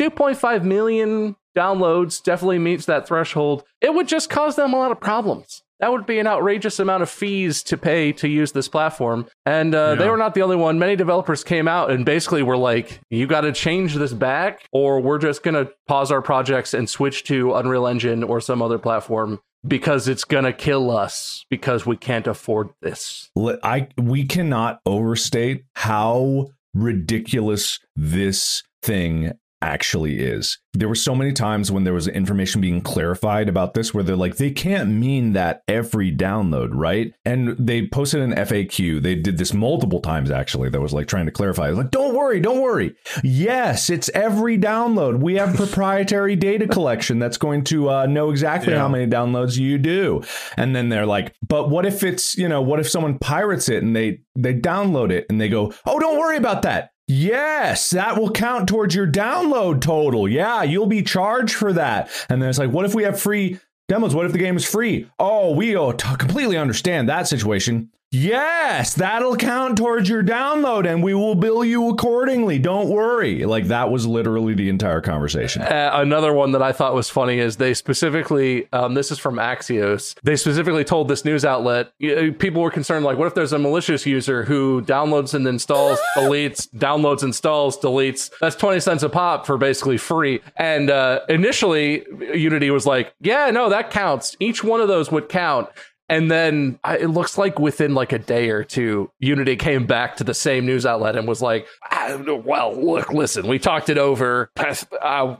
2.5 0.00 0.64
million 0.64 1.36
downloads 1.56 2.22
definitely 2.22 2.58
meets 2.58 2.86
that 2.86 3.06
threshold. 3.06 3.62
It 3.80 3.94
would 3.94 4.08
just 4.08 4.28
cause 4.28 4.56
them 4.56 4.72
a 4.72 4.78
lot 4.78 4.90
of 4.90 5.00
problems. 5.00 5.62
That 5.80 5.90
would 5.90 6.06
be 6.06 6.20
an 6.20 6.28
outrageous 6.28 6.78
amount 6.78 7.02
of 7.02 7.10
fees 7.10 7.62
to 7.64 7.76
pay 7.76 8.12
to 8.12 8.28
use 8.28 8.52
this 8.52 8.68
platform. 8.68 9.26
And 9.44 9.74
uh, 9.74 9.96
they 9.96 10.08
were 10.08 10.16
not 10.16 10.32
the 10.32 10.42
only 10.42 10.54
one. 10.54 10.78
Many 10.78 10.94
developers 10.94 11.42
came 11.42 11.66
out 11.66 11.90
and 11.90 12.04
basically 12.04 12.44
were 12.44 12.56
like, 12.56 13.00
you 13.10 13.26
got 13.26 13.40
to 13.40 13.52
change 13.52 13.96
this 13.96 14.12
back, 14.12 14.64
or 14.70 15.00
we're 15.00 15.18
just 15.18 15.42
going 15.42 15.54
to 15.54 15.72
pause 15.88 16.12
our 16.12 16.22
projects 16.22 16.72
and 16.72 16.88
switch 16.88 17.24
to 17.24 17.54
Unreal 17.54 17.88
Engine 17.88 18.22
or 18.22 18.40
some 18.40 18.62
other 18.62 18.78
platform 18.78 19.40
because 19.66 20.08
it's 20.08 20.24
going 20.24 20.44
to 20.44 20.52
kill 20.52 20.90
us 20.90 21.44
because 21.50 21.86
we 21.86 21.96
can't 21.96 22.26
afford 22.26 22.70
this. 22.80 23.30
I 23.36 23.88
we 23.96 24.24
cannot 24.24 24.80
overstate 24.86 25.64
how 25.74 26.48
ridiculous 26.74 27.78
this 27.94 28.62
thing 28.82 29.32
actually 29.62 30.18
is. 30.18 30.58
There 30.74 30.88
were 30.88 30.94
so 30.94 31.14
many 31.14 31.32
times 31.32 31.70
when 31.70 31.84
there 31.84 31.92
was 31.92 32.08
information 32.08 32.60
being 32.60 32.80
clarified 32.80 33.48
about 33.48 33.74
this 33.74 33.92
where 33.92 34.02
they're 34.02 34.16
like 34.16 34.36
they 34.36 34.50
can't 34.50 34.88
mean 34.90 35.34
that 35.34 35.62
every 35.68 36.10
download, 36.14 36.70
right? 36.72 37.12
And 37.24 37.56
they 37.58 37.86
posted 37.86 38.22
an 38.22 38.32
FAQ. 38.32 39.02
They 39.02 39.14
did 39.14 39.36
this 39.38 39.52
multiple 39.52 40.00
times 40.00 40.30
actually 40.30 40.70
that 40.70 40.80
was 40.80 40.92
like 40.94 41.06
trying 41.08 41.26
to 41.26 41.32
clarify. 41.32 41.70
Like, 41.70 41.90
"Don't 41.90 42.14
worry, 42.14 42.40
don't 42.40 42.60
worry. 42.60 42.94
Yes, 43.22 43.90
it's 43.90 44.08
every 44.14 44.56
download. 44.58 45.20
We 45.20 45.34
have 45.34 45.54
proprietary 45.56 46.36
data 46.36 46.66
collection 46.66 47.18
that's 47.18 47.36
going 47.36 47.64
to 47.64 47.90
uh, 47.90 48.06
know 48.06 48.30
exactly 48.30 48.72
Yeah. 48.72 48.78
how 48.80 48.88
many 48.88 49.06
downloads 49.06 49.58
you 49.58 49.76
do." 49.78 50.22
And 50.56 50.74
then 50.74 50.88
they're 50.88 51.06
like, 51.06 51.34
"But 51.46 51.68
what 51.68 51.84
if 51.84 52.02
it's, 52.02 52.36
you 52.38 52.48
know, 52.48 52.62
what 52.62 52.80
if 52.80 52.88
someone 52.88 53.18
pirates 53.18 53.68
it 53.68 53.82
and 53.82 53.94
they 53.94 54.20
they 54.34 54.54
download 54.54 55.10
it 55.12 55.26
and 55.28 55.38
they 55.38 55.50
go, 55.50 55.72
"Oh, 55.86 55.98
don't 55.98 56.18
worry 56.18 56.38
about 56.38 56.62
that." 56.62 56.91
Yes, 57.12 57.90
that 57.90 58.18
will 58.18 58.30
count 58.30 58.68
towards 58.68 58.94
your 58.94 59.06
download 59.06 59.82
total. 59.82 60.26
Yeah, 60.26 60.62
you'll 60.62 60.86
be 60.86 61.02
charged 61.02 61.54
for 61.54 61.74
that. 61.74 62.10
And 62.30 62.40
then 62.40 62.48
it's 62.48 62.58
like, 62.58 62.70
what 62.70 62.86
if 62.86 62.94
we 62.94 63.02
have 63.02 63.20
free 63.20 63.60
demos? 63.86 64.14
What 64.14 64.24
if 64.24 64.32
the 64.32 64.38
game 64.38 64.56
is 64.56 64.64
free? 64.64 65.10
Oh, 65.18 65.54
we 65.54 65.72
t- 65.72 66.16
completely 66.16 66.56
understand 66.56 67.10
that 67.10 67.28
situation. 67.28 67.90
Yes, 68.14 68.92
that'll 68.92 69.36
count 69.36 69.78
towards 69.78 70.06
your 70.06 70.22
download 70.22 70.86
and 70.86 71.02
we 71.02 71.14
will 71.14 71.34
bill 71.34 71.64
you 71.64 71.88
accordingly. 71.88 72.58
Don't 72.58 72.90
worry. 72.90 73.46
Like 73.46 73.68
that 73.68 73.90
was 73.90 74.06
literally 74.06 74.52
the 74.52 74.68
entire 74.68 75.00
conversation. 75.00 75.62
Uh, 75.62 75.92
another 75.94 76.34
one 76.34 76.52
that 76.52 76.60
I 76.60 76.72
thought 76.72 76.92
was 76.92 77.08
funny 77.08 77.38
is 77.38 77.56
they 77.56 77.72
specifically, 77.72 78.68
um, 78.70 78.92
this 78.92 79.10
is 79.10 79.18
from 79.18 79.36
Axios, 79.36 80.14
they 80.22 80.36
specifically 80.36 80.84
told 80.84 81.08
this 81.08 81.24
news 81.24 81.42
outlet, 81.42 81.90
people 81.98 82.60
were 82.60 82.70
concerned, 82.70 83.02
like, 83.06 83.16
what 83.16 83.28
if 83.28 83.34
there's 83.34 83.54
a 83.54 83.58
malicious 83.58 84.04
user 84.04 84.44
who 84.44 84.82
downloads 84.82 85.32
and 85.32 85.46
installs, 85.46 85.98
deletes, 86.16 86.68
downloads, 86.68 87.22
installs, 87.22 87.78
deletes? 87.78 88.30
That's 88.40 88.56
20 88.56 88.80
cents 88.80 89.02
a 89.02 89.08
pop 89.08 89.46
for 89.46 89.56
basically 89.56 89.96
free. 89.96 90.42
And 90.58 90.90
uh, 90.90 91.20
initially, 91.30 92.04
Unity 92.34 92.70
was 92.70 92.84
like, 92.84 93.14
yeah, 93.22 93.50
no, 93.50 93.70
that 93.70 93.90
counts. 93.90 94.36
Each 94.38 94.62
one 94.62 94.82
of 94.82 94.88
those 94.88 95.10
would 95.10 95.30
count. 95.30 95.70
And 96.12 96.30
then 96.30 96.78
I- 96.84 96.98
it 96.98 97.08
looks 97.08 97.38
like 97.38 97.58
within 97.58 97.94
like 97.94 98.12
a 98.12 98.18
day 98.18 98.50
or 98.50 98.64
two, 98.64 99.10
Unity 99.18 99.56
came 99.56 99.86
back 99.86 100.16
to 100.16 100.24
the 100.24 100.34
same 100.34 100.66
news 100.66 100.84
outlet 100.84 101.16
and 101.16 101.26
was 101.26 101.40
like, 101.40 101.66
"Ah, 101.90 102.18
"Well, 102.44 102.74
look, 102.76 103.12
listen, 103.12 103.46
we 103.48 103.58
talked 103.58 103.88
it 103.88 103.96
over. 103.98 104.50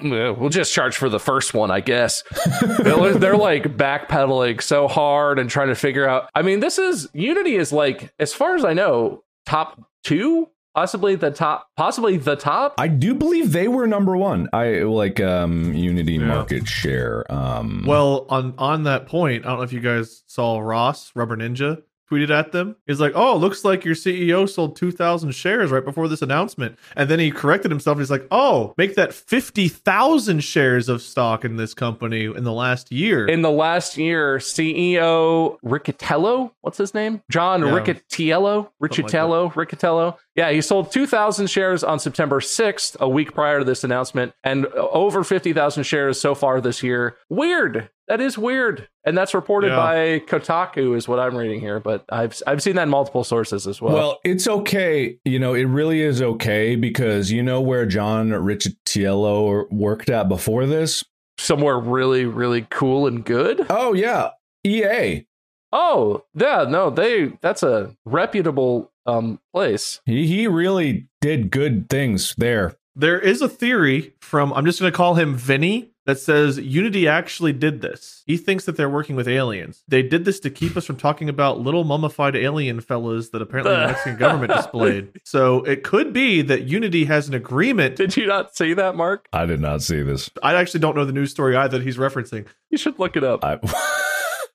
We'll 0.02 0.48
just 0.48 0.72
charge 0.72 0.96
for 0.96 1.08
the 1.08 1.20
first 1.20 1.54
one, 1.54 1.70
I 1.70 1.80
guess." 1.80 2.22
they're, 2.78 3.14
they're 3.14 3.36
like 3.36 3.64
backpedaling 3.76 4.62
so 4.62 4.88
hard 4.88 5.38
and 5.38 5.50
trying 5.50 5.68
to 5.68 5.74
figure 5.74 6.08
out. 6.08 6.28
I 6.34 6.42
mean, 6.42 6.60
this 6.60 6.78
is 6.78 7.08
Unity 7.12 7.56
is 7.56 7.72
like, 7.72 8.12
as 8.18 8.32
far 8.32 8.54
as 8.54 8.64
I 8.64 8.72
know, 8.72 9.22
top 9.46 9.80
two, 10.04 10.48
possibly 10.74 11.14
the 11.14 11.30
top, 11.30 11.68
possibly 11.76 12.16
the 12.16 12.36
top. 12.36 12.74
I 12.78 12.88
do 12.88 13.14
believe 13.14 13.52
they 13.52 13.68
were 13.68 13.86
number 13.86 14.16
one. 14.16 14.48
I 14.52 14.80
like 14.80 15.20
um 15.20 15.72
Unity 15.74 16.18
market 16.18 16.66
share. 16.68 17.30
Um 17.32 17.84
Well, 17.86 18.26
on 18.28 18.54
on 18.58 18.84
that 18.84 19.06
point, 19.06 19.44
I 19.44 19.48
don't 19.48 19.58
know 19.58 19.64
if 19.64 19.72
you 19.72 19.80
guys 19.80 20.22
saw 20.26 20.58
Ross 20.58 21.12
Rubber 21.14 21.36
Ninja 21.36 21.82
tweeted 22.10 22.30
at 22.30 22.52
them. 22.52 22.76
He's 22.86 23.00
like, 23.00 23.12
"Oh, 23.14 23.36
looks 23.36 23.64
like 23.64 23.84
your 23.84 23.94
CEO 23.94 24.48
sold 24.48 24.76
two 24.76 24.90
thousand 24.90 25.32
shares 25.32 25.70
right 25.70 25.84
before 25.84 26.08
this 26.08 26.22
announcement," 26.22 26.78
and 26.96 27.08
then 27.08 27.18
he 27.18 27.30
corrected 27.30 27.70
himself. 27.70 27.98
He's 27.98 28.10
like, 28.10 28.26
"Oh, 28.30 28.74
make 28.76 28.94
that 28.96 29.12
fifty 29.14 29.68
thousand 29.68 30.44
shares 30.44 30.88
of 30.88 31.02
stock 31.02 31.44
in 31.44 31.56
this 31.56 31.74
company 31.74 32.24
in 32.24 32.44
the 32.44 32.52
last 32.52 32.92
year." 32.92 33.26
In 33.26 33.42
the 33.42 33.50
last 33.50 33.96
year, 33.96 34.38
CEO 34.38 35.58
Riccatello, 35.64 36.52
what's 36.60 36.78
his 36.78 36.94
name? 36.94 37.22
John 37.30 37.60
Yeah. 37.62 37.72
Riccatello, 37.72 38.68
Riccatello, 38.82 39.52
Riccatello. 39.52 40.16
Yeah, 40.34 40.50
he 40.50 40.60
sold 40.62 40.90
2,000 40.92 41.48
shares 41.48 41.84
on 41.84 41.98
September 41.98 42.40
6th, 42.40 42.96
a 43.00 43.08
week 43.08 43.34
prior 43.34 43.58
to 43.58 43.64
this 43.64 43.84
announcement, 43.84 44.32
and 44.42 44.66
over 44.66 45.22
50,000 45.24 45.82
shares 45.84 46.20
so 46.20 46.34
far 46.34 46.60
this 46.60 46.82
year. 46.82 47.16
Weird. 47.28 47.90
That 48.08 48.20
is 48.20 48.36
weird. 48.36 48.88
And 49.04 49.18
that's 49.18 49.34
reported 49.34 49.68
Yeah. 49.68 49.76
by 49.76 49.96
Kotaku, 50.26 50.96
is 50.96 51.08
what 51.08 51.18
I'm 51.18 51.36
reading 51.36 51.58
here, 51.60 51.80
but 51.80 52.04
I've, 52.08 52.40
I've 52.46 52.62
seen 52.62 52.76
that 52.76 52.84
in 52.84 52.88
multiple 52.88 53.24
sources 53.24 53.66
as 53.66 53.82
well. 53.82 53.94
Well, 53.94 54.20
it's 54.24 54.46
okay. 54.46 55.18
You 55.24 55.38
know, 55.40 55.54
it 55.54 55.64
really 55.64 56.00
is 56.02 56.22
okay 56.22 56.76
because 56.76 57.32
you 57.32 57.42
know 57.42 57.60
where 57.60 57.84
John 57.84 58.30
Riccitiello 58.30 59.70
worked 59.70 60.10
at 60.10 60.28
before 60.28 60.66
this? 60.66 61.04
Somewhere 61.38 61.78
really, 61.78 62.26
really 62.26 62.66
cool 62.70 63.06
and 63.06 63.24
good. 63.24 63.66
Oh, 63.70 63.92
yeah. 63.94 64.30
EA. 64.64 65.26
Oh, 65.72 66.24
yeah, 66.34 66.66
no, 66.68 66.90
they 66.90 67.32
that's 67.40 67.62
a 67.62 67.96
reputable 68.04 68.92
um 69.06 69.40
place. 69.52 70.00
He, 70.04 70.26
he 70.26 70.46
really 70.46 71.08
did 71.22 71.50
good 71.50 71.88
things 71.88 72.34
there. 72.36 72.76
there 72.94 73.18
is 73.18 73.40
a 73.42 73.48
theory 73.48 74.12
from 74.20 74.52
I'm 74.52 74.66
just 74.66 74.78
going 74.80 74.92
to 74.92 74.96
call 74.96 75.14
him 75.14 75.34
Vinny 75.34 75.91
that 76.06 76.18
says 76.18 76.58
Unity 76.58 77.06
actually 77.06 77.52
did 77.52 77.80
this. 77.80 78.22
He 78.26 78.36
thinks 78.36 78.64
that 78.64 78.76
they're 78.76 78.88
working 78.88 79.14
with 79.16 79.28
aliens. 79.28 79.82
They 79.88 80.02
did 80.02 80.24
this 80.24 80.40
to 80.40 80.50
keep 80.50 80.76
us 80.76 80.84
from 80.84 80.96
talking 80.96 81.28
about 81.28 81.60
little 81.60 81.84
mummified 81.84 82.34
alien 82.36 82.80
fellas 82.80 83.30
that 83.30 83.42
apparently 83.42 83.72
the 83.74 83.86
Mexican 83.86 84.16
government 84.16 84.52
displayed. 84.56 85.20
So 85.24 85.62
it 85.62 85.84
could 85.84 86.12
be 86.12 86.42
that 86.42 86.64
Unity 86.64 87.04
has 87.04 87.28
an 87.28 87.34
agreement. 87.34 87.96
Did 87.96 88.16
you 88.16 88.26
not 88.26 88.56
see 88.56 88.74
that, 88.74 88.96
Mark? 88.96 89.28
I 89.32 89.46
did 89.46 89.60
not 89.60 89.82
see 89.82 90.02
this. 90.02 90.30
I 90.42 90.54
actually 90.54 90.80
don't 90.80 90.96
know 90.96 91.04
the 91.04 91.12
news 91.12 91.30
story 91.30 91.56
either 91.56 91.78
that 91.78 91.84
he's 91.84 91.96
referencing. 91.96 92.46
You 92.70 92.78
should 92.78 92.98
look 92.98 93.16
it 93.16 93.24
up. 93.24 93.44
I, 93.44 93.58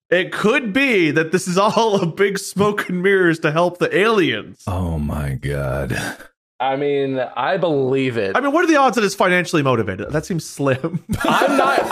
It 0.09 0.31
could 0.31 0.71
be 0.71 1.11
that 1.11 1.33
this 1.33 1.49
is 1.49 1.57
all 1.57 2.01
a 2.01 2.05
big 2.05 2.39
smoke 2.39 2.87
and 2.87 3.03
mirrors 3.03 3.39
to 3.39 3.51
help 3.51 3.77
the 3.77 3.93
aliens. 3.95 4.63
oh 4.65 4.97
my 4.97 5.33
god. 5.33 5.97
I 6.59 6.75
mean, 6.75 7.19
I 7.19 7.57
believe 7.57 8.17
it. 8.17 8.35
I 8.35 8.41
mean, 8.41 8.51
what 8.51 8.63
are 8.63 8.67
the 8.67 8.77
odds 8.77 8.95
that 8.95 9.03
it's 9.03 9.13
financially 9.13 9.61
motivated? 9.61 10.09
That 10.11 10.25
seems 10.25 10.43
slim. 10.43 11.03
I'm 11.21 11.55
not. 11.55 11.79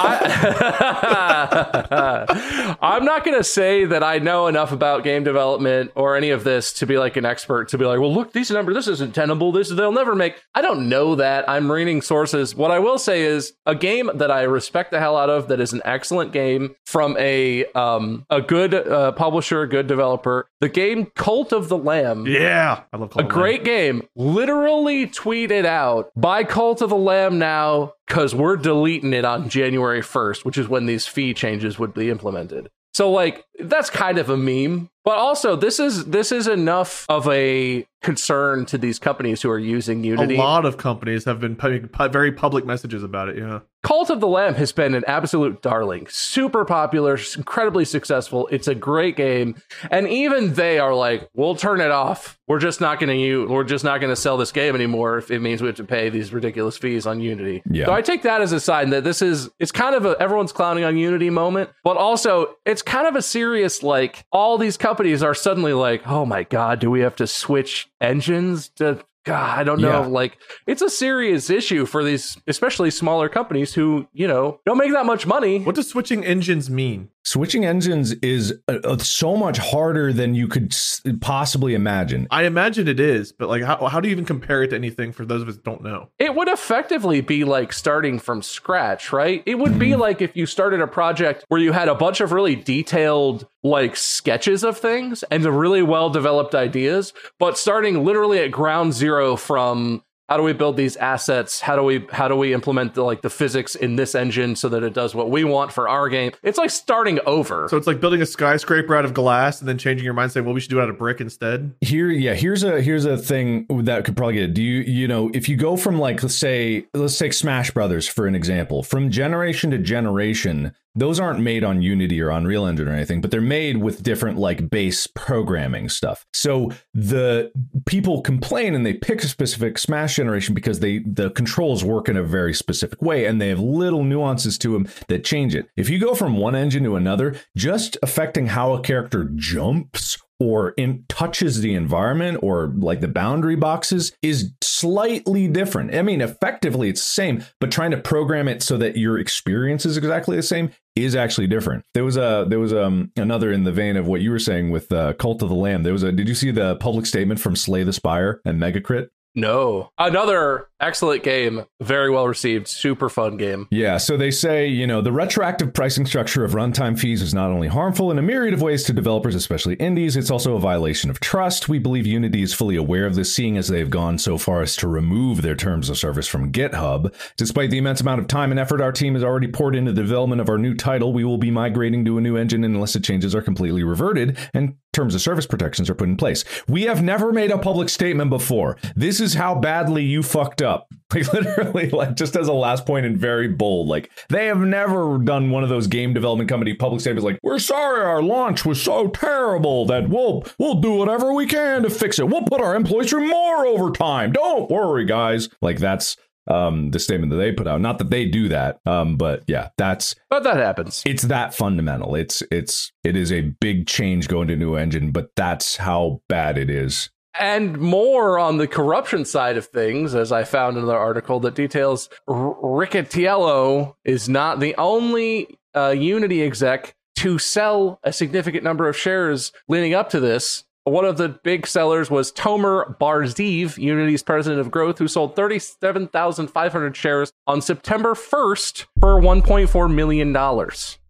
I, 0.97 2.75
I'm 2.81 3.05
not 3.05 3.23
going 3.23 3.37
to 3.37 3.43
say 3.43 3.85
that 3.85 4.03
I 4.03 4.17
know 4.17 4.47
enough 4.47 4.71
about 4.71 5.03
game 5.03 5.23
development 5.23 5.91
or 5.93 6.15
any 6.15 6.31
of 6.31 6.43
this 6.43 6.73
to 6.73 6.87
be 6.87 6.97
like 6.97 7.15
an 7.15 7.25
expert 7.25 7.69
to 7.69 7.77
be 7.77 7.85
like, 7.85 7.99
well, 7.99 8.11
look, 8.11 8.33
these 8.33 8.49
numbers, 8.49 8.73
this 8.73 8.87
isn't 8.87 9.13
tenable. 9.13 9.51
This 9.51 9.69
they'll 9.69 9.91
never 9.91 10.15
make. 10.15 10.41
I 10.55 10.61
don't 10.63 10.89
know 10.89 11.13
that. 11.15 11.47
I'm 11.47 11.71
reading 11.71 12.01
sources. 12.01 12.55
What 12.55 12.71
I 12.71 12.79
will 12.79 12.97
say 12.97 13.21
is 13.21 13.53
a 13.67 13.75
game 13.75 14.09
that 14.15 14.31
I 14.31 14.41
respect 14.43 14.89
the 14.89 14.99
hell 14.99 15.15
out 15.15 15.29
of 15.29 15.47
that 15.49 15.59
is 15.59 15.73
an 15.73 15.81
excellent 15.85 16.31
game 16.31 16.75
from 16.87 17.15
a 17.19 17.65
um 17.73 18.25
a 18.31 18.41
good 18.41 18.73
uh, 18.73 19.11
publisher, 19.11 19.61
a 19.61 19.69
good 19.69 19.85
developer. 19.85 20.47
The 20.59 20.69
game 20.69 21.05
Cult 21.15 21.53
of 21.53 21.69
the 21.69 21.77
Lamb. 21.77 22.25
yeah, 22.25 22.81
I 22.91 22.97
love 22.97 23.11
Cult 23.11 23.25
A 23.25 23.27
great 23.27 23.63
game, 23.63 24.01
literally 24.15 24.54
tweeted 24.55 25.65
out 25.65 26.11
by 26.15 26.43
Cult 26.43 26.81
of 26.81 26.89
the 26.89 26.95
Lamb 26.95 27.39
now 27.39 27.93
because 28.07 28.35
we're 28.35 28.57
deleting 28.57 29.13
it 29.13 29.25
on 29.25 29.49
January 29.49 30.01
1st, 30.01 30.45
which 30.45 30.57
is 30.57 30.67
when 30.67 30.85
these 30.85 31.07
fee 31.07 31.33
changes 31.33 31.79
would 31.79 31.93
be 31.93 32.09
implemented. 32.09 32.69
So 32.93 33.11
like 33.11 33.43
that's 33.59 33.89
kind 33.89 34.17
of 34.17 34.29
a 34.29 34.37
meme, 34.37 34.89
but 35.05 35.17
also 35.17 35.55
this 35.55 35.79
is 35.79 36.05
this 36.05 36.31
is 36.31 36.47
enough 36.47 37.05
of 37.07 37.27
a 37.29 37.85
concern 38.05 38.65
to 38.67 38.77
these 38.77 38.99
companies 38.99 39.41
who 39.41 39.49
are 39.49 39.57
using 39.57 40.03
Unity. 40.03 40.35
A 40.35 40.37
lot 40.37 40.63
of 40.63 40.77
companies 40.77 41.25
have 41.25 41.39
been 41.39 41.55
putting 41.55 41.87
pu- 41.87 42.09
very 42.09 42.31
public 42.31 42.63
messages 42.63 43.03
about 43.03 43.29
it. 43.29 43.37
Yeah. 43.37 43.61
Cult 43.83 44.09
of 44.09 44.19
the 44.19 44.27
Lamb 44.27 44.55
has 44.55 44.71
been 44.71 44.95
an 44.95 45.03
absolute 45.07 45.61
darling, 45.61 46.07
super 46.09 46.65
popular, 46.65 47.19
incredibly 47.37 47.85
successful. 47.85 48.47
It's 48.51 48.67
a 48.67 48.73
great 48.73 49.15
game, 49.15 49.61
and 49.91 50.07
even 50.07 50.53
they 50.53 50.79
are 50.79 50.95
like, 50.95 51.29
"We'll 51.35 51.55
turn 51.55 51.81
it 51.81 51.91
off. 51.91 52.39
We're 52.47 52.59
just 52.59 52.81
not 52.81 52.99
going 52.99 53.09
to 53.09 53.15
use. 53.15 53.47
We're 53.47 53.63
just 53.63 53.83
not 53.83 54.01
going 54.01 54.11
to 54.11 54.15
sell 54.15 54.37
this 54.37 54.51
game 54.51 54.73
anymore 54.73 55.19
if 55.19 55.29
it 55.29 55.39
means 55.39 55.61
we 55.61 55.67
have 55.67 55.75
to 55.75 55.83
pay 55.83 56.09
these 56.09 56.33
ridiculous 56.33 56.77
fees 56.79 57.05
on 57.05 57.19
Unity." 57.21 57.61
Yeah. 57.69 57.85
So 57.85 57.93
I 57.93 58.01
take 58.01 58.23
that 58.23 58.41
as 58.41 58.51
a 58.53 58.59
sign 58.59 58.89
that 58.89 59.03
this 59.03 59.21
is 59.21 59.49
it's 59.59 59.71
kind 59.71 59.93
of 59.93 60.03
a 60.05 60.15
everyone's 60.19 60.51
clowning 60.51 60.83
on 60.83 60.97
Unity 60.97 61.29
moment, 61.29 61.69
but 61.83 61.95
also 61.95 62.55
it's 62.65 62.81
kind 62.81 63.05
of 63.05 63.15
a 63.15 63.21
serious 63.21 63.83
like 63.83 64.25
all 64.31 64.57
these 64.57 64.77
companies 64.77 64.94
are 65.23 65.33
suddenly 65.33 65.73
like, 65.73 66.07
"Oh 66.07 66.25
my 66.25 66.43
god, 66.43 66.79
do 66.79 66.89
we 66.89 67.01
have 67.01 67.15
to 67.17 67.27
switch 67.27 67.87
engines 68.01 68.69
to?" 68.77 69.03
God, 69.25 69.57
I 69.57 69.63
don't 69.63 69.81
know. 69.81 70.01
Yeah. 70.01 70.05
Like, 70.05 70.37
it's 70.67 70.83
a 70.83 70.89
serious 70.89 71.49
issue 71.49 71.87
for 71.87 72.03
these, 72.03 72.37
especially 72.45 72.91
smaller 72.91 73.27
companies 73.27 73.73
who, 73.73 74.07
you 74.13 74.27
know, 74.27 74.59
don't 74.67 74.77
make 74.77 74.91
that 74.91 75.07
much 75.07 75.25
money. 75.25 75.63
What 75.63 75.73
does 75.73 75.87
switching 75.89 76.23
engines 76.23 76.69
mean? 76.69 77.09
Switching 77.23 77.65
engines 77.65 78.11
is 78.21 78.53
uh, 78.67 78.77
uh, 78.83 78.97
so 78.99 79.35
much 79.35 79.57
harder 79.57 80.13
than 80.13 80.35
you 80.35 80.47
could 80.47 80.71
s- 80.71 81.01
possibly 81.21 81.73
imagine. 81.73 82.27
I 82.29 82.43
imagine 82.43 82.87
it 82.87 82.99
is, 82.99 83.31
but 83.31 83.49
like, 83.49 83.63
how, 83.63 83.87
how 83.87 83.99
do 83.99 84.07
you 84.07 84.11
even 84.11 84.25
compare 84.25 84.61
it 84.61 84.67
to 84.67 84.75
anything 84.75 85.11
for 85.11 85.25
those 85.25 85.41
of 85.41 85.47
us 85.49 85.55
that 85.55 85.63
don't 85.63 85.81
know? 85.81 86.09
It 86.19 86.35
would 86.35 86.47
effectively 86.47 87.21
be 87.21 87.43
like 87.45 87.73
starting 87.73 88.19
from 88.19 88.43
scratch, 88.43 89.11
right? 89.11 89.41
It 89.47 89.55
would 89.55 89.79
be 89.79 89.95
like 89.95 90.21
if 90.21 90.35
you 90.37 90.45
started 90.45 90.81
a 90.81 90.87
project 90.87 91.45
where 91.47 91.59
you 91.59 91.71
had 91.71 91.87
a 91.87 91.95
bunch 91.95 92.21
of 92.21 92.31
really 92.31 92.55
detailed, 92.55 93.47
like 93.65 93.95
sketches 93.95 94.63
of 94.63 94.77
things 94.77 95.23
and 95.31 95.43
the 95.43 95.51
really 95.51 95.81
well 95.81 96.09
developed 96.09 96.53
ideas, 96.53 97.13
but 97.39 97.57
starting 97.57 98.05
literally 98.05 98.39
at 98.39 98.51
ground 98.51 98.93
zero 98.93 99.35
from 99.35 100.03
how 100.29 100.37
do 100.37 100.43
we 100.43 100.53
build 100.53 100.75
these 100.75 100.95
assets? 100.97 101.61
How 101.61 101.75
do 101.75 101.83
we 101.83 102.05
how 102.11 102.27
do 102.27 102.35
we 102.35 102.53
implement 102.53 102.93
the 102.93 103.03
like 103.03 103.21
the 103.21 103.29
physics 103.29 103.75
in 103.75 103.95
this 103.95 104.15
engine 104.15 104.55
so 104.55 104.69
that 104.69 104.83
it 104.83 104.93
does 104.93 105.13
what 105.13 105.29
we 105.29 105.43
want 105.43 105.71
for 105.71 105.87
our 105.87 106.09
game? 106.09 106.31
It's 106.43 106.57
like 106.57 106.69
starting 106.69 107.19
over. 107.25 107.67
So 107.69 107.77
it's 107.77 107.87
like 107.87 107.99
building 107.99 108.21
a 108.21 108.25
skyscraper 108.25 108.95
out 108.95 109.05
of 109.05 109.13
glass 109.13 109.59
and 109.59 109.67
then 109.67 109.77
changing 109.77 110.03
your 110.05 110.15
mind, 110.15 110.31
saying, 110.31 110.45
"Well, 110.45 110.55
we 110.55 110.61
should 110.61 110.71
do 110.71 110.79
it 110.79 110.83
out 110.83 110.89
of 110.89 110.97
brick 110.97 111.21
instead." 111.21 111.73
Here, 111.81 112.09
yeah, 112.09 112.33
here's 112.33 112.63
a 112.63 112.81
here's 112.81 113.05
a 113.05 113.17
thing 113.17 113.65
that 113.69 114.05
could 114.05 114.17
probably 114.17 114.35
get. 114.35 114.43
it. 114.43 114.53
Do 114.53 114.63
you 114.63 114.81
you 114.81 115.07
know 115.07 115.29
if 115.33 115.47
you 115.47 115.57
go 115.57 115.77
from 115.77 115.99
like 115.99 116.21
let's 116.23 116.35
say 116.35 116.85
let's 116.93 117.17
take 117.17 117.33
Smash 117.33 117.71
Brothers 117.71 118.07
for 118.07 118.25
an 118.25 118.35
example, 118.35 118.81
from 118.81 119.11
generation 119.11 119.71
to 119.71 119.77
generation, 119.77 120.73
those 120.95 121.19
aren't 121.19 121.41
made 121.41 121.63
on 121.63 121.81
Unity 121.81 122.21
or 122.21 122.29
Unreal 122.29 122.65
Engine 122.65 122.87
or 122.87 122.93
anything, 122.93 123.21
but 123.21 123.31
they're 123.31 123.41
made 123.41 123.77
with 123.77 124.03
different 124.03 124.37
like 124.37 124.69
base 124.69 125.07
programming 125.07 125.89
stuff. 125.89 126.25
So 126.33 126.71
the 126.93 127.51
people 127.85 128.21
complain 128.21 128.75
and 128.75 128.85
they 128.85 128.93
pick 128.93 129.23
a 129.23 129.27
specific 129.27 129.77
Smash 129.77 130.15
generation 130.15 130.53
because 130.53 130.79
they 130.79 130.99
the 130.99 131.29
controls 131.31 131.83
work 131.83 132.07
in 132.07 132.17
a 132.17 132.23
very 132.23 132.53
specific 132.53 133.01
way 133.01 133.25
and 133.25 133.41
they 133.41 133.49
have 133.49 133.59
little 133.59 134.03
nuances 134.03 134.57
to 134.59 134.73
them 134.73 134.87
that 135.07 135.23
change 135.23 135.55
it. 135.55 135.69
If 135.75 135.89
you 135.89 135.99
go 135.99 136.15
from 136.15 136.37
one 136.37 136.55
engine 136.55 136.83
to 136.83 136.95
another, 136.95 137.35
just 137.55 137.97
affecting 138.01 138.47
how 138.47 138.73
a 138.73 138.81
character 138.81 139.29
jumps 139.35 140.17
or 140.45 140.69
in 140.71 141.03
touches 141.09 141.61
the 141.61 141.73
environment 141.73 142.37
or 142.43 142.73
like 142.77 143.01
the 143.01 143.07
boundary 143.07 143.55
boxes 143.55 144.15
is 144.21 144.51
slightly 144.61 145.47
different. 145.47 145.95
I 145.95 146.03
mean, 146.03 146.21
effectively 146.21 146.89
it's 146.89 147.01
the 147.01 147.13
same, 147.13 147.43
but 147.59 147.71
trying 147.71 147.91
to 147.91 147.97
program 147.97 148.47
it 148.47 148.61
so 148.61 148.77
that 148.77 148.95
your 148.95 149.17
experience 149.17 149.85
is 149.85 149.97
exactly 149.97 150.35
the 150.35 150.43
same 150.43 150.69
is 150.95 151.15
actually 151.15 151.47
different. 151.47 151.83
There 151.93 152.05
was 152.05 152.15
a 152.15 152.45
there 152.47 152.59
was 152.59 152.73
um 152.73 153.11
another 153.17 153.51
in 153.51 153.63
the 153.63 153.71
vein 153.71 153.97
of 153.97 154.07
what 154.07 154.21
you 154.21 154.31
were 154.31 154.39
saying 154.39 154.69
with 154.69 154.91
uh, 154.91 155.13
Cult 155.13 155.41
of 155.41 155.49
the 155.49 155.55
Lamb. 155.55 155.83
There 155.83 155.93
was 155.93 156.03
a 156.03 156.11
did 156.11 156.29
you 156.29 156.35
see 156.35 156.51
the 156.51 156.75
public 156.77 157.05
statement 157.05 157.39
from 157.39 157.55
Slay 157.55 157.83
the 157.83 157.93
Spire 157.93 158.41
and 158.45 158.61
Megacrit? 158.61 159.07
No. 159.35 159.89
Another 159.97 160.69
excellent 160.79 161.23
game, 161.23 161.65
very 161.81 162.09
well 162.09 162.27
received, 162.27 162.67
super 162.67 163.09
fun 163.09 163.37
game. 163.37 163.67
Yeah, 163.69 163.97
so 163.97 164.17
they 164.17 164.31
say, 164.31 164.67
you 164.67 164.87
know, 164.87 165.01
the 165.01 165.11
retroactive 165.11 165.73
pricing 165.73 166.05
structure 166.05 166.43
of 166.43 166.51
runtime 166.51 166.97
fees 166.97 167.21
is 167.21 167.33
not 167.33 167.51
only 167.51 167.67
harmful 167.67 168.11
in 168.11 168.17
a 168.17 168.21
myriad 168.21 168.53
of 168.53 168.61
ways 168.61 168.83
to 168.85 168.93
developers, 168.93 169.35
especially 169.35 169.75
indies, 169.75 170.15
it's 170.15 170.31
also 170.31 170.55
a 170.55 170.59
violation 170.59 171.09
of 171.09 171.19
trust. 171.19 171.67
We 171.67 171.79
believe 171.79 172.07
Unity 172.07 172.41
is 172.41 172.53
fully 172.53 172.75
aware 172.75 173.05
of 173.05 173.15
this, 173.15 173.35
seeing 173.35 173.57
as 173.57 173.67
they've 173.67 173.89
gone 173.89 174.17
so 174.17 174.37
far 174.37 174.61
as 174.61 174.75
to 174.77 174.87
remove 174.87 175.41
their 175.41 175.55
terms 175.55 175.89
of 175.89 175.97
service 175.97 176.27
from 176.27 176.51
GitHub. 176.51 177.13
Despite 177.37 177.71
the 177.71 177.77
immense 177.77 178.01
amount 178.01 178.21
of 178.21 178.27
time 178.27 178.51
and 178.51 178.59
effort 178.59 178.81
our 178.81 178.91
team 178.91 179.15
has 179.15 179.23
already 179.23 179.47
poured 179.47 179.75
into 179.75 179.91
the 179.91 180.01
development 180.01 180.41
of 180.41 180.49
our 180.49 180.57
new 180.57 180.73
title, 180.73 181.13
we 181.13 181.23
will 181.23 181.37
be 181.37 181.51
migrating 181.51 182.05
to 182.05 182.17
a 182.17 182.21
new 182.21 182.37
engine 182.37 182.63
unless 182.63 182.93
the 182.93 182.99
changes 182.99 183.35
are 183.35 183.41
completely 183.41 183.83
reverted 183.83 184.37
and 184.53 184.75
terms 184.95 185.13
of 185.13 185.21
service 185.21 185.45
protections 185.45 185.89
are 185.89 185.95
put 185.95 186.09
in 186.09 186.17
place. 186.17 186.43
We 186.67 186.83
have 186.83 187.03
never 187.03 187.31
made 187.31 187.51
a 187.51 187.57
public 187.57 187.89
statement 187.89 188.29
before. 188.29 188.77
This 188.95 189.19
is 189.19 189.35
how 189.35 189.55
badly 189.55 190.03
you 190.03 190.23
fucked 190.23 190.61
up. 190.61 190.87
Like 191.13 191.31
literally, 191.31 191.89
like 191.91 192.15
just 192.15 192.35
as 192.35 192.47
a 192.47 192.53
last 192.53 192.85
point 192.85 193.05
and 193.05 193.17
very 193.17 193.47
bold. 193.47 193.87
Like 193.87 194.09
they 194.27 194.47
have 194.47 194.59
never 194.59 195.17
done 195.19 195.49
one 195.49 195.63
of 195.63 195.69
those 195.69 195.87
game 195.87 196.13
development 196.13 196.49
company 196.49 196.73
public 196.73 196.99
statements 196.99 197.23
like, 197.23 197.39
we're 197.43 197.59
sorry 197.59 198.03
our 198.03 198.21
launch 198.21 198.65
was 198.65 198.81
so 198.81 199.07
terrible 199.09 199.85
that 199.85 200.09
we'll 200.09 200.43
we'll 200.59 200.81
do 200.81 200.93
whatever 200.93 201.31
we 201.31 201.45
can 201.45 201.83
to 201.83 201.89
fix 201.89 202.19
it. 202.19 202.27
We'll 202.27 202.41
put 202.41 202.59
our 202.59 202.75
employees 202.75 203.11
through 203.11 203.29
more 203.29 203.65
overtime. 203.65 204.33
Don't 204.33 204.69
worry, 204.69 205.05
guys. 205.05 205.47
Like 205.61 205.77
that's 205.77 206.17
um 206.47 206.91
the 206.91 206.99
statement 206.99 207.31
that 207.31 207.37
they 207.37 207.51
put 207.51 207.67
out 207.67 207.81
not 207.81 207.97
that 207.97 208.09
they 208.09 208.25
do 208.25 208.47
that 208.49 208.79
um 208.85 209.17
but 209.17 209.43
yeah 209.47 209.69
that's 209.77 210.15
But 210.29 210.43
that 210.43 210.57
happens. 210.57 211.01
it's 211.05 211.23
that 211.23 211.53
fundamental 211.53 212.15
it's 212.15 212.43
it's 212.51 212.91
it 213.03 213.15
is 213.15 213.31
a 213.31 213.41
big 213.59 213.87
change 213.87 214.27
going 214.27 214.47
to 214.49 214.53
a 214.53 214.57
new 214.57 214.75
engine 214.75 215.11
but 215.11 215.29
that's 215.35 215.77
how 215.77 216.21
bad 216.29 216.57
it 216.57 216.69
is 216.69 217.09
And 217.37 217.77
more 217.79 218.39
on 218.39 218.57
the 218.57 218.67
corruption 218.67 219.25
side 219.25 219.57
of 219.57 219.65
things, 219.67 220.15
as 220.15 220.31
I 220.31 220.45
found 220.45 220.77
another 220.77 220.97
article 220.97 221.41
that 221.41 221.53
details 221.55 222.07
R- 222.29 222.55
Riccitiello 222.63 223.95
is 224.05 224.29
not 224.29 224.59
the 224.59 224.73
only 224.77 225.57
uh, 225.75 225.89
Unity 225.89 226.41
exec 226.43 226.95
to 227.17 227.37
sell 227.39 227.99
a 228.03 228.13
significant 228.13 228.63
number 228.63 228.87
of 228.87 228.95
shares 228.97 229.51
leading 229.67 229.93
up 229.93 230.09
to 230.11 230.19
this. 230.19 230.63
One 230.87 231.03
of 231.03 231.17
the 231.17 231.29
big 231.29 231.65
sellers 231.65 232.11
was 232.11 232.31
Tomer 232.31 232.99
Bar-Zeev, 232.99 233.79
Unity's 233.79 234.21
president 234.21 234.61
of 234.61 234.69
growth, 234.69 234.99
who 234.99 235.07
sold 235.07 235.35
37,500 235.35 236.95
shares 236.95 237.33
on 237.47 237.59
September 237.59 238.13
1st 238.13 238.85
for 238.99 239.19
$1.4 239.19 239.91
million. 239.91 240.37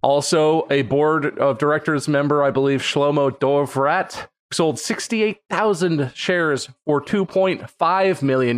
Also, 0.01 0.65
a 0.71 0.83
board 0.83 1.37
of 1.39 1.57
directors 1.57 2.07
member, 2.07 2.41
I 2.41 2.51
believe 2.51 2.81
Shlomo 2.81 3.29
Dovrat, 3.31 4.29
sold 4.51 4.79
68,000 4.79 6.11
shares 6.13 6.69
for 6.85 7.01
$2.5 7.01 8.21
million. 8.21 8.57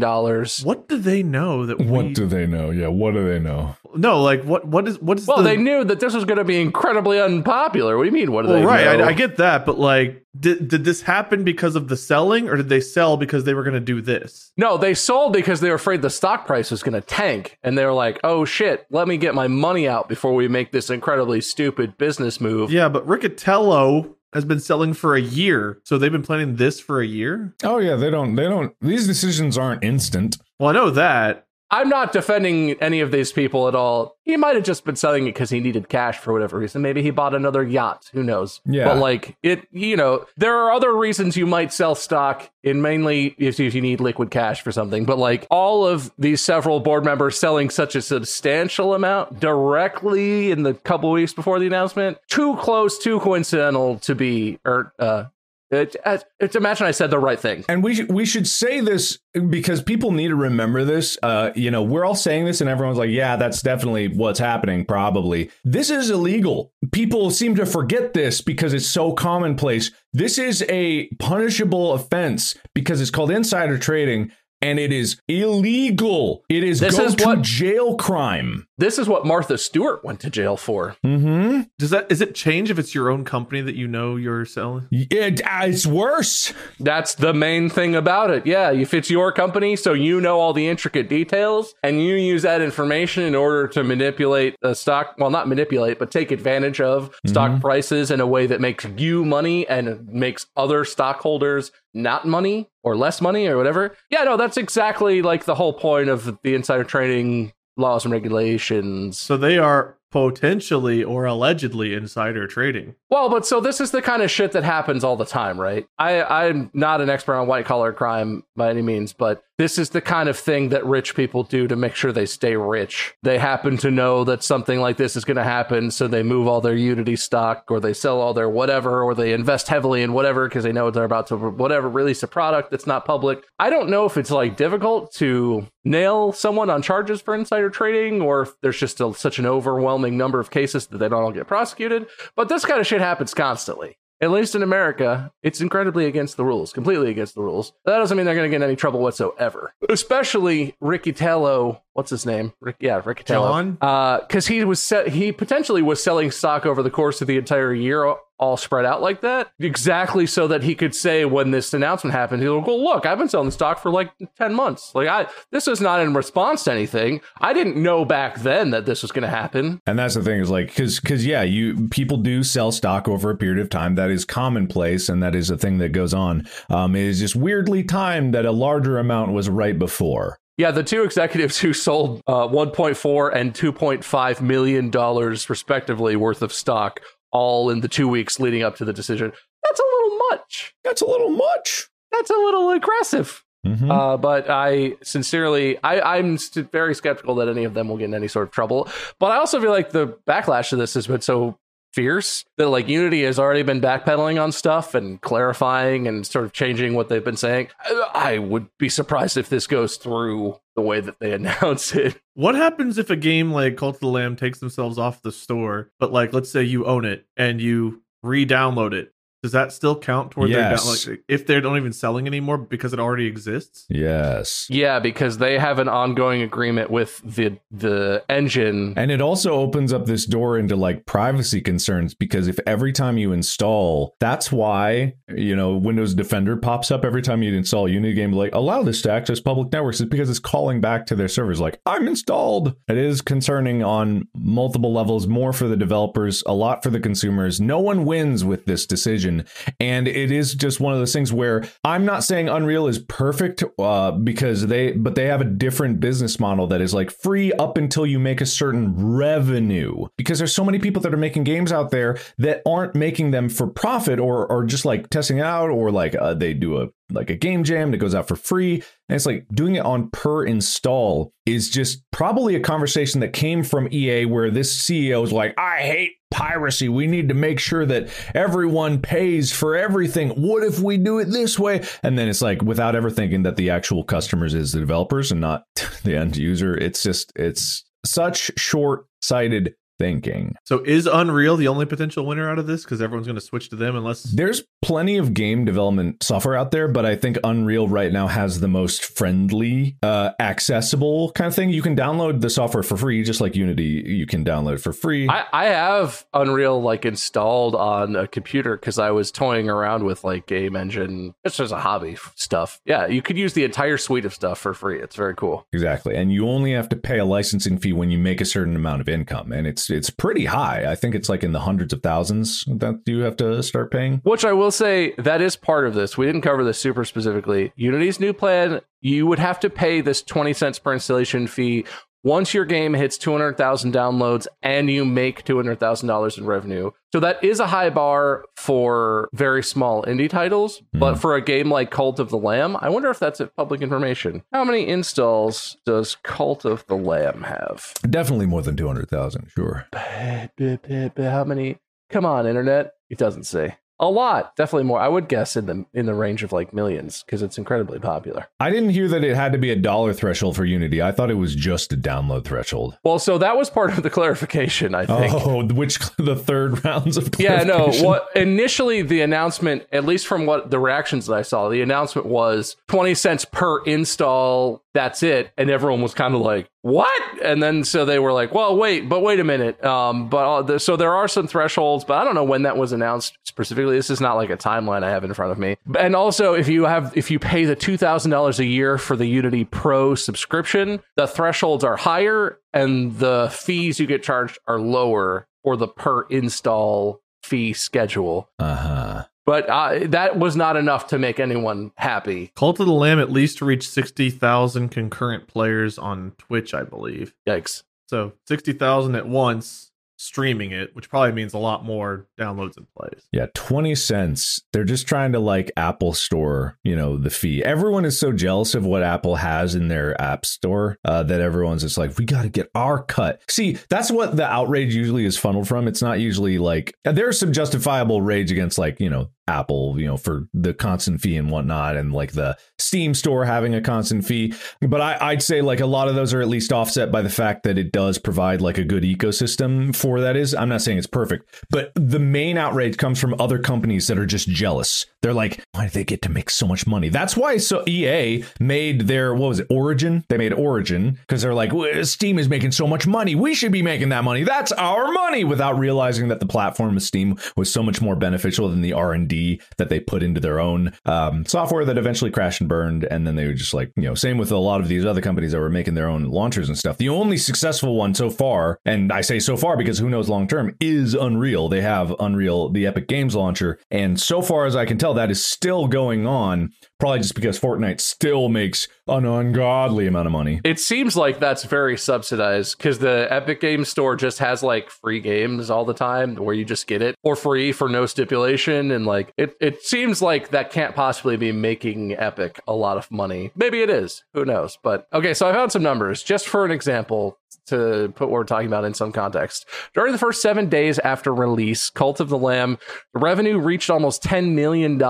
What 0.63 0.87
do 0.89 0.97
they 0.97 1.23
know 1.23 1.65
that 1.65 1.79
what 1.79 2.13
do 2.13 2.25
they 2.25 2.45
know 2.45 2.69
yeah 2.71 2.87
what 2.87 3.13
do 3.13 3.27
they 3.27 3.39
know 3.39 3.75
No, 3.95 4.21
like 4.21 4.43
what 4.43 4.67
what 4.67 4.87
is 4.87 4.99
what 5.01 5.17
is 5.17 5.27
Well, 5.27 5.37
the 5.37 5.43
they 5.43 5.57
knew 5.57 5.83
that 5.83 5.99
this 5.99 6.13
was 6.13 6.25
going 6.25 6.37
to 6.37 6.43
be 6.43 6.59
incredibly 6.59 7.19
unpopular. 7.19 7.97
What 7.97 8.03
do 8.03 8.09
you 8.09 8.13
mean? 8.13 8.31
What 8.31 8.43
do 8.43 8.49
Well, 8.49 8.59
they 8.59 8.65
right, 8.65 8.97
know? 8.97 9.05
I, 9.05 9.09
I 9.09 9.13
get 9.13 9.37
that, 9.37 9.65
but 9.65 9.79
like 9.79 10.23
did 10.39 10.67
did 10.67 10.83
this 10.83 11.01
happen 11.01 11.43
because 11.43 11.75
of 11.75 11.87
the 11.87 11.97
selling 11.97 12.47
or 12.49 12.57
did 12.57 12.69
they 12.69 12.81
sell 12.81 13.17
because 13.17 13.43
they 13.45 13.53
were 13.53 13.63
going 13.63 13.73
to 13.73 13.79
do 13.79 14.01
this? 14.01 14.51
No, 14.57 14.77
they 14.77 14.93
sold 14.93 15.33
because 15.33 15.61
they 15.61 15.69
were 15.69 15.75
afraid 15.75 16.01
the 16.01 16.09
stock 16.09 16.45
price 16.45 16.69
was 16.69 16.83
going 16.83 16.93
to 16.93 17.01
tank. 17.01 17.57
And 17.63 17.77
they 17.77 17.85
were 17.85 17.93
like, 17.93 18.19
oh 18.23 18.45
shit, 18.45 18.85
let 18.91 19.07
me 19.07 19.17
get 19.17 19.33
my 19.33 19.47
money 19.47 19.87
out 19.87 20.09
before 20.09 20.33
we 20.35 20.47
make 20.47 20.71
this 20.71 20.89
incredibly 20.89 21.41
stupid 21.41 21.97
business 21.97 22.39
move. 22.39 22.71
Yeah, 22.71 22.89
but 22.89 23.07
Riccatello 23.07 24.13
has 24.33 24.45
been 24.45 24.59
selling 24.59 24.93
for 24.93 25.15
a 25.15 25.21
year. 25.21 25.79
So 25.83 25.97
they've 25.97 26.11
been 26.11 26.21
planning 26.21 26.55
this 26.57 26.79
for 26.79 27.01
a 27.01 27.05
year? 27.07 27.55
oh 27.63 27.77
yeah 27.79 27.95
they 27.95 28.09
don't 28.11 28.35
they 28.35 28.43
don't 28.43 28.73
these 28.81 29.07
decisions 29.07 29.57
aren't 29.57 29.83
instant 29.83 30.37
Well, 30.59 30.69
I 30.69 30.73
know 30.73 30.89
that. 30.91 31.46
I'm 31.69 31.89
not 31.89 32.13
defending 32.13 32.71
any 32.81 33.01
of 33.01 33.11
these 33.11 33.33
people 33.33 33.67
at 33.67 33.75
all. 33.75 34.15
He 34.23 34.37
might 34.37 34.55
have 34.55 34.63
just 34.63 34.85
been 34.85 34.95
selling 34.95 35.25
it 35.27 35.33
because 35.33 35.49
he 35.49 35.59
needed 35.59 35.89
cash 35.89 36.17
for 36.17 36.31
whatever 36.31 36.57
reason. 36.57 36.81
Maybe 36.81 37.01
he 37.01 37.11
bought 37.11 37.35
another 37.35 37.63
yacht. 37.63 38.09
Who 38.13 38.23
knows? 38.23 38.61
Yeah. 38.65 38.85
But 38.85 38.97
like 38.97 39.37
it, 39.43 39.67
you 39.71 39.97
know, 39.97 40.25
there 40.37 40.55
are 40.55 40.71
other 40.71 40.95
reasons 40.95 41.35
you 41.35 41.45
might 41.45 41.73
sell 41.73 41.95
stock. 41.95 42.49
In 42.63 42.81
mainly 42.81 43.33
if, 43.37 43.61
if 43.61 43.73
you 43.73 43.81
need 43.81 44.01
liquid 44.01 44.29
cash 44.29 44.61
for 44.61 44.73
something. 44.73 45.05
But 45.05 45.17
like 45.17 45.47
all 45.49 45.87
of 45.87 46.11
these 46.17 46.41
several 46.41 46.81
board 46.81 47.05
members 47.05 47.39
selling 47.39 47.69
such 47.69 47.95
a 47.95 48.01
substantial 48.01 48.93
amount 48.93 49.39
directly 49.39 50.51
in 50.51 50.63
the 50.63 50.73
couple 50.73 51.09
weeks 51.11 51.33
before 51.33 51.59
the 51.59 51.67
announcement, 51.67 52.17
too 52.27 52.57
close, 52.57 52.97
too 52.97 53.19
coincidental 53.21 53.99
to 53.99 54.15
be 54.15 54.59
or 54.65 54.93
uh. 54.99 55.25
It, 55.69 55.97
it, 56.05 56.23
it's 56.39 56.55
imagine 56.55 56.87
I 56.87 56.91
said 56.91 57.11
the 57.11 57.19
right 57.19 57.39
thing. 57.39 57.65
and 57.67 57.83
we 57.83 57.95
should 57.95 58.09
we 58.11 58.25
should 58.25 58.47
say 58.47 58.79
this 58.79 59.19
because 59.49 59.81
people 59.81 60.11
need 60.11 60.29
to 60.29 60.35
remember 60.35 60.85
this. 60.85 61.17
Uh 61.21 61.51
you 61.55 61.71
know 61.71 61.83
we're 61.83 62.05
all 62.05 62.15
saying 62.15 62.45
this 62.45 62.61
and 62.61 62.69
everyone's 62.69 62.97
like 62.97 63.09
yeah 63.09 63.35
that's 63.35 63.61
definitely 63.61 64.07
what's 64.07 64.39
happening 64.39 64.85
probably. 64.85 65.51
This 65.65 65.89
is 65.89 66.09
illegal. 66.09 66.71
People 66.93 67.31
seem 67.31 67.55
to 67.55 67.65
forget 67.65 68.13
this 68.13 68.39
because 68.39 68.73
it's 68.73 68.87
so 68.87 69.11
commonplace. 69.11 69.91
This 70.13 70.37
is 70.37 70.63
a 70.69 71.07
punishable 71.19 71.93
offense 71.93 72.55
because 72.73 73.01
it's 73.01 73.11
called 73.11 73.31
insider 73.31 73.77
trading 73.77 74.31
and 74.61 74.79
it 74.79 74.91
is 74.91 75.19
illegal 75.27 76.43
it 76.49 76.63
is 76.63 76.79
This 76.79 76.97
go 76.97 77.05
is 77.05 77.15
to 77.15 77.25
what- 77.25 77.41
jail 77.41 77.95
crime 77.95 78.67
This 78.79 78.99
is 78.99 79.07
what 79.07 79.25
Martha 79.25 79.57
Stewart 79.57 80.03
went 80.03 80.19
to 80.21 80.29
jail 80.29 80.55
for. 80.57 80.95
mm-hmm 81.05 81.61
Does 81.79 81.89
that 81.91 82.11
is 82.11 82.21
it 82.21 82.35
change 82.35 82.69
if 82.69 82.77
it's 82.79 82.93
your 82.93 83.09
own 83.09 83.23
company 83.25 83.61
that 83.61 83.75
you 83.75 83.87
know 83.87 84.15
you're 84.15 84.45
selling? 84.45 84.87
it, 84.91 85.41
uh, 85.45 85.61
it's 85.65 85.85
worse 85.87 86.53
That's 86.79 87.15
the 87.15 87.33
main 87.33 87.69
thing 87.69 87.95
about 87.95 88.29
it. 88.31 88.45
Yeah, 88.45 88.71
if 88.71 88.93
it's 88.93 89.09
your 89.09 89.31
company, 89.31 89.75
so 89.75 89.93
you 89.93 90.21
know 90.21 90.39
all 90.39 90.53
the 90.53 90.67
intricate 90.67 91.09
details, 91.09 91.73
and 91.83 92.01
you 92.01 92.13
use 92.15 92.43
that 92.43 92.61
information 92.61 93.23
in 93.23 93.35
order 93.35 93.67
to 93.69 93.83
manipulate 93.83 94.55
the 94.61 94.73
stock, 94.73 95.15
well, 95.17 95.29
not 95.29 95.47
manipulate, 95.47 95.97
but 95.99 96.11
take 96.11 96.31
advantage 96.31 96.79
of 96.81 97.13
stock 97.25 97.59
prices 97.61 98.11
in 98.11 98.19
a 98.21 98.27
way 98.27 98.45
that 98.47 98.61
makes 98.61 98.85
you 98.97 99.25
money 99.25 99.67
and 99.67 100.07
makes 100.07 100.45
other 100.55 100.85
stockholders 100.85 101.71
not 101.93 102.27
money 102.27 102.69
or 102.83 102.95
less 102.95 103.21
money 103.21 103.47
or 103.47 103.57
whatever. 103.57 103.95
Yeah, 104.09 104.23
no, 104.23 104.37
that's 104.37 104.57
exactly 104.57 105.21
like 105.21 105.45
the 105.45 105.55
whole 105.55 105.73
point 105.73 106.09
of 106.09 106.37
the 106.43 106.55
insider 106.55 106.83
trading 106.83 107.53
laws 107.77 108.05
and 108.05 108.11
regulations. 108.11 109.17
So 109.19 109.37
they 109.37 109.57
are 109.57 109.97
potentially 110.11 111.03
or 111.03 111.25
allegedly 111.25 111.93
insider 111.93 112.47
trading. 112.47 112.95
Well, 113.09 113.29
but 113.29 113.45
so 113.45 113.59
this 113.59 113.81
is 113.81 113.91
the 113.91 114.01
kind 114.01 114.21
of 114.21 114.31
shit 114.31 114.53
that 114.53 114.63
happens 114.63 115.03
all 115.03 115.15
the 115.15 115.25
time, 115.25 115.59
right? 115.59 115.87
I, 115.99 116.23
I'm 116.23 116.71
not 116.73 117.01
an 117.01 117.09
expert 117.09 117.35
on 117.35 117.47
white 117.47 117.65
collar 117.65 117.93
crime 117.93 118.43
by 118.55 118.69
any 118.69 118.81
means, 118.81 119.13
but 119.13 119.43
this 119.57 119.79
is 119.79 119.89
the 119.89 120.01
kind 120.01 120.29
of 120.29 120.37
thing 120.37 120.69
that 120.69 120.85
rich 120.85 121.15
people 121.15 121.43
do 121.43 121.67
to 121.67 121.75
make 121.75 121.95
sure 121.95 122.11
they 122.11 122.27
stay 122.27 122.55
rich. 122.55 123.15
They 123.23 123.39
happen 123.39 123.77
to 123.77 123.89
know 123.89 124.23
that 124.23 124.43
something 124.43 124.79
like 124.79 124.97
this 124.97 125.15
is 125.15 125.25
going 125.25 125.37
to 125.37 125.43
happen, 125.43 125.89
so 125.89 126.07
they 126.07 126.21
move 126.21 126.47
all 126.47 126.61
their 126.61 126.75
Unity 126.75 127.15
stock 127.15 127.65
or 127.69 127.79
they 127.79 127.93
sell 127.93 128.21
all 128.21 128.33
their 128.33 128.49
whatever 128.49 129.01
or 129.01 129.15
they 129.15 129.33
invest 129.33 129.67
heavily 129.67 130.03
in 130.03 130.13
whatever 130.13 130.47
because 130.47 130.63
they 130.63 130.71
know 130.71 130.91
they're 130.91 131.03
about 131.03 131.27
to 131.27 131.37
whatever 131.37 131.89
release 131.89 132.21
a 132.21 132.27
product 132.27 132.69
that's 132.69 132.85
not 132.85 133.05
public. 133.05 133.43
I 133.57 133.69
don't 133.69 133.89
know 133.89 134.05
if 134.05 134.15
it's 134.15 134.31
like 134.31 134.57
difficult 134.57 135.11
to 135.15 135.67
nail 135.83 136.31
someone 136.33 136.69
on 136.69 136.81
charges 136.81 137.21
for 137.21 137.33
insider 137.33 137.69
trading 137.69 138.21
or 138.21 138.43
if 138.43 138.51
there's 138.61 138.79
just 138.79 139.01
a, 139.01 139.13
such 139.13 139.39
an 139.39 139.45
overwhelming 139.47 140.17
number 140.17 140.39
of 140.39 140.51
cases 140.51 140.87
that 140.87 140.99
they 140.99 141.09
don't 141.09 141.23
all 141.23 141.31
get 141.31 141.47
prosecuted. 141.47 142.05
But 142.35 142.49
this 142.49 142.65
kind 142.65 142.79
of 142.79 142.85
shit 142.85 143.01
happens 143.01 143.33
constantly. 143.33 143.97
At 144.19 144.31
least 144.31 144.55
in 144.55 144.63
America, 144.63 145.31
it's 145.43 145.61
incredibly 145.61 146.07
against 146.07 146.37
the 146.37 146.45
rules, 146.45 146.73
completely 146.73 147.11
against 147.11 147.35
the 147.35 147.43
rules. 147.43 147.73
That 147.85 147.99
doesn't 147.99 148.17
mean 148.17 148.25
they're 148.25 148.33
going 148.35 148.49
to 148.49 148.57
get 148.57 148.63
any 148.65 148.75
trouble 148.75 148.99
whatsoever. 148.99 149.75
Especially 149.89 150.75
Ricky 150.81 151.13
Tello, 151.13 151.83
what's 151.97 152.11
his 152.11 152.27
name? 152.27 152.53
Rick, 152.61 152.75
yeah, 152.79 153.01
Ricky 153.03 153.23
Tello. 153.23 153.49
John? 153.49 154.19
Because 154.21 154.45
he 154.45 154.63
was 154.63 154.79
se- 154.79 155.09
he 155.09 155.31
potentially 155.31 155.81
was 155.81 156.01
selling 156.01 156.29
stock 156.29 156.63
over 156.67 156.83
the 156.83 156.91
course 156.91 157.21
of 157.21 157.27
the 157.27 157.37
entire 157.37 157.73
year, 157.73 158.15
all 158.39 158.55
spread 158.55 158.85
out 158.85 159.01
like 159.01 159.21
that, 159.21 159.51
exactly 159.59 160.27
so 160.27 160.47
that 160.47 160.61
he 160.61 160.75
could 160.75 160.93
say 160.93 161.25
when 161.25 161.49
this 161.49 161.73
announcement 161.73 162.13
happened, 162.13 162.43
he'll 162.43 162.61
go, 162.61 162.77
"Look, 162.77 163.07
I've 163.07 163.17
been 163.17 163.29
selling 163.29 163.49
stock 163.49 163.79
for 163.79 163.89
like 163.89 164.11
ten 164.37 164.53
months. 164.53 164.91
Like 164.93 165.07
I, 165.07 165.25
this 165.51 165.67
is 165.67 165.81
not 165.81 165.99
in 165.99 166.13
response 166.13 166.65
to 166.65 166.71
anything. 166.71 167.19
I 167.41 167.51
didn't 167.53 167.81
know 167.81 168.05
back 168.05 168.41
then 168.41 168.69
that 168.69 168.85
this 168.85 169.01
was 169.01 169.11
going 169.11 169.23
to 169.23 169.29
happen. 169.29 169.81
And 169.87 169.97
that's 169.97 170.13
the 170.13 170.21
thing 170.21 170.39
is 170.39 170.51
like 170.51 170.67
because 170.67 170.99
because 170.99 171.25
yeah, 171.25 171.41
you 171.41 171.87
people 171.89 172.17
do 172.17 172.43
sell 172.43 172.71
stock 172.71 173.07
over 173.07 173.31
a 173.31 173.35
period 173.35 173.57
of 173.57 173.71
time. 173.71 173.95
That 173.95 174.11
is 174.11 174.23
commonplace, 174.23 175.09
and 175.09 175.23
that 175.23 175.33
is 175.33 175.49
a 175.49 175.57
thing 175.57 175.79
that 175.79 175.93
goes 175.93 176.13
on. 176.13 176.47
Um, 176.69 176.95
it 176.95 177.05
is 177.05 177.17
just 177.17 177.35
weirdly 177.35 177.83
timed 177.83 178.35
that 178.35 178.45
a 178.45 178.51
larger 178.51 178.99
amount 178.99 179.31
was 179.31 179.49
right 179.49 179.79
before. 179.79 180.37
Yeah, 180.57 180.71
the 180.71 180.83
two 180.83 181.03
executives 181.03 181.59
who 181.59 181.71
sold 181.73 182.21
uh, 182.27 182.47
1.4 182.47 183.33
and 183.35 183.53
2.5 183.53 184.41
million 184.41 184.89
dollars 184.89 185.49
respectively 185.49 186.15
worth 186.15 186.41
of 186.41 186.51
stock 186.51 186.99
all 187.31 187.69
in 187.69 187.81
the 187.81 187.87
two 187.87 188.07
weeks 188.07 188.39
leading 188.39 188.63
up 188.63 188.75
to 188.77 188.85
the 188.85 188.93
decision. 188.93 189.31
That's 189.63 189.79
a 189.79 189.83
little 189.83 190.17
much. 190.29 190.73
That's 190.83 191.01
a 191.01 191.05
little 191.05 191.29
much. 191.29 191.87
That's 192.11 192.29
a 192.29 192.33
little 192.35 192.71
aggressive. 192.71 193.43
Mhm. 193.65 193.91
Uh, 193.91 194.17
but 194.17 194.49
I 194.49 194.95
sincerely, 195.03 195.77
I, 195.83 196.17
I'm 196.17 196.37
st- 196.37 196.71
very 196.71 196.95
skeptical 196.95 197.35
that 197.35 197.49
any 197.49 197.63
of 197.65 197.73
them 197.73 197.89
will 197.89 197.97
get 197.97 198.05
in 198.05 198.13
any 198.13 198.27
sort 198.29 198.47
of 198.47 198.51
trouble. 198.53 198.87
But 199.19 199.31
I 199.31 199.37
also 199.37 199.59
feel 199.59 199.71
like 199.71 199.91
the 199.91 200.07
backlash 200.25 200.69
to 200.69 200.75
this 200.77 200.93
has 200.93 201.05
been 201.07 201.21
so 201.21 201.57
fierce 201.93 202.43
that 202.57 202.69
like 202.69 202.87
Unity 202.87 203.23
has 203.23 203.39
already 203.39 203.63
been 203.63 203.81
backpedaling 203.81 204.41
on 204.41 204.51
stuff 204.51 204.93
and 204.93 205.19
clarifying 205.21 206.07
and 206.07 206.25
sort 206.25 206.45
of 206.45 206.53
changing 206.53 206.93
what 206.93 207.09
they've 207.09 207.23
been 207.23 207.37
saying. 207.37 207.69
I, 208.13 208.37
would 208.39 208.67
be 208.77 208.89
surprised 208.89 209.37
if 209.37 209.49
this 209.49 209.67
goes 209.67 209.97
through 209.97 210.59
the 210.75 210.81
way 210.81 211.01
that 211.01 211.19
they 211.19 211.33
announce 211.33 211.95
it. 211.95 212.19
What 212.33 212.55
happens 212.55 212.97
if 212.97 213.09
a 213.09 213.15
game 213.15 213.51
like 213.51 213.77
Cult 213.77 213.95
of 213.95 214.01
the 214.01 214.07
Lamb 214.07 214.35
takes 214.35 214.59
themselves 214.59 214.97
off 214.97 215.21
the 215.21 215.31
store, 215.31 215.91
but 215.99 216.11
like 216.11 216.33
let's 216.33 216.51
say 216.51 216.63
you 216.63 216.85
own 216.85 217.05
it 217.05 217.25
and 217.35 217.59
you 217.61 218.03
re-download 218.23 218.93
it? 218.93 219.13
Does 219.47 219.53
that 219.53 219.71
still 219.71 219.97
count 219.97 220.31
toward 220.31 220.49
Yes. 220.49 220.83
their 220.83 221.05
down, 221.05 221.13
like 221.13 221.23
if 221.29 221.47
they're 221.47 221.61
not 221.61 221.77
even 221.77 221.93
selling 221.93 222.27
anymore 222.27 222.57
because 222.57 222.91
it 222.91 222.99
already 222.99 223.27
exists? 223.27 223.85
Yes. 223.87 224.67
Yeah, 224.69 224.99
because 224.99 225.37
they 225.37 225.57
have 225.57 225.79
an 225.79 225.87
ongoing 225.87 226.41
agreement 226.41 226.91
with 226.91 227.21
the 227.23 227.57
the 227.71 228.25
engine. 228.27 228.93
And 228.97 229.09
it 229.09 229.21
also 229.21 229.53
opens 229.53 229.93
up 229.93 230.05
this 230.05 230.25
door 230.25 230.57
into 230.57 230.75
like 230.75 231.05
privacy 231.05 231.61
concerns 231.61 232.13
because 232.13 232.49
if 232.49 232.59
every 232.67 232.91
time 232.91 233.17
you 233.17 233.31
install, 233.31 234.15
that's 234.19 234.51
why, 234.51 235.13
you 235.33 235.55
know, 235.55 235.77
Windows 235.77 236.13
Defender 236.13 236.57
pops 236.57 236.91
up 236.91 237.05
every 237.05 237.21
time 237.21 237.41
you 237.41 237.53
install 237.55 237.87
a 237.87 237.89
Unity 237.89 238.15
game, 238.15 238.33
like 238.33 238.53
allow 238.53 238.83
this 238.83 239.01
to 239.03 239.11
access 239.11 239.39
public 239.39 239.71
networks, 239.71 240.01
is 240.01 240.07
because 240.07 240.29
it's 240.29 240.39
calling 240.39 240.81
back 240.81 241.05
to 241.05 241.15
their 241.15 241.29
servers 241.29 241.61
like, 241.61 241.79
I'm 241.85 242.05
installed. 242.05 242.75
It 242.89 242.97
is 242.97 243.21
concerning 243.21 243.81
on 243.81 244.27
multiple 244.35 244.91
levels, 244.91 245.25
more 245.25 245.53
for 245.53 245.69
the 245.69 245.77
developers, 245.77 246.43
a 246.45 246.53
lot 246.53 246.83
for 246.83 246.89
the 246.89 246.99
consumers. 246.99 247.61
No 247.61 247.79
one 247.79 248.03
wins 248.03 248.43
with 248.43 248.65
this 248.65 248.85
decision. 248.85 249.36
And 249.79 250.07
it 250.07 250.31
is 250.31 250.53
just 250.53 250.79
one 250.79 250.93
of 250.93 250.99
those 250.99 251.13
things 251.13 251.33
where 251.33 251.63
I'm 251.83 252.05
not 252.05 252.23
saying 252.23 252.49
Unreal 252.49 252.87
is 252.87 252.99
perfect 252.99 253.63
uh, 253.79 254.11
because 254.11 254.67
they, 254.67 254.91
but 254.93 255.15
they 255.15 255.25
have 255.25 255.41
a 255.41 255.45
different 255.45 255.99
business 255.99 256.39
model 256.39 256.67
that 256.67 256.81
is 256.81 256.93
like 256.93 257.11
free 257.11 257.51
up 257.53 257.77
until 257.77 258.05
you 258.05 258.19
make 258.19 258.41
a 258.41 258.45
certain 258.45 258.93
revenue. 259.15 260.07
Because 260.17 260.37
there's 260.37 260.55
so 260.55 260.63
many 260.65 260.79
people 260.79 261.01
that 261.01 261.13
are 261.13 261.17
making 261.17 261.43
games 261.43 261.71
out 261.71 261.91
there 261.91 262.17
that 262.37 262.61
aren't 262.65 262.95
making 262.95 263.31
them 263.31 263.49
for 263.49 263.67
profit 263.67 264.19
or 264.19 264.47
or 264.47 264.63
just 264.65 264.85
like 264.85 265.09
testing 265.09 265.39
out 265.39 265.69
or 265.69 265.91
like 265.91 266.15
uh, 266.15 266.33
they 266.33 266.53
do 266.53 266.77
a 266.77 266.87
like 267.09 267.29
a 267.29 267.35
game 267.35 267.63
jam 267.63 267.91
that 267.91 267.97
goes 267.97 268.15
out 268.15 268.27
for 268.27 268.35
free. 268.35 268.75
And 269.09 269.15
it's 269.15 269.25
like 269.25 269.45
doing 269.53 269.75
it 269.75 269.85
on 269.85 270.09
per 270.11 270.45
install 270.45 271.31
is 271.45 271.69
just 271.69 272.03
probably 272.11 272.55
a 272.55 272.59
conversation 272.59 273.21
that 273.21 273.33
came 273.33 273.63
from 273.63 273.87
EA 273.91 274.25
where 274.25 274.51
this 274.51 274.75
CEO 274.81 275.23
is 275.23 275.31
like 275.31 275.57
I 275.57 275.77
hate 275.77 276.11
piracy. 276.31 276.89
We 276.89 277.07
need 277.07 277.29
to 277.29 277.35
make 277.35 277.59
sure 277.59 277.85
that 277.85 278.09
everyone 278.35 279.01
pays 279.01 279.53
for 279.53 279.77
everything. 279.77 280.29
What 280.31 280.63
if 280.63 280.79
we 280.79 280.97
do 280.97 281.19
it 281.19 281.25
this 281.25 281.57
way? 281.57 281.85
And 282.03 282.19
then 282.19 282.27
it's 282.27 282.41
like 282.41 282.61
without 282.61 282.95
ever 282.95 283.09
thinking 283.09 283.43
that 283.43 283.55
the 283.55 283.69
actual 283.69 284.03
customers 284.03 284.53
is 284.53 284.73
the 284.73 284.79
developers 284.79 285.31
and 285.31 285.39
not 285.39 285.63
the 286.03 286.17
end 286.17 286.37
user 286.37 286.75
it's 286.75 287.03
just 287.03 287.31
it's 287.35 287.83
such 288.05 288.51
short-sighted 288.57 289.75
thinking 289.99 290.55
So 290.63 290.83
is 290.83 291.07
Unreal 291.07 291.55
the 291.55 291.67
only 291.67 291.85
potential 291.85 292.25
winner 292.25 292.49
out 292.49 292.59
of 292.59 292.67
this? 292.67 292.83
Because 292.83 293.01
everyone's 293.01 293.27
going 293.27 293.35
to 293.35 293.41
switch 293.41 293.69
to 293.69 293.75
them 293.75 293.95
unless 293.95 294.23
There's 294.23 294.63
plenty 294.81 295.17
of 295.17 295.33
game 295.33 295.65
development 295.65 296.23
software 296.23 296.55
out 296.55 296.71
there, 296.71 296.87
but 296.87 297.05
I 297.05 297.15
think 297.15 297.37
Unreal 297.43 297.87
right 297.87 298.11
now 298.11 298.27
has 298.27 298.59
the 298.59 298.67
most 298.67 299.03
friendly, 299.03 299.97
uh, 300.03 300.31
accessible 300.39 301.31
kind 301.31 301.47
of 301.47 301.55
thing. 301.55 301.69
You 301.69 301.81
can 301.81 301.95
download 301.95 302.41
the 302.41 302.49
software 302.49 302.83
for 302.83 302.97
free, 302.97 303.23
just 303.23 303.41
like 303.41 303.55
Unity. 303.55 304.03
You 304.05 304.27
can 304.27 304.43
download 304.45 304.79
for 304.81 304.93
free. 304.93 305.27
I, 305.29 305.45
I 305.51 305.65
have 305.65 306.25
Unreal 306.33 306.81
like 306.81 307.05
installed 307.05 307.75
on 307.75 308.15
a 308.15 308.27
computer 308.27 308.75
because 308.77 308.99
I 308.99 309.11
was 309.11 309.31
toying 309.31 309.69
around 309.69 310.03
with 310.03 310.23
like 310.23 310.47
game 310.47 310.75
engine. 310.75 311.33
It's 311.43 311.57
just 311.57 311.73
a 311.73 311.77
hobby 311.77 312.17
stuff. 312.35 312.79
Yeah, 312.85 313.07
you 313.07 313.21
could 313.21 313.37
use 313.37 313.53
the 313.53 313.63
entire 313.63 313.97
suite 313.97 314.25
of 314.25 314.33
stuff 314.33 314.59
for 314.59 314.73
free. 314.73 315.01
It's 315.01 315.15
very 315.15 315.35
cool. 315.35 315.65
exactly, 315.73 316.15
and 316.15 316.31
you 316.31 316.47
only 316.47 316.73
have 316.73 316.89
to 316.89 316.95
pay 316.95 317.19
a 317.19 317.25
licensing 317.25 317.77
fee 317.77 317.93
when 317.93 318.11
you 318.11 318.17
make 318.17 318.41
a 318.41 318.45
certain 318.45 318.75
amount 318.75 319.01
of 319.01 319.09
income, 319.09 319.51
and 319.51 319.65
it's 319.67 319.86
it's 319.89 320.09
pretty 320.09 320.45
high. 320.45 320.89
I 320.89 320.95
think 320.95 321.15
it's 321.15 321.29
like 321.29 321.43
in 321.43 321.51
the 321.51 321.59
hundreds 321.59 321.93
of 321.93 322.01
thousands 322.01 322.63
that 322.67 323.01
you 323.05 323.19
have 323.19 323.37
to 323.37 323.61
start 323.63 323.91
paying. 323.91 324.21
Which 324.23 324.45
I 324.45 324.53
will 324.53 324.71
say 324.71 325.13
that 325.17 325.41
is 325.41 325.55
part 325.55 325.85
of 325.85 325.93
this. 325.93 326.17
We 326.17 326.25
didn't 326.25 326.41
cover 326.41 326.63
this 326.63 326.79
super 326.79 327.05
specifically. 327.05 327.71
Unity's 327.75 328.19
new 328.19 328.33
plan, 328.33 328.81
you 329.01 329.27
would 329.27 329.39
have 329.39 329.59
to 329.61 329.69
pay 329.69 330.01
this 330.01 330.21
20 330.21 330.53
cents 330.53 330.79
per 330.79 330.93
installation 330.93 331.47
fee 331.47 331.85
once 332.27 332.53
your 332.53 332.65
game 332.65 332.93
hits 332.93 333.17
200,000 333.17 333.93
downloads 333.93 334.47
and 334.61 334.91
you 334.91 335.05
make 335.05 335.45
$200,000 335.45 336.37
in 336.37 336.45
revenue. 336.45 336.91
So 337.13 337.21
that 337.21 337.41
is 337.41 337.61
a 337.61 337.67
high 337.67 337.89
bar 337.89 338.43
for 338.57 339.29
very 339.33 339.63
small 339.63 340.03
indie 340.03 340.29
titles, 340.29 340.83
but 340.91 341.13
mm-hmm. 341.13 341.21
for 341.21 341.35
a 341.35 341.41
game 341.41 341.71
like 341.71 341.89
Cult 341.89 342.19
of 342.19 342.29
the 342.29 342.37
Lamb, 342.37 342.75
I 342.81 342.89
wonder 342.89 343.09
if 343.09 343.17
that's 343.17 343.41
public 343.55 343.81
information. 343.81 344.43
How 344.51 344.65
many 344.65 344.85
installs 344.85 345.77
does 345.85 346.17
Cult 346.23 346.65
of 346.65 346.85
the 346.87 346.97
Lamb 346.97 347.43
have? 347.43 347.93
Definitely 348.09 348.47
more 348.47 348.61
than 348.61 348.75
two 348.75 348.87
hundred 348.87 349.09
thousand. 349.09 349.49
Sure. 349.49 349.87
How 349.93 351.43
many? 351.45 351.77
Come 352.09 352.25
on, 352.25 352.45
internet. 352.45 352.93
It 353.09 353.17
doesn't 353.17 353.45
say. 353.45 353.77
A 353.99 354.09
lot, 354.09 354.55
definitely 354.55 354.83
more. 354.83 354.99
I 354.99 355.07
would 355.07 355.27
guess 355.27 355.55
in 355.55 355.65
the 355.65 355.85
in 355.93 356.05
the 356.05 356.13
range 356.13 356.43
of 356.43 356.51
like 356.51 356.71
millions 356.71 357.23
because 357.23 357.41
it's 357.41 357.57
incredibly 357.57 357.97
popular. 357.97 358.47
I 358.59 358.69
didn't 358.69 358.91
hear 358.91 359.07
that 359.07 359.23
it 359.23 359.35
had 359.35 359.53
to 359.53 359.57
be 359.57 359.71
a 359.71 359.75
dollar 359.75 360.13
threshold 360.13 360.55
for 360.55 360.65
Unity. 360.65 361.01
I 361.01 361.11
thought 361.11 361.31
it 361.31 361.35
was 361.35 361.55
just 361.55 361.91
a 361.93 361.97
download 361.97 362.45
threshold. 362.45 362.97
Well, 363.03 363.17
so 363.17 363.39
that 363.39 363.57
was 363.57 363.69
part 363.71 363.97
of 363.97 364.03
the 364.03 364.09
clarification, 364.17 364.93
I 364.93 365.05
think. 365.05 365.33
Oh, 365.33 365.63
which 365.73 365.99
the 366.17 366.35
third 366.35 366.85
rounds 366.85 367.17
of 367.17 367.31
Yeah, 367.39 367.63
no. 367.63 367.91
What 368.01 368.27
initially 368.35 369.01
the 369.01 369.21
announcement, 369.21 369.87
at 369.91 370.05
least 370.05 370.27
from 370.27 370.45
what 370.45 370.69
the 370.69 370.79
reactions 370.79 371.25
that 371.25 371.35
I 371.35 371.41
saw, 371.41 371.69
the 371.69 371.81
announcement 371.81 372.27
was 372.27 372.75
twenty 372.87 373.15
cents 373.15 373.45
per 373.45 373.83
install. 373.85 374.83
That's 374.97 375.21
it, 375.21 375.51
and 375.59 375.69
everyone 375.69 376.01
was 376.01 376.15
kind 376.15 376.33
of 376.33 376.41
like, 376.41 376.67
"What?" 376.81 377.21
And 377.43 377.61
then 377.61 377.83
so 377.83 378.03
they 378.03 378.17
were 378.17 378.33
like, 378.33 378.51
"Well, 378.51 378.75
wait, 378.75 379.07
but 379.07 379.21
wait 379.21 379.39
a 379.39 379.43
minute." 379.43 379.83
Um, 379.85 380.27
but 380.27 380.71
uh, 380.71 380.79
so 380.79 380.95
there 380.95 381.13
are 381.13 381.27
some 381.27 381.45
thresholds, 381.45 382.03
but 382.03 382.17
I 382.17 382.23
don't 382.23 382.33
know 382.33 382.43
when 382.43 382.63
that 382.63 382.77
was 382.77 382.93
announced 382.93 383.37
specifically. 383.43 383.95
This 383.95 384.09
is 384.09 384.19
not 384.19 384.37
like 384.37 384.49
a 384.49 384.57
timeline 384.57 385.03
I 385.03 385.11
have 385.11 385.23
in 385.23 385.35
front 385.35 385.51
of 385.51 385.59
me. 385.59 385.77
And 385.99 386.15
also, 386.15 386.55
if 386.55 386.67
you 386.67 386.85
have 386.85 387.15
if 387.15 387.29
you 387.29 387.37
pay 387.37 387.65
the 387.65 387.75
two 387.75 387.95
thousand 387.95 388.31
dollars 388.31 388.59
a 388.59 388.65
year 388.65 388.97
for 388.97 389.15
the 389.15 389.27
Unity 389.27 389.65
Pro 389.65 390.15
subscription, 390.15 390.99
the 391.15 391.27
thresholds 391.27 391.83
are 391.83 391.95
higher, 391.95 392.57
and 392.73 393.19
the 393.19 393.49
fees 393.53 393.99
you 393.99 394.07
get 394.07 394.23
charged 394.23 394.57
are 394.65 394.79
lower 394.79 395.47
for 395.63 395.77
the 395.77 395.87
per 395.87 396.23
install 396.23 397.21
fee 397.43 397.73
schedule. 397.73 398.49
Uh-huh. 398.57 399.25
But 399.47 399.69
uh, 399.69 400.07
that 400.09 400.37
was 400.37 400.57
not 400.57 400.75
enough 400.75 401.07
to 401.07 401.17
make 401.17 401.39
anyone 401.39 401.93
happy. 401.95 402.51
Cult 402.53 402.81
of 402.81 402.85
the 402.85 402.91
Lamb 402.91 403.17
at 403.17 403.31
least 403.31 403.61
reached 403.61 403.89
60,000 403.89 404.89
concurrent 404.89 405.47
players 405.47 405.97
on 405.97 406.33
Twitch, 406.37 406.73
I 406.73 406.83
believe. 406.83 407.33
Yikes. 407.47 407.83
So 408.09 408.33
60,000 408.45 409.15
at 409.15 409.25
once 409.25 409.91
streaming 410.17 410.71
it, 410.71 410.95
which 410.95 411.09
probably 411.09 411.31
means 411.31 411.53
a 411.53 411.59
lot 411.59 411.85
more 411.85 412.25
downloads 412.39 412.75
and 412.75 412.87
plays. 412.93 413.27
Yeah, 413.31 413.47
20 413.53 413.95
cents. 413.95 414.59
They're 414.73 414.83
just 414.83 415.07
trying 415.07 415.31
to 415.33 415.39
like 415.39 415.71
Apple 415.77 416.13
Store, 416.13 416.77
you 416.83 416.95
know, 416.95 417.17
the 417.17 417.29
fee. 417.29 417.63
Everyone 417.63 418.03
is 418.03 418.19
so 418.19 418.31
jealous 418.31 418.75
of 418.75 418.85
what 418.85 419.03
Apple 419.03 419.35
has 419.35 419.75
in 419.75 419.87
their 419.87 420.19
app 420.21 420.45
store 420.45 420.97
uh, 421.05 421.23
that 421.23 421.39
everyone's 421.39 421.83
just 421.83 421.97
like, 421.97 422.17
we 422.17 422.25
got 422.25 422.41
to 422.41 422.49
get 422.49 422.69
our 422.75 423.01
cut. 423.01 423.41
See, 423.49 423.77
that's 423.89 424.11
what 424.11 424.35
the 424.35 424.45
outrage 424.45 424.93
usually 424.95 425.25
is 425.25 425.37
funneled 425.37 425.67
from. 425.67 425.87
It's 425.87 426.01
not 426.01 426.19
usually 426.19 426.57
like, 426.57 426.95
there's 427.03 427.39
some 427.39 427.53
justifiable 427.53 428.21
rage 428.21 428.51
against 428.51 428.77
like, 428.77 428.99
you 428.99 429.09
know, 429.09 429.29
Apple, 429.47 429.95
you 429.99 430.05
know, 430.05 430.17
for 430.17 430.47
the 430.53 430.73
constant 430.73 431.21
fee 431.21 431.37
and 431.37 431.49
whatnot, 431.49 431.95
and 431.95 432.13
like 432.13 432.33
the 432.33 432.57
Steam 432.77 433.13
store 433.13 433.45
having 433.45 433.73
a 433.73 433.81
constant 433.81 434.25
fee. 434.25 434.53
But 434.81 435.01
I, 435.01 435.17
I'd 435.19 435.41
say 435.41 435.61
like 435.61 435.79
a 435.79 435.85
lot 435.85 436.07
of 436.07 436.15
those 436.15 436.33
are 436.33 436.41
at 436.41 436.47
least 436.47 436.73
offset 436.73 437.11
by 437.11 437.21
the 437.21 437.29
fact 437.29 437.63
that 437.63 437.77
it 437.77 437.91
does 437.91 438.17
provide 438.17 438.61
like 438.61 438.77
a 438.77 438.83
good 438.83 439.03
ecosystem 439.03 439.95
for 439.95 440.19
that 440.21 440.35
is. 440.35 440.53
I'm 440.53 440.69
not 440.69 440.81
saying 440.81 440.97
it's 440.97 441.07
perfect, 441.07 441.63
but 441.69 441.91
the 441.95 442.19
main 442.19 442.57
outrage 442.57 442.97
comes 442.97 443.19
from 443.19 443.35
other 443.39 443.59
companies 443.59 444.07
that 444.07 444.17
are 444.17 444.25
just 444.25 444.49
jealous. 444.49 445.05
They're 445.21 445.33
like, 445.33 445.63
why 445.73 445.85
do 445.85 445.91
they 445.91 446.03
get 446.03 446.21
to 446.23 446.29
make 446.29 446.49
so 446.49 446.67
much 446.67 446.85
money? 446.85 447.09
That's 447.09 447.37
why 447.37 447.57
so 447.57 447.83
EA 447.87 448.43
made 448.59 449.07
their 449.07 449.33
what 449.33 449.49
was 449.49 449.59
it, 449.59 449.67
Origin? 449.69 450.25
They 450.29 450.37
made 450.37 450.53
Origin 450.53 451.17
because 451.21 451.41
they're 451.41 451.53
like, 451.53 451.73
"Well, 451.73 452.03
Steam 452.05 452.39
is 452.39 452.49
making 452.49 452.71
so 452.71 452.87
much 452.87 453.07
money. 453.07 453.35
We 453.35 453.53
should 453.53 453.71
be 453.71 453.81
making 453.81 454.09
that 454.09 454.23
money. 454.23 454.43
That's 454.43 454.71
our 454.73 455.11
money 455.11 455.43
without 455.43 455.77
realizing 455.77 456.27
that 456.27 456.39
the 456.39 456.45
platform 456.45 456.97
of 456.97 457.03
Steam 457.03 457.37
was 457.55 457.71
so 457.71 457.81
much 457.81 458.01
more 458.01 458.15
beneficial 458.15 458.69
than 458.69 458.81
the 458.81 458.93
R 458.93 459.13
and 459.13 459.27
D 459.27 459.36
that 459.77 459.89
they 459.89 459.99
put 459.99 460.23
into 460.23 460.39
their 460.39 460.59
own 460.59 460.93
um, 461.05 461.45
software 461.45 461.85
that 461.85 461.97
eventually 461.97 462.31
crashed 462.31 462.61
and 462.61 462.69
burned. 462.69 463.03
And 463.03 463.25
then 463.25 463.35
they 463.35 463.45
were 463.45 463.53
just 463.53 463.73
like, 463.73 463.91
you 463.95 464.03
know, 464.03 464.15
same 464.15 464.37
with 464.37 464.51
a 464.51 464.57
lot 464.57 464.81
of 464.81 464.87
these 464.87 465.05
other 465.05 465.21
companies 465.21 465.51
that 465.51 465.59
were 465.59 465.69
making 465.69 465.93
their 465.95 466.09
own 466.09 466.25
launchers 466.25 466.67
and 466.67 466.77
stuff. 466.77 466.97
The 466.97 467.09
only 467.09 467.37
successful 467.37 467.95
one 467.95 468.13
so 468.13 468.29
far, 468.29 468.79
and 468.85 469.11
I 469.11 469.21
say 469.21 469.39
so 469.39 469.57
far 469.57 469.77
because 469.77 469.99
who 469.99 470.09
knows 470.09 470.29
long 470.29 470.47
term, 470.47 470.75
is 470.79 471.13
Unreal. 471.13 471.69
They 471.69 471.81
have 471.81 472.13
Unreal, 472.19 472.69
the 472.69 472.85
Epic 472.87 473.07
Games 473.07 473.35
launcher, 473.35 473.79
and 473.91 474.19
so 474.19 474.41
far 474.41 474.65
as 474.65 474.75
I 474.75 474.85
can 474.85 474.97
tell, 474.97 475.13
that 475.13 475.31
is 475.31 475.45
still 475.45 475.87
going 475.87 476.25
on. 476.25 476.71
Probably 476.99 477.19
just 477.19 477.35
because 477.35 477.59
Fortnite 477.59 478.01
still 478.01 478.49
makes 478.49 478.87
an 479.07 479.25
ungodly 479.25 480.07
amount 480.07 480.25
of 480.25 480.31
money. 480.31 480.61
It 480.63 480.79
seems 480.79 481.15
like 481.15 481.39
that's 481.39 481.63
very 481.63 481.97
subsidized 481.97 482.77
because 482.77 482.99
the 482.99 483.27
Epic 483.29 483.61
Game 483.61 483.85
Store 483.85 484.15
just 484.15 484.39
has 484.39 484.63
like 484.63 484.89
free 484.89 485.19
games 485.19 485.69
all 485.69 485.85
the 485.85 485.93
time 485.93 486.35
where 486.35 486.55
you 486.55 486.65
just 486.65 486.87
get 486.87 487.01
it 487.01 487.15
for 487.23 487.35
free 487.35 487.71
for 487.71 487.87
no 487.87 488.05
stipulation. 488.07 488.91
And 488.91 489.05
like 489.05 489.31
it, 489.37 489.55
it 489.61 489.83
seems 489.83 490.21
like 490.21 490.49
that 490.49 490.71
can't 490.71 490.95
possibly 490.95 491.37
be 491.37 491.51
making 491.51 492.13
Epic 492.13 492.59
a 492.67 492.73
lot 492.73 492.97
of 492.97 493.11
money. 493.11 493.51
Maybe 493.55 493.81
it 493.81 493.89
is. 493.89 494.23
Who 494.33 494.43
knows? 494.43 494.77
But 494.81 495.07
okay, 495.13 495.33
so 495.33 495.47
I 495.47 495.53
found 495.53 495.71
some 495.71 495.83
numbers 495.83 496.23
just 496.23 496.47
for 496.47 496.65
an 496.65 496.71
example 496.71 497.37
to 497.67 498.11
put 498.15 498.29
what 498.29 498.31
we're 498.31 498.43
talking 498.43 498.67
about 498.67 498.85
in 498.85 498.93
some 498.93 499.11
context. 499.11 499.65
During 499.93 500.11
the 500.11 500.17
first 500.17 500.41
seven 500.41 500.69
days 500.69 500.99
after 500.99 501.33
release, 501.33 501.89
Cult 501.89 502.19
of 502.19 502.29
the 502.29 502.37
Lamb, 502.37 502.77
the 503.13 503.19
revenue 503.19 503.59
reached 503.59 503.89
almost 503.89 504.23
$10 504.23 504.53
million 504.53 505.01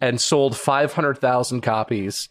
and 0.00 0.20
sold 0.20 0.56
500,000 0.56 1.60
copies. 1.60 2.28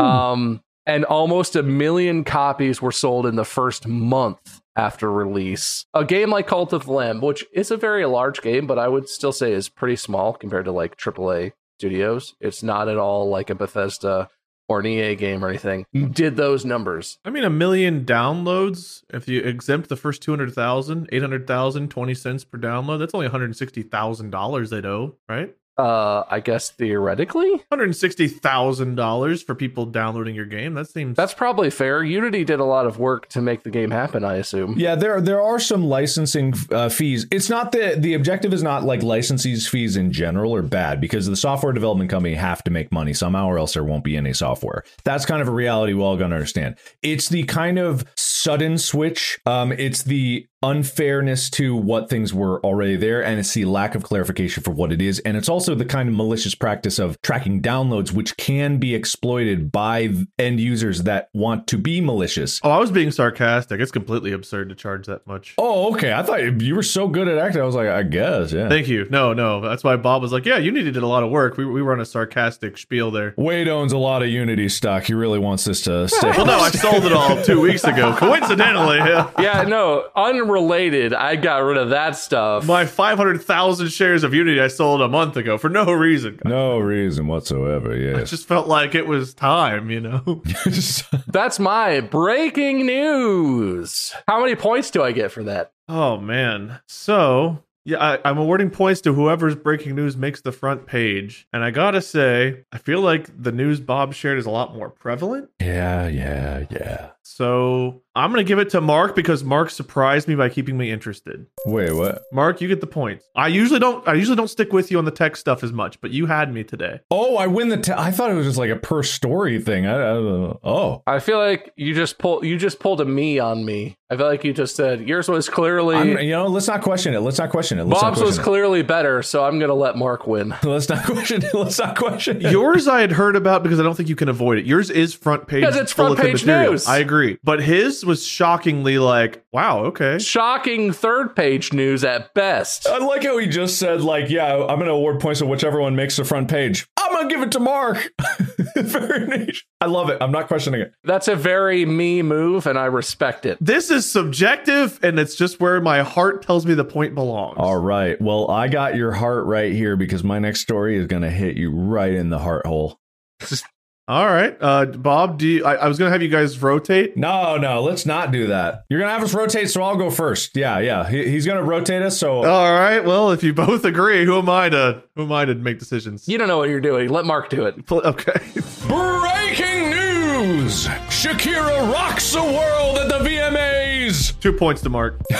Um, 0.00 0.62
and 0.86 1.04
almost 1.04 1.56
a 1.56 1.62
million 1.62 2.24
copies 2.24 2.80
were 2.82 2.92
sold 2.92 3.26
in 3.26 3.36
the 3.36 3.44
first 3.44 3.86
month 3.86 4.60
after 4.76 5.10
release. 5.12 5.84
A 5.94 6.04
game 6.04 6.30
like 6.30 6.46
Cult 6.46 6.72
of 6.72 6.86
the 6.86 6.92
Lamb, 6.92 7.20
which 7.20 7.44
is 7.52 7.70
a 7.70 7.76
very 7.76 8.06
large 8.06 8.40
game, 8.40 8.66
but 8.66 8.78
I 8.78 8.88
would 8.88 9.08
still 9.08 9.32
say 9.32 9.52
is 9.52 9.68
pretty 9.68 9.96
small 9.96 10.32
compared 10.32 10.64
to 10.64 10.72
like 10.72 10.96
AAA 10.96 11.52
studios. 11.78 12.34
It's 12.40 12.62
not 12.62 12.88
at 12.88 12.96
all 12.96 13.28
like 13.28 13.50
a 13.50 13.54
Bethesda 13.54 14.28
or 14.70 14.78
an 14.78 14.86
EA 14.86 15.16
game 15.16 15.44
or 15.44 15.48
anything. 15.48 15.84
You 15.90 16.08
did 16.08 16.36
those 16.36 16.64
numbers? 16.64 17.18
I 17.24 17.30
mean, 17.30 17.42
a 17.42 17.50
million 17.50 18.04
downloads. 18.04 19.02
If 19.12 19.26
you 19.26 19.40
exempt 19.40 19.88
the 19.88 19.96
first 19.96 20.22
200,000, 20.22 21.08
800,000, 21.10 21.90
20 21.90 22.14
cents 22.14 22.44
per 22.44 22.56
download, 22.56 23.00
that's 23.00 23.12
only 23.12 23.28
$160,000 23.28 24.70
they'd 24.70 24.86
owe, 24.86 25.16
right? 25.28 25.56
Uh, 25.80 26.26
I 26.28 26.40
guess 26.40 26.68
theoretically, 26.70 27.62
$160,000 27.72 29.44
for 29.46 29.54
people 29.54 29.86
downloading 29.86 30.34
your 30.34 30.44
game. 30.44 30.74
That 30.74 30.90
seems. 30.90 31.16
that's 31.16 31.32
probably 31.32 31.70
fair. 31.70 32.04
Unity 32.04 32.44
did 32.44 32.60
a 32.60 32.64
lot 32.64 32.86
of 32.86 32.98
work 32.98 33.28
to 33.30 33.40
make 33.40 33.62
the 33.62 33.70
game 33.70 33.90
happen. 33.90 34.22
I 34.22 34.34
assume. 34.36 34.74
Yeah, 34.78 34.94
there 34.94 35.22
there 35.22 35.40
are 35.40 35.58
some 35.58 35.84
licensing 35.84 36.52
uh, 36.70 36.90
fees. 36.90 37.26
It's 37.30 37.48
not 37.48 37.72
the 37.72 37.94
the 37.96 38.12
objective 38.12 38.52
is 38.52 38.62
not 38.62 38.84
like 38.84 39.00
licensees 39.00 39.68
fees 39.68 39.96
in 39.96 40.12
general 40.12 40.54
are 40.54 40.62
bad 40.62 41.00
because 41.00 41.26
the 41.26 41.36
software 41.36 41.72
development 41.72 42.10
company 42.10 42.34
have 42.34 42.62
to 42.64 42.70
make 42.70 42.92
money 42.92 43.14
somehow 43.14 43.46
or 43.46 43.58
else 43.58 43.72
there 43.72 43.84
won't 43.84 44.04
be 44.04 44.18
any 44.18 44.34
software. 44.34 44.84
That's 45.04 45.24
kind 45.24 45.40
of 45.40 45.48
a 45.48 45.52
reality 45.52 45.94
we 45.94 46.02
all 46.02 46.18
gonna 46.18 46.34
understand. 46.34 46.76
It's 47.02 47.30
the 47.30 47.44
kind 47.44 47.78
of 47.78 48.04
sudden 48.16 48.76
switch. 48.76 49.38
Um, 49.46 49.72
it's 49.72 50.02
the 50.02 50.46
unfairness 50.62 51.50
to 51.50 51.74
what 51.74 52.08
things 52.08 52.32
were 52.32 52.60
already 52.64 52.96
there 52.96 53.22
and 53.24 53.38
it's 53.38 53.52
the 53.54 53.64
lack 53.64 53.94
of 53.94 54.02
clarification 54.02 54.62
for 54.62 54.70
what 54.70 54.92
it 54.92 55.00
is 55.02 55.18
and 55.20 55.36
it's 55.36 55.48
also 55.48 55.74
the 55.74 55.84
kind 55.84 56.08
of 56.08 56.14
malicious 56.14 56.54
practice 56.54 56.98
of 56.98 57.20
tracking 57.22 57.60
downloads 57.60 58.12
which 58.12 58.36
can 58.36 58.78
be 58.78 58.94
exploited 58.94 59.70
by 59.72 60.08
end 60.38 60.60
users 60.60 61.02
that 61.02 61.28
want 61.34 61.66
to 61.66 61.76
be 61.76 62.00
malicious 62.00 62.60
Oh, 62.62 62.70
I 62.70 62.78
was 62.78 62.90
being 62.90 63.10
sarcastic. 63.10 63.80
It's 63.80 63.90
completely 63.92 64.32
absurd 64.32 64.68
to 64.70 64.74
charge 64.74 65.06
that 65.06 65.26
much. 65.26 65.54
oh 65.58 65.92
okay 65.94 66.12
i 66.12 66.22
thought 66.22 66.60
you 66.62 66.74
were 66.74 66.82
so 66.82 67.08
good 67.08 67.28
at 67.28 67.38
acting 67.38 67.60
i 67.62 67.64
was 67.64 67.74
like 67.74 67.88
i 67.88 68.02
guess 68.02 68.52
yeah 68.52 68.68
Thank 68.70 68.86
you. 68.88 69.06
No, 69.10 69.32
no. 69.32 69.60
That's 69.60 69.82
why 69.82 69.96
Bob 69.96 70.22
was 70.22 70.32
like, 70.32 70.46
yeah, 70.46 70.56
Unity 70.58 70.92
did 70.92 71.02
a 71.02 71.06
lot 71.06 71.24
of 71.24 71.30
work. 71.30 71.56
We, 71.56 71.64
we 71.66 71.82
were 71.82 71.92
on 71.92 72.00
a 72.00 72.04
sarcastic 72.04 72.78
spiel 72.78 73.10
there. 73.10 73.34
wade 73.36 73.66
owns 73.68 73.92
a 73.92 73.98
lot 73.98 74.22
of 74.22 74.28
unity 74.28 74.68
stock 74.68 75.02
he 75.04 75.14
really 75.14 75.38
wants 75.40 75.64
this 75.64 75.80
to 75.82 76.08
stay 76.08 76.30
Well, 76.30 76.46
no, 76.46 76.58
I 76.58 76.70
sold 76.70 77.04
it 77.04 77.12
all 77.12 77.42
two 77.42 77.60
weeks 77.60 77.82
ago. 77.84 78.14
Coincidentally, 78.16 78.98
yeah. 78.98 79.30
Yeah, 79.40 79.62
no, 79.62 80.08
unrelated. 80.50 81.14
I 81.14 81.36
got 81.36 81.58
rid 81.58 81.76
of 81.76 81.90
that 81.90 82.16
stuff. 82.16 82.66
my 82.66 82.84
500,000 82.86 83.88
shares 83.88 84.24
of 84.24 84.34
Unity 84.34 84.60
I 84.60 84.68
sold 84.68 85.00
a 85.00 85.08
month 85.08 85.36
ago 85.36 85.58
for 85.58 85.68
no 85.68 85.92
reason. 85.92 86.38
no 86.44 86.78
reason 86.78 87.26
whatsoever 87.26 87.96
Yeah. 87.96 88.18
It 88.18 88.26
just 88.26 88.46
felt 88.46 88.66
like 88.66 88.94
it 88.94 89.06
was 89.06 89.34
time, 89.34 89.90
you 89.90 90.00
know? 90.00 90.42
That's 91.26 91.58
my 91.58 92.00
breaking 92.00 92.86
news. 92.86 94.14
How 94.26 94.40
many 94.40 94.54
points 94.56 94.90
do 94.90 95.02
I 95.02 95.12
get 95.12 95.30
for 95.30 95.42
that? 95.44 95.72
Oh, 95.88 96.18
man. 96.18 96.80
So, 96.86 97.62
yeah, 97.84 97.98
I, 97.98 98.28
I'm 98.28 98.38
awarding 98.38 98.70
points 98.70 99.00
to 99.02 99.12
whoever's 99.12 99.56
breaking 99.56 99.94
news 99.94 100.16
makes 100.16 100.40
the 100.40 100.52
front 100.52 100.86
page. 100.86 101.46
And 101.52 101.64
I 101.64 101.70
gotta 101.70 102.00
say, 102.02 102.64
I 102.72 102.78
feel 102.78 103.00
like 103.00 103.28
the 103.42 103.52
news 103.52 103.80
Bob 103.80 104.14
shared 104.14 104.38
is 104.38 104.46
a 104.46 104.50
lot 104.50 104.74
more 104.74 104.90
prevalent. 104.90 105.50
yeah 105.60 106.06
yeah 106.06 106.64
yeah 106.70 107.10
So 107.36 108.02
I'm 108.16 108.30
gonna 108.30 108.44
give 108.44 108.58
it 108.58 108.70
to 108.70 108.80
Mark 108.80 109.14
because 109.14 109.44
Mark 109.44 109.70
surprised 109.70 110.26
me 110.26 110.34
by 110.34 110.48
keeping 110.48 110.76
me 110.76 110.90
interested. 110.90 111.46
wait 111.64 111.92
what 111.94 112.22
Mark, 112.32 112.60
you 112.60 112.68
get 112.68 112.80
the 112.80 112.86
points. 112.86 113.24
I 113.36 113.48
usually 113.48 113.78
don't. 113.78 114.06
I 114.08 114.14
usually 114.14 114.36
don't 114.36 114.48
stick 114.48 114.72
with 114.72 114.90
you 114.90 114.98
on 114.98 115.04
the 115.04 115.10
tech 115.10 115.36
stuff 115.36 115.62
as 115.62 115.72
much, 115.72 116.00
but 116.00 116.10
you 116.10 116.26
had 116.26 116.52
me 116.52 116.64
today. 116.64 117.00
oh 117.10 117.36
i 117.36 117.46
win 117.46 117.68
the 117.68 117.94
I 117.96 118.10
thought 118.10 118.30
it 118.30 118.34
was 118.34 118.46
just 118.46 118.58
like 118.58 118.70
a 118.70 118.76
per 118.76 119.02
story 119.02 119.60
thing 119.60 119.86
I, 119.86 119.94
I 119.94 120.14
don't 120.14 120.24
know. 120.42 120.60
oh 120.64 121.02
I 121.06 121.20
feel 121.20 121.38
like 121.38 121.72
you 121.76 121.94
just 121.94 122.18
pulled 122.18 122.44
you 122.44 122.58
just 122.58 122.80
pulled 122.80 123.00
a 123.00 123.04
me 123.04 123.38
on 123.38 123.64
me. 123.64 123.96
I 124.10 124.16
feel 124.16 124.26
like 124.26 124.42
you 124.42 124.52
just 124.52 124.74
said 124.74 125.08
yours 125.08 125.28
was 125.28 125.48
clearly 125.48 125.94
I'm, 125.94 126.18
you 126.18 126.30
know, 126.30 126.46
let's 126.48 126.66
not 126.66 126.82
question 126.82 127.14
it. 127.14 127.20
Let's 127.20 127.38
not 127.38 127.50
question 127.50 127.78
it. 127.78 127.84
Let's 127.84 128.00
Bob's 128.02 128.18
not 128.18 128.26
was 128.26 128.34
question 128.36 128.44
clearly 128.44 128.82
better, 128.82 129.22
so 129.22 129.44
I'm 129.44 129.60
gonna 129.60 129.74
let 129.74 129.96
Mark 129.96 130.26
win. 130.26 130.52
it. 130.52 130.64
Let's 130.64 130.88
not 130.88 131.04
question 131.04 131.44
it. 131.44 131.54
Let's 131.54 131.78
not 131.78 131.96
question 131.96 132.44
it. 132.44 132.50
Yours 132.50 132.88
I 132.88 133.00
had 133.00 133.12
heard 133.12 133.36
about 133.36 133.62
because 133.62 133.78
I 133.78 133.84
don't 133.84 133.94
think 133.94 134.08
you 134.08 134.16
can 134.16 134.28
avoid 134.28 134.58
it. 134.58 134.66
Yours 134.66 134.90
is 134.90 135.14
front 135.14 135.46
page. 135.46 135.60
Because 135.60 135.76
it's 135.76 135.92
front 135.92 136.18
page 136.18 136.44
material. 136.44 136.72
news. 136.72 136.86
I 136.88 136.98
agree, 136.98 137.19
but 137.42 137.62
his 137.62 138.04
was 138.04 138.26
shockingly 138.26 138.98
like, 138.98 139.44
wow, 139.52 139.84
okay. 139.86 140.18
Shocking 140.18 140.92
third 140.92 141.34
page 141.36 141.72
news 141.72 142.04
at 142.04 142.32
best. 142.34 142.86
I 142.86 142.98
like 142.98 143.24
how 143.24 143.38
he 143.38 143.46
just 143.46 143.78
said, 143.78 144.02
like, 144.02 144.30
yeah, 144.30 144.54
I'm 144.54 144.78
going 144.78 144.86
to 144.86 144.92
award 144.92 145.20
points 145.20 145.40
to 145.40 145.46
whichever 145.46 145.80
one 145.80 145.96
makes 145.96 146.16
the 146.16 146.24
front 146.24 146.50
page. 146.50 146.86
I'm 146.98 147.12
going 147.12 147.28
to 147.28 147.34
give 147.34 147.42
it 147.42 147.52
to 147.52 147.60
Mark. 147.60 148.12
Very 148.76 149.26
niche. 149.26 149.66
I 149.80 149.86
love 149.86 150.10
it. 150.10 150.18
I'm 150.20 150.32
not 150.32 150.48
questioning 150.48 150.80
it. 150.80 150.92
That's 151.04 151.28
a 151.28 151.36
very 151.36 151.84
me 151.84 152.22
move, 152.22 152.66
and 152.66 152.78
I 152.78 152.86
respect 152.86 153.46
it. 153.46 153.58
This 153.60 153.90
is 153.90 154.10
subjective, 154.10 154.98
and 155.02 155.18
it's 155.18 155.34
just 155.34 155.60
where 155.60 155.80
my 155.80 156.02
heart 156.02 156.42
tells 156.42 156.66
me 156.66 156.74
the 156.74 156.84
point 156.84 157.14
belongs. 157.14 157.56
All 157.58 157.78
right. 157.78 158.20
Well, 158.20 158.50
I 158.50 158.68
got 158.68 158.96
your 158.96 159.12
heart 159.12 159.46
right 159.46 159.72
here 159.72 159.96
because 159.96 160.22
my 160.22 160.38
next 160.38 160.60
story 160.60 160.96
is 160.96 161.06
going 161.06 161.22
to 161.22 161.30
hit 161.30 161.56
you 161.56 161.70
right 161.70 162.12
in 162.12 162.30
the 162.30 162.38
heart 162.38 162.66
hole. 162.66 163.00
All 164.10 164.26
right, 164.26 164.56
uh, 164.60 164.86
Bob. 164.86 165.38
Do 165.38 165.46
you, 165.46 165.64
I, 165.64 165.76
I 165.76 165.88
was 165.88 165.96
gonna 165.96 166.10
have 166.10 166.20
you 166.20 166.28
guys 166.28 166.60
rotate. 166.60 167.16
No, 167.16 167.56
no, 167.56 167.80
let's 167.80 168.04
not 168.04 168.32
do 168.32 168.48
that. 168.48 168.84
You're 168.88 168.98
going 168.98 169.08
to 169.08 169.12
have 169.12 169.22
us 169.22 169.32
rotate, 169.32 169.70
so 169.70 169.82
I'll 169.84 169.96
go 169.96 170.10
first. 170.10 170.56
Yeah, 170.56 170.80
yeah. 170.80 171.08
He, 171.08 171.28
he's 171.28 171.46
going 171.46 171.58
to 171.58 171.62
rotate 171.62 172.02
us, 172.02 172.18
so. 172.18 172.44
All 172.44 172.72
right. 172.72 173.04
Well, 173.04 173.30
if 173.30 173.44
you 173.44 173.54
both 173.54 173.84
agree, 173.84 174.24
who 174.24 174.36
am 174.36 174.48
I 174.48 174.68
to 174.68 175.04
who 175.14 175.22
am 175.22 175.32
I 175.32 175.44
to 175.44 175.54
make 175.54 175.78
decisions? 175.78 176.26
You 176.28 176.38
don't 176.38 176.48
know 176.48 176.58
what 176.58 176.70
you're 176.70 176.80
doing. 176.80 177.08
Let 177.08 177.24
Mark 177.24 177.50
do 177.50 177.66
it. 177.66 177.76
Okay. 177.90 178.32
Breaking 178.88 179.90
news! 179.90 180.09
Shakira 180.40 181.92
rocks 181.92 182.32
the 182.32 182.42
world 182.42 182.96
at 182.96 183.08
the 183.08 183.18
VMAs! 183.28 184.40
Two 184.40 184.54
points 184.54 184.80
to 184.80 184.88
Mark. 184.88 185.20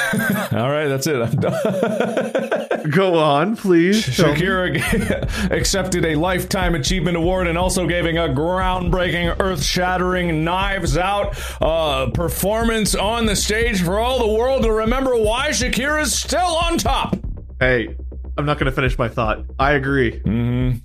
All 0.52 0.70
right, 0.70 0.88
that's 0.88 1.06
it. 1.06 1.16
I'm 1.16 1.36
done. 1.36 2.90
Go 2.90 3.18
on, 3.18 3.56
please. 3.56 4.04
Shakira 4.04 5.50
accepted 5.50 6.04
a 6.04 6.16
Lifetime 6.16 6.74
Achievement 6.74 7.16
Award 7.16 7.46
and 7.46 7.56
also 7.56 7.86
giving 7.86 8.18
a 8.18 8.28
groundbreaking, 8.28 9.40
earth 9.40 9.62
shattering, 9.62 10.44
knives 10.44 10.98
out 10.98 11.34
uh, 11.62 12.10
performance 12.10 12.94
on 12.94 13.24
the 13.24 13.36
stage 13.36 13.82
for 13.82 13.98
all 13.98 14.18
the 14.18 14.38
world 14.38 14.64
to 14.64 14.72
remember 14.72 15.16
why 15.16 15.48
Shakira 15.48 16.02
is 16.02 16.14
still 16.14 16.58
on 16.62 16.76
top. 16.76 17.16
Hey, 17.58 17.96
I'm 18.36 18.46
not 18.46 18.58
gonna 18.58 18.72
finish 18.72 18.96
my 18.98 19.08
thought. 19.08 19.44
I 19.58 19.72
agree. 19.72 20.20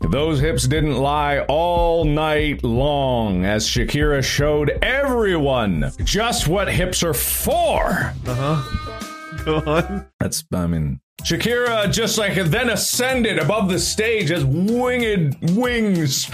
Those 0.02 0.40
hips 0.40 0.68
didn't 0.68 0.96
lie 0.96 1.40
all 1.48 2.04
night 2.06 2.64
long 2.64 3.46
as 3.46 3.68
Shakira 3.68 4.24
showed 4.24 4.70
everyone 4.82 5.92
just 6.04 6.48
what 6.48 6.72
hips 6.72 7.04
are 7.04 7.14
for. 7.14 8.14
Uh 8.28 8.36
huh. 8.62 9.02
Go 9.46 9.56
on. 9.66 10.06
That's, 10.20 10.44
I 10.54 10.66
mean, 10.68 11.00
Shakira 11.24 11.92
just 11.92 12.18
like 12.18 12.36
then 12.36 12.70
ascended 12.70 13.40
above 13.40 13.70
the 13.70 13.80
stage 13.80 14.32
as 14.32 14.44
winged 14.46 15.38
wings 15.56 16.30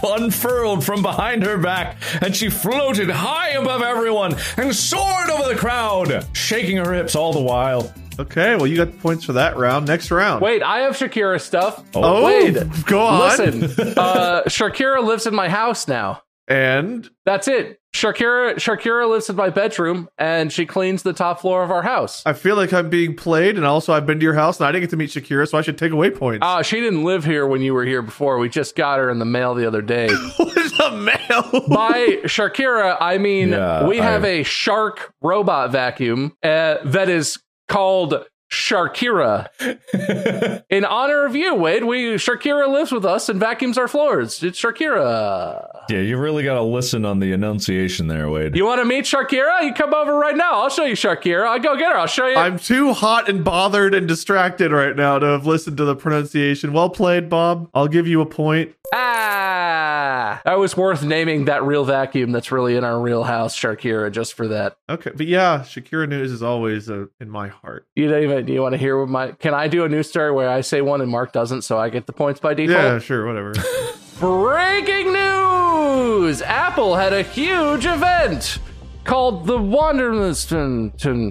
unfurled 0.04 0.84
from 0.84 1.02
behind 1.02 1.42
her 1.42 1.58
back, 1.58 1.96
and 2.22 2.34
she 2.34 2.48
floated 2.48 3.10
high 3.10 3.50
above 3.50 3.82
everyone 3.82 4.34
and 4.56 4.74
soared 4.74 5.30
over 5.30 5.48
the 5.52 5.58
crowd, 5.58 6.26
shaking 6.32 6.76
her 6.78 6.92
hips 6.92 7.14
all 7.14 7.32
the 7.32 7.40
while. 7.42 7.92
Okay. 8.20 8.56
Well, 8.56 8.66
you 8.66 8.76
got 8.76 8.92
the 8.92 8.98
points 8.98 9.24
for 9.24 9.32
that 9.34 9.56
round. 9.56 9.86
Next 9.86 10.10
round. 10.10 10.42
Wait, 10.42 10.62
I 10.62 10.80
have 10.80 10.96
Shakira 10.96 11.40
stuff. 11.40 11.84
Oh, 11.94 12.24
Wade, 12.24 12.56
go 12.86 13.00
on. 13.00 13.20
Listen, 13.20 13.64
uh, 13.96 14.42
Shakira 14.46 15.02
lives 15.04 15.26
in 15.26 15.34
my 15.34 15.48
house 15.48 15.88
now. 15.88 16.22
And 16.48 17.08
That's 17.24 17.46
it. 17.46 17.78
Shakira 17.94 18.54
Shakira 18.56 19.08
lives 19.08 19.28
in 19.30 19.36
my 19.36 19.50
bedroom 19.50 20.08
and 20.18 20.52
she 20.52 20.64
cleans 20.66 21.02
the 21.02 21.12
top 21.12 21.40
floor 21.40 21.62
of 21.62 21.70
our 21.70 21.82
house. 21.82 22.24
I 22.26 22.32
feel 22.34 22.54
like 22.56 22.72
I'm 22.72 22.88
being 22.90 23.14
played, 23.16 23.56
and 23.56 23.64
also 23.64 23.92
I've 23.92 24.06
been 24.06 24.18
to 24.20 24.24
your 24.24 24.34
house, 24.34 24.58
and 24.58 24.66
I 24.66 24.72
didn't 24.72 24.82
get 24.82 24.90
to 24.90 24.96
meet 24.96 25.10
Shakira, 25.10 25.48
so 25.48 25.58
I 25.58 25.62
should 25.62 25.78
take 25.78 25.90
away 25.92 26.10
points. 26.10 26.40
Ah, 26.42 26.62
she 26.62 26.80
didn't 26.80 27.04
live 27.04 27.24
here 27.24 27.46
when 27.46 27.62
you 27.62 27.72
were 27.74 27.84
here 27.84 28.02
before. 28.02 28.38
We 28.38 28.48
just 28.48 28.74
got 28.76 28.98
her 28.98 29.10
in 29.10 29.18
the 29.20 29.24
mail 29.24 29.54
the 29.54 29.66
other 29.66 29.82
day. 29.82 30.08
what 30.36 30.56
is 30.56 30.72
a 30.80 30.90
mail? 30.92 31.66
By 31.68 32.18
Shakira, 32.24 32.96
I 33.00 33.18
mean 33.18 33.50
Yeah, 33.50 33.86
we 33.86 33.98
have 33.98 34.24
I- 34.24 34.28
a 34.28 34.42
shark 34.44 35.12
robot 35.22 35.70
vacuum 35.72 36.36
uh, 36.42 36.76
that 36.84 37.08
is 37.08 37.38
called 37.70 38.24
Sharkira. 38.50 39.48
In 40.70 40.84
honor 40.84 41.24
of 41.24 41.36
you, 41.36 41.54
Wade, 41.54 41.84
we 41.84 42.14
Sharkira 42.14 42.68
lives 42.68 42.90
with 42.92 43.04
us 43.04 43.28
and 43.28 43.38
vacuums 43.38 43.78
our 43.78 43.88
floors. 43.88 44.42
It's 44.42 44.60
Sharkira. 44.60 45.68
Yeah, 45.88 46.00
you 46.00 46.16
really 46.18 46.42
got 46.44 46.54
to 46.54 46.62
listen 46.62 47.04
on 47.04 47.20
the 47.20 47.32
enunciation 47.32 48.08
there, 48.08 48.28
Wade. 48.28 48.56
You 48.56 48.64
want 48.64 48.80
to 48.80 48.84
meet 48.84 49.04
Sharkira? 49.04 49.62
You 49.64 49.72
come 49.72 49.94
over 49.94 50.14
right 50.14 50.36
now. 50.36 50.62
I'll 50.62 50.68
show 50.68 50.84
you 50.84 50.94
Sharkira. 50.94 51.46
I'll 51.46 51.58
go 51.60 51.76
get 51.76 51.92
her. 51.92 51.98
I'll 51.98 52.06
show 52.06 52.26
you. 52.26 52.36
I'm 52.36 52.58
too 52.58 52.92
hot 52.92 53.28
and 53.28 53.44
bothered 53.44 53.94
and 53.94 54.06
distracted 54.08 54.72
right 54.72 54.96
now 54.96 55.18
to 55.18 55.26
have 55.26 55.46
listened 55.46 55.76
to 55.78 55.84
the 55.84 55.96
pronunciation. 55.96 56.72
Well 56.72 56.90
played, 56.90 57.28
Bob. 57.28 57.70
I'll 57.74 57.88
give 57.88 58.06
you 58.08 58.20
a 58.20 58.26
point. 58.26 58.74
ah, 58.92 60.40
that 60.44 60.58
was 60.58 60.76
worth 60.76 61.02
naming 61.04 61.44
that 61.46 61.62
real 61.62 61.84
vacuum 61.84 62.32
that's 62.32 62.50
really 62.52 62.76
in 62.76 62.84
our 62.84 63.00
real 63.00 63.22
house, 63.24 63.56
Sharkira, 63.58 64.10
just 64.10 64.34
for 64.34 64.48
that. 64.48 64.76
Okay, 64.88 65.10
but 65.14 65.26
yeah, 65.26 65.60
Shakira 65.60 66.08
news 66.08 66.32
is 66.32 66.42
always 66.42 66.90
uh, 66.90 67.06
in 67.20 67.30
my 67.30 67.48
heart. 67.48 67.86
You 67.94 68.08
don't 68.10 68.22
Do 68.42 68.52
you 68.52 68.62
want 68.62 68.72
to 68.72 68.78
hear 68.78 68.98
what 68.98 69.08
my? 69.08 69.32
Can 69.32 69.54
I 69.54 69.68
do 69.68 69.84
a 69.84 69.88
news 69.88 70.08
story 70.08 70.32
where 70.32 70.48
I 70.48 70.60
say 70.60 70.80
one 70.80 71.00
and 71.00 71.10
Mark 71.10 71.32
doesn't, 71.32 71.62
so 71.62 71.78
I 71.78 71.88
get 71.88 72.06
the 72.06 72.12
points 72.12 72.40
by 72.40 72.54
default? 72.54 72.78
Yeah, 72.78 72.98
sure, 72.98 73.26
whatever. 73.26 73.52
Breaking 74.20 75.12
news! 75.12 76.42
Apple 76.42 76.96
had 76.96 77.12
a 77.12 77.22
huge 77.22 77.86
event 77.86 78.58
called 79.04 79.46
the 79.46 79.58
Wonderlust. 79.58 80.50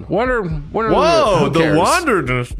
Wonder, 0.08 0.42
Wonder, 0.42 0.92
Whoa, 0.92 1.36
who 1.38 1.50
the 1.50 1.76
wanderness. 1.76 2.52